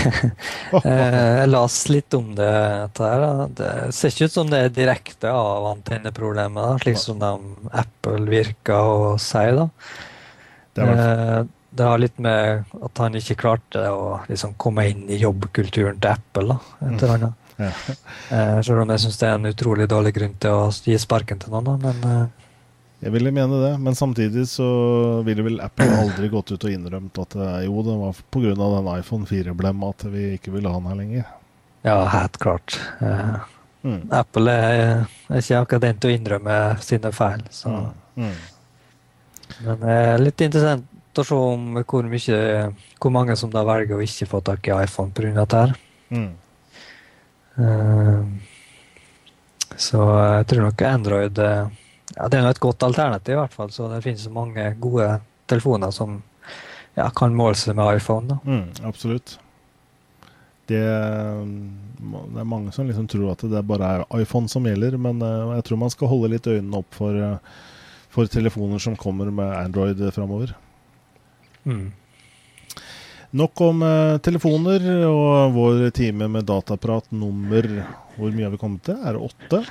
Eh, 0.72 1.16
jeg 1.42 1.48
las 1.50 1.74
litt 1.92 2.16
om 2.16 2.30
det. 2.36 2.48
Her, 2.96 3.24
det 3.52 3.72
ser 3.92 4.14
ikke 4.14 4.30
ut 4.30 4.36
som 4.38 4.48
det 4.48 4.62
er 4.64 4.70
direkte 4.72 5.34
av 5.36 5.66
antenneproblemet, 5.74 6.80
slik 6.86 7.00
som 7.02 7.20
de 7.20 7.32
Apple 7.76 8.24
virker 8.32 8.80
å 8.80 9.10
si. 9.20 9.44
da. 9.58 9.66
Det, 10.72 10.88
var... 10.88 11.50
det, 11.76 11.84
har 11.84 12.00
litt 12.00 12.24
med 12.24 12.72
at 12.88 13.04
han 13.04 13.20
ikke 13.20 13.36
klarte 13.44 13.84
å 13.92 14.22
liksom, 14.32 14.56
komme 14.56 14.88
inn 14.94 15.04
i 15.12 15.20
jobbkulturen 15.20 16.00
til 16.00 16.14
Apple. 16.14 16.56
da, 16.56 16.88
etter 16.88 17.16
mm. 17.18 17.28
Ja. 17.62 17.74
Eh, 18.32 18.58
selv 18.64 18.86
om 18.86 18.96
jeg 18.96 19.04
syns 19.04 19.20
det 19.20 19.28
er 19.28 19.36
en 19.36 19.52
utrolig 19.52 19.90
dårlig 19.92 20.16
grunn 20.16 20.40
til 20.42 20.56
å 20.56 20.70
gi 20.72 20.96
sparken 21.04 21.44
til 21.44 21.52
noen. 21.54 21.68
Da, 21.68 21.92
men 21.92 22.32
jeg 23.02 23.14
ville 23.16 23.32
mene 23.34 23.58
det, 23.64 23.72
men 23.82 23.96
samtidig 23.98 24.44
så 24.50 24.66
ville 25.26 25.42
vel 25.48 25.62
Apple 25.64 25.88
aldri 26.04 26.28
gått 26.30 26.52
ut 26.54 26.66
og 26.68 26.70
innrømt 26.70 27.18
at 27.24 27.34
eh, 27.34 27.64
jo, 27.66 27.82
det 27.86 27.96
var 27.98 28.20
pga. 28.30 28.52
den 28.54 28.90
iPhone 28.94 29.26
4-blemma 29.26 29.90
at 29.90 30.06
vi 30.14 30.28
ikke 30.36 30.54
ville 30.54 30.70
ha 30.70 30.78
den 30.78 30.92
her 30.92 31.00
lenger. 31.00 31.32
Ja, 31.82 31.96
helt 32.14 32.38
klart. 32.38 32.78
Uh, 33.02 33.42
mm. 33.82 34.04
Apple 34.14 34.54
er, 34.54 35.08
er, 35.32 35.42
ikke 35.42 35.64
akkurat 35.64 35.88
den 35.88 35.98
til 35.98 36.12
å 36.12 36.20
innrømme 36.20 36.60
sine 36.86 37.10
feil. 37.16 37.42
Så. 37.50 37.74
Mm. 37.74 38.22
Mm. 38.22 38.38
Men 39.66 39.82
det 39.82 39.98
er 39.98 40.22
litt 40.22 40.46
interessant 40.46 40.86
å 41.18 41.26
se 41.26 41.42
om 41.42 41.82
hvor, 41.82 42.06
mye, 42.06 42.40
hvor 43.02 43.18
mange 43.18 43.34
som 43.40 43.50
da 43.52 43.66
velger 43.66 43.98
å 43.98 44.06
ikke 44.06 44.30
få 44.30 44.46
tak 44.46 44.70
i 44.70 44.78
iPhone 44.78 45.10
pga. 45.18 45.34
dette. 45.42 45.66
Mm. 46.14 46.32
Uh, 47.58 48.24
så 49.74 50.06
jeg 50.38 50.52
tror 50.52 50.68
nok 50.70 50.86
Android 50.86 51.42
uh, 51.42 51.82
ja, 52.16 52.28
det 52.28 52.40
er 52.40 52.50
et 52.50 52.60
godt 52.62 52.84
alternativ, 52.84 53.36
i 53.36 53.40
hvert 53.40 53.56
fall. 53.56 53.72
Så 53.74 53.88
det 53.92 54.02
finnes 54.06 54.28
mange 54.34 54.66
gode 54.82 55.08
telefoner 55.52 55.94
som 55.96 56.20
ja, 56.98 57.08
kan 57.16 57.36
måle 57.36 57.58
seg 57.60 57.78
med 57.78 57.98
iPhone. 57.98 58.40
Mm, 58.44 58.68
absolutt. 58.88 59.38
Det, 60.70 60.80
det, 60.80 62.40
er 62.40 62.48
mange 62.48 62.72
som 62.76 62.88
liksom 62.88 63.08
tror 63.12 63.34
at 63.34 63.44
det 63.52 63.64
bare 63.68 63.94
er 63.94 64.22
iPhone 64.22 64.52
som 64.52 64.68
gjelder, 64.68 64.98
men 65.02 65.24
uh, 65.24 65.56
jeg 65.58 65.68
tror 65.68 65.82
man 65.82 65.94
skal 65.94 66.12
holde 66.12 66.34
litt 66.36 66.48
øynene 66.48 66.84
opp 66.84 66.96
for, 66.96 67.16
uh, 67.16 67.66
for 68.12 68.32
telefoner 68.32 68.80
som 68.84 68.96
kommer 69.00 69.32
med 69.34 69.52
Android 69.58 70.04
framover. 70.16 70.54
Mm. 71.64 71.90
Nok 73.42 73.64
om 73.64 73.84
uh, 73.84 74.20
telefoner 74.24 74.88
og 75.08 75.56
vår 75.56 75.86
time 75.96 76.28
med 76.28 76.48
dataprat 76.50 77.06
nummer 77.14 77.68
Hvor 78.18 78.34
mye 78.34 78.44
har 78.44 78.52
vi 78.52 78.60
kommet 78.60 78.82
til? 78.84 78.98
Er 78.98 79.16
det 79.16 79.22
åtte? 79.30 79.62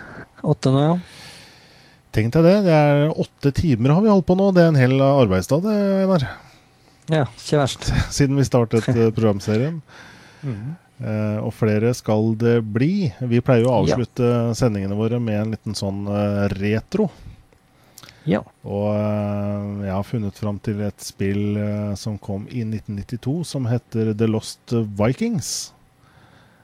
Åtte 0.49 0.73
nå, 0.73 0.85
ja. 0.87 0.95
Tenk 2.15 2.35
deg 2.35 2.47
det. 2.47 2.55
Det 2.67 2.77
er 2.77 3.11
åtte 3.13 3.53
timer 3.55 3.95
har 3.95 4.05
vi 4.05 4.11
holdt 4.11 4.27
på 4.27 4.37
nå. 4.39 4.51
Det 4.55 4.65
er 4.65 4.73
en 4.73 4.79
hel 4.81 4.97
arbeidsdag, 5.05 5.63
det, 5.67 5.77
Einar. 6.05 6.27
Ja, 7.11 7.25
ikke 7.27 7.63
verst. 7.63 7.91
Siden 8.17 8.39
vi 8.39 8.47
startet 8.47 8.89
eh, 8.93 9.11
programserien. 9.17 9.81
Mm. 10.43 10.77
Eh, 11.01 11.39
og 11.41 11.55
flere 11.57 11.93
skal 11.97 12.35
det 12.41 12.59
bli. 12.67 13.11
Vi 13.31 13.43
pleier 13.45 13.65
jo 13.65 13.73
å 13.73 13.81
avslutte 13.83 14.27
ja. 14.27 14.55
sendingene 14.59 14.99
våre 14.99 15.21
med 15.23 15.41
en 15.41 15.55
liten 15.57 15.79
sånn 15.79 16.07
eh, 16.11 16.47
retro. 16.59 17.09
Ja. 18.29 18.43
Og 18.69 18.91
eh, 18.93 19.87
jeg 19.87 19.95
har 19.95 20.07
funnet 20.07 20.41
fram 20.43 20.61
til 20.63 20.83
et 20.85 21.05
spill 21.05 21.57
eh, 21.57 21.93
som 21.99 22.19
kom 22.21 22.47
i 22.51 22.65
1992, 22.67 23.37
som 23.55 23.69
heter 23.71 24.13
The 24.15 24.29
Lost 24.31 24.75
Vikings. 24.99 25.71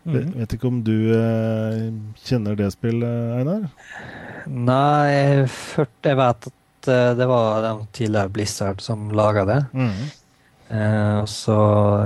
Mm. 0.06 0.28
Vet 0.38 0.52
ikke 0.54 0.70
om 0.70 0.82
du 0.86 0.94
eh, 1.16 1.88
kjenner 2.22 2.54
det 2.58 2.70
spillet, 2.74 3.40
Einar? 3.40 3.66
Nei, 4.46 5.10
jeg, 5.10 5.48
vet 6.06 6.46
at 6.46 6.52
at 6.86 7.10
uh, 7.10 7.16
det 7.16 7.26
var 7.26 7.62
de 7.62 7.86
tidligere 7.92 8.28
Blizzard 8.28 8.80
som 8.80 9.10
laga 9.10 9.44
det. 9.44 9.64
Mm. 9.72 9.90
Uh, 10.70 11.18
og 11.22 11.28
så 11.28 11.58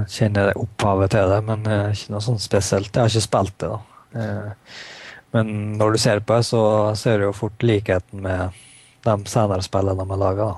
kjenner 0.08 0.50
jeg 0.50 0.60
opphavet 0.60 1.12
til 1.14 1.30
det, 1.32 1.40
men 1.48 1.68
uh, 1.68 1.92
ikke 1.92 2.14
noe 2.14 2.24
sånn 2.24 2.40
spesielt. 2.40 2.92
Jeg 2.94 3.02
har 3.02 3.12
ikke 3.12 3.28
spilt 3.28 3.58
det, 3.60 3.70
da. 3.70 3.80
men 5.30 5.52
når 5.78 5.92
du 5.92 5.98
ser 6.02 6.20
på 6.20 6.36
det, 6.36 6.48
så 6.48 6.62
ser 6.98 7.20
du 7.20 7.28
jo 7.28 7.36
fort 7.36 7.62
likheten 7.62 8.24
med 8.24 8.56
de 9.06 9.16
senere 9.30 9.62
spillene 9.64 10.02
de 10.02 10.12
har 10.12 10.20
laga. 10.20 10.48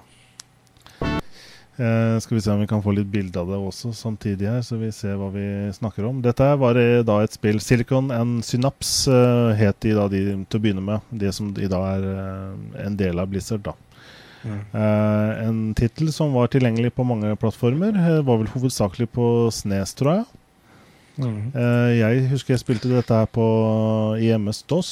Eh, 1.76 2.18
skal 2.18 2.34
vi 2.34 2.40
se 2.40 2.50
om 2.50 2.60
vi 2.60 2.66
kan 2.66 2.82
få 2.82 2.92
litt 2.92 3.08
bilde 3.08 3.40
av 3.40 3.48
det 3.48 3.56
også 3.56 3.94
samtidig 3.96 4.44
her, 4.44 4.60
så 4.60 4.76
vi 4.76 4.90
ser 4.92 5.16
hva 5.16 5.30
vi 5.32 5.46
snakker 5.72 6.04
om. 6.04 6.18
Dette 6.24 6.50
var 6.60 6.76
da 6.76 7.16
et 7.22 7.32
spill 7.32 7.62
Silicon 7.64 8.10
and 8.12 8.44
Synapse 8.44 9.08
eh, 9.08 9.54
het 9.56 9.80
de 9.80 9.94
da 9.96 10.04
de 10.12 10.20
til 10.44 10.60
å 10.60 10.64
begynne 10.66 10.84
med. 10.84 11.06
Det 11.08 11.32
som 11.32 11.48
i 11.56 11.70
dag 11.72 11.86
er 11.94 12.04
eh, 12.10 12.84
en 12.84 13.00
del 13.00 13.22
av 13.22 13.32
Blizzard. 13.32 13.64
da. 13.64 13.76
Mm. 14.42 14.62
Uh, 14.74 15.30
en 15.38 15.58
tittel 15.78 16.08
som 16.10 16.32
var 16.34 16.48
tilgjengelig 16.50 16.90
på 16.96 17.04
mange 17.06 17.30
plattformer. 17.38 17.94
var 18.26 18.40
vel 18.40 18.50
hovedsakelig 18.50 19.06
på 19.14 19.26
Snes, 19.54 19.94
tror 19.94 20.16
jeg. 20.16 20.24
Mm. 21.22 21.52
jeg 21.92 22.22
husker 22.30 22.54
jeg 22.54 22.62
spilte 22.62 22.88
dette 22.88 23.14
her 23.14 23.28
på 23.30 23.44
IMS 24.18 24.62
DOS. 24.66 24.90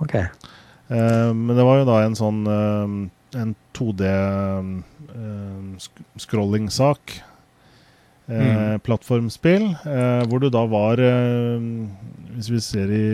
Ok. 0.00 0.16
men 0.88 1.52
det 1.52 1.66
var 1.68 1.78
jo 1.78 1.86
da 1.86 1.98
en 2.00 2.16
sånn 2.16 2.40
en 3.36 3.54
2D 3.76 4.02
Eh, 5.14 5.88
scrolling-sak. 6.20 7.14
Eh, 8.28 8.48
mm. 8.48 8.80
Plattformspill, 8.84 9.70
eh, 9.88 10.24
hvor 10.28 10.42
du 10.42 10.50
da 10.52 10.66
var 10.68 11.00
Hvis 11.00 12.50
vi 12.52 12.60
ser 12.60 12.90
i, 12.92 13.06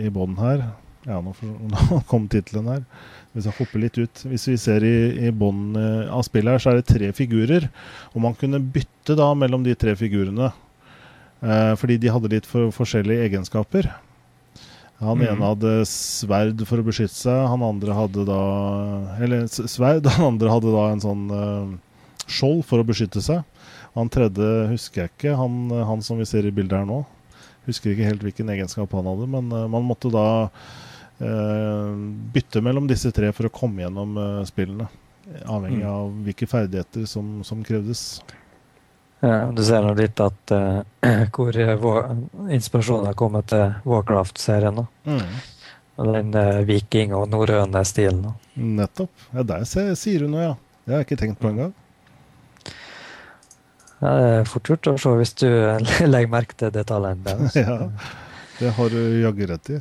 i 0.00 0.08
bånn 0.08 0.38
her 0.40 0.62
Ja, 1.04 1.18
nå, 1.20 1.34
nå 1.74 1.98
kom 2.08 2.24
tittelen 2.32 2.70
her. 2.72 2.86
Hvis 3.34 3.50
jeg 3.50 3.58
hopper 3.58 3.82
litt 3.82 4.00
ut 4.00 4.24
Hvis 4.30 4.48
vi 4.48 4.56
ser 4.56 4.86
i, 4.88 5.28
i 5.28 5.34
bånn 5.34 5.76
av 5.76 6.24
spillet 6.24 6.56
her, 6.56 6.64
så 6.64 6.72
er 6.72 6.80
det 6.80 6.88
tre 6.88 7.12
figurer. 7.12 7.68
Og 8.16 8.24
man 8.24 8.38
kunne 8.38 8.62
bytte 8.64 9.18
da 9.18 9.28
mellom 9.36 9.66
de 9.66 9.76
tre 9.76 9.92
figurene. 9.98 10.54
Eh, 11.42 11.74
fordi 11.78 11.98
de 11.98 12.10
hadde 12.14 12.30
litt 12.30 12.46
for, 12.46 12.70
forskjellige 12.74 13.26
egenskaper. 13.26 13.88
Han 15.02 15.18
mm. 15.18 15.24
ene 15.26 15.48
hadde 15.50 15.70
sverd 15.90 16.62
for 16.68 16.78
å 16.78 16.86
beskytte 16.86 17.16
seg, 17.16 17.38
han 17.50 17.64
andre 17.66 17.94
hadde 17.96 18.26
da 18.28 18.42
Eller 19.22 19.48
sverd, 19.50 20.06
han 20.16 20.34
andre 20.34 20.52
hadde 20.52 20.74
da 20.74 20.84
en 20.92 21.02
sånn 21.02 21.24
uh, 21.32 21.72
skjold 22.30 22.62
for 22.68 22.82
å 22.82 22.86
beskytte 22.86 23.22
seg. 23.24 23.42
Han 23.96 24.10
tredje 24.12 24.68
husker 24.70 25.04
jeg 25.04 25.12
ikke, 25.12 25.34
han, 25.36 25.66
han, 25.88 26.04
som 26.06 26.22
vi 26.22 26.28
ser 26.28 26.46
i 26.46 26.54
bildet 26.54 26.78
her 26.78 26.88
nå. 26.88 27.02
Husker 27.66 27.92
ikke 27.92 28.08
helt 28.08 28.22
hvilken 28.24 28.50
egenskap 28.54 28.94
han 28.94 29.10
hadde, 29.10 29.28
men 29.34 29.50
uh, 29.50 29.66
man 29.70 29.86
måtte 29.88 30.12
da 30.12 30.26
uh, 30.46 31.90
bytte 32.34 32.62
mellom 32.62 32.86
disse 32.90 33.10
tre 33.14 33.32
for 33.34 33.50
å 33.50 33.54
komme 33.54 33.82
gjennom 33.82 34.14
spillene. 34.48 34.86
Avhengig 35.46 35.82
mm. 35.82 35.90
av 35.90 36.14
hvilke 36.26 36.46
ferdigheter 36.50 37.10
som, 37.10 37.40
som 37.46 37.60
krevdes. 37.66 38.22
Ja, 39.22 39.52
du 39.54 39.62
ser 39.62 39.84
nå 39.86 39.92
litt 39.94 40.18
at 40.18 40.50
uh, 40.50 40.80
hvor 41.34 41.54
uh, 41.54 42.14
inspirasjonen 42.50 43.06
har 43.12 43.18
kommet 43.18 43.52
til 43.52 43.76
Warcraft-serien. 43.86 44.80
Mm. 45.06 45.20
Den 46.02 46.34
uh, 46.34 46.62
viking- 46.66 47.14
og 47.14 47.28
norrøne 47.30 47.84
stilen. 47.86 48.32
Nettopp. 48.58 49.12
Ja, 49.30 49.44
Der 49.46 49.62
sier 49.68 50.24
du 50.24 50.32
noe, 50.32 50.48
ja. 50.48 50.56
Det 50.82 50.94
har 50.94 51.04
jeg 51.04 51.10
ikke 51.12 51.20
tenkt 51.20 51.38
på 51.38 51.52
engang. 51.52 51.70
Ja, 54.02 54.10
det 54.18 54.30
er 54.40 54.50
fort 54.50 54.66
gjort 54.66 54.90
å 54.90 54.96
se 54.98 55.14
hvis 55.20 55.36
du 55.38 55.46
legger 56.12 56.34
merke 56.34 56.58
til 56.58 56.74
detaljene. 56.74 57.36
ja, 57.62 57.78
det 58.58 58.74
har 58.74 58.90
du 58.90 59.00
jaggu 59.22 59.46
rett 59.52 59.74
i. 59.76 59.78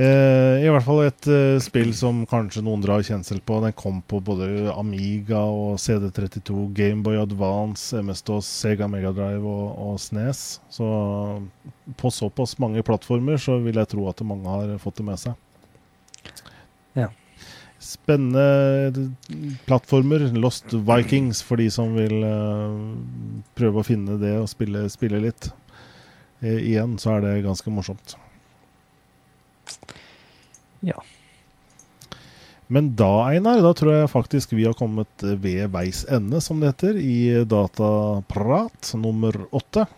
Eh, 0.00 0.62
I 0.64 0.68
hvert 0.72 0.86
fall 0.86 1.02
et 1.04 1.26
uh, 1.28 1.58
spill 1.60 1.90
som 1.92 2.22
kanskje 2.28 2.62
noen 2.64 2.80
drar 2.80 3.02
kjensel 3.04 3.42
på. 3.44 3.58
Den 3.60 3.74
kom 3.76 3.98
på 4.08 4.22
både 4.24 4.70
Amiga 4.72 5.42
og 5.44 5.76
CD32, 5.82 6.70
Gameboy 6.78 7.18
Advance, 7.20 7.98
MS-DOS, 8.00 8.48
Sega 8.62 8.88
Megadrive 8.88 9.44
og, 9.44 9.66
og 9.76 9.98
SNES. 10.00 10.44
Så 10.72 10.88
på 12.00 12.12
såpass 12.16 12.56
mange 12.62 12.84
plattformer 12.86 13.36
så 13.42 13.58
vil 13.60 13.82
jeg 13.82 13.90
tro 13.92 14.06
at 14.08 14.24
mange 14.24 14.48
har 14.48 14.72
fått 14.80 15.02
det 15.02 15.06
med 15.10 15.20
seg. 15.20 15.36
Ja. 16.96 17.10
Spennende 17.84 19.10
plattformer. 19.68 20.30
Lost 20.32 20.72
Vikings 20.72 21.44
for 21.44 21.60
de 21.60 21.68
som 21.72 21.92
vil 21.98 22.24
prøve 23.58 23.82
å 23.82 23.84
finne 23.84 24.16
det 24.22 24.32
og 24.38 24.48
spille, 24.52 24.88
spille 24.92 25.20
litt. 25.28 25.52
Igjen 26.40 26.96
så 27.00 27.18
er 27.18 27.24
det 27.26 27.38
ganske 27.44 27.72
morsomt. 27.72 28.16
Ja. 30.86 31.00
Men 32.70 32.92
da, 32.94 33.26
Einar, 33.32 33.58
da 33.64 33.72
tror 33.74 33.96
jeg 33.96 34.10
faktisk 34.12 34.52
vi 34.54 34.62
har 34.68 34.76
kommet 34.78 35.24
ved 35.42 35.72
veis 35.74 36.04
ende, 36.06 36.38
som 36.40 36.60
det 36.62 36.70
heter, 36.70 37.00
i 37.02 37.42
Dataprat 37.42 38.92
nummer 38.94 39.34
åtte. 39.50 39.88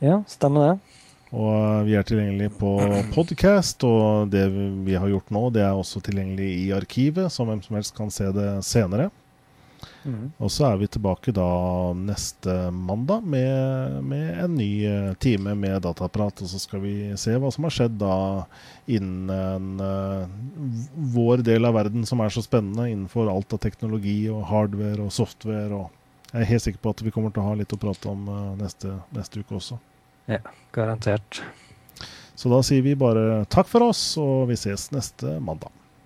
Ja, 0.00 0.22
stemmer 0.28 0.70
det. 0.70 0.94
Og 1.34 1.84
vi 1.84 1.96
er 1.98 2.06
tilgjengelig 2.06 2.52
på 2.56 2.76
podcast, 3.12 3.84
og 3.84 4.30
det 4.32 4.46
vi 4.86 4.96
har 4.96 5.10
gjort 5.10 5.32
nå, 5.34 5.48
det 5.52 5.64
er 5.66 5.76
også 5.76 6.00
tilgjengelig 6.06 6.50
i 6.62 6.66
arkivet, 6.76 7.28
så 7.32 7.44
hvem 7.44 7.60
som 7.64 7.76
helst 7.76 7.96
kan 7.96 8.12
se 8.14 8.30
det 8.32 8.48
senere. 8.64 9.10
Mm. 10.04 10.32
Og 10.36 10.50
så 10.52 10.66
er 10.68 10.78
vi 10.80 10.88
tilbake 10.92 11.32
da 11.34 11.48
neste 11.96 12.54
mandag 12.70 13.24
med, 13.24 14.02
med, 14.04 14.26
en 14.44 14.56
ny 14.58 14.68
eh, 14.88 15.12
time 15.22 15.54
med 15.56 15.82
dataprat. 15.86 16.42
Og 16.44 16.50
så 16.50 16.60
skal 16.60 16.82
vi 16.84 16.94
se 17.20 17.36
hva 17.40 17.50
som 17.54 17.66
har 17.68 17.74
skjedd 17.74 17.96
da 18.02 18.16
innen 18.84 19.80
uh, 19.80 20.28
vår 21.14 21.44
del 21.46 21.64
av 21.64 21.78
verden 21.78 22.04
som 22.08 22.20
er 22.20 22.32
så 22.34 22.44
spennende 22.44 22.90
innenfor 22.90 23.30
alt 23.32 23.56
av 23.56 23.62
teknologi 23.64 24.18
og 24.32 24.44
hardware 24.50 25.06
og 25.06 25.14
software. 25.14 25.72
Og 25.72 26.34
jeg 26.34 26.42
er 26.42 26.50
helt 26.52 26.66
sikker 26.66 26.84
på 26.84 26.94
at 26.96 27.04
vi 27.06 27.14
kommer 27.14 27.32
til 27.32 27.44
å 27.44 27.48
ha 27.48 27.58
litt 27.58 27.72
å 27.72 27.80
prate 27.80 28.10
om 28.12 28.28
uh, 28.28 28.50
neste, 28.60 28.98
neste 29.16 29.40
uke 29.40 29.56
også. 29.60 29.80
Ja, 30.28 30.42
garantert. 30.76 31.40
Så 32.34 32.50
da 32.50 32.60
sier 32.66 32.84
vi 32.84 32.96
bare 32.98 33.44
takk 33.52 33.68
for 33.70 33.86
oss, 33.86 34.02
og 34.20 34.50
vi 34.50 34.58
ses 34.58 34.90
neste 34.92 35.38
mandag. 35.44 35.72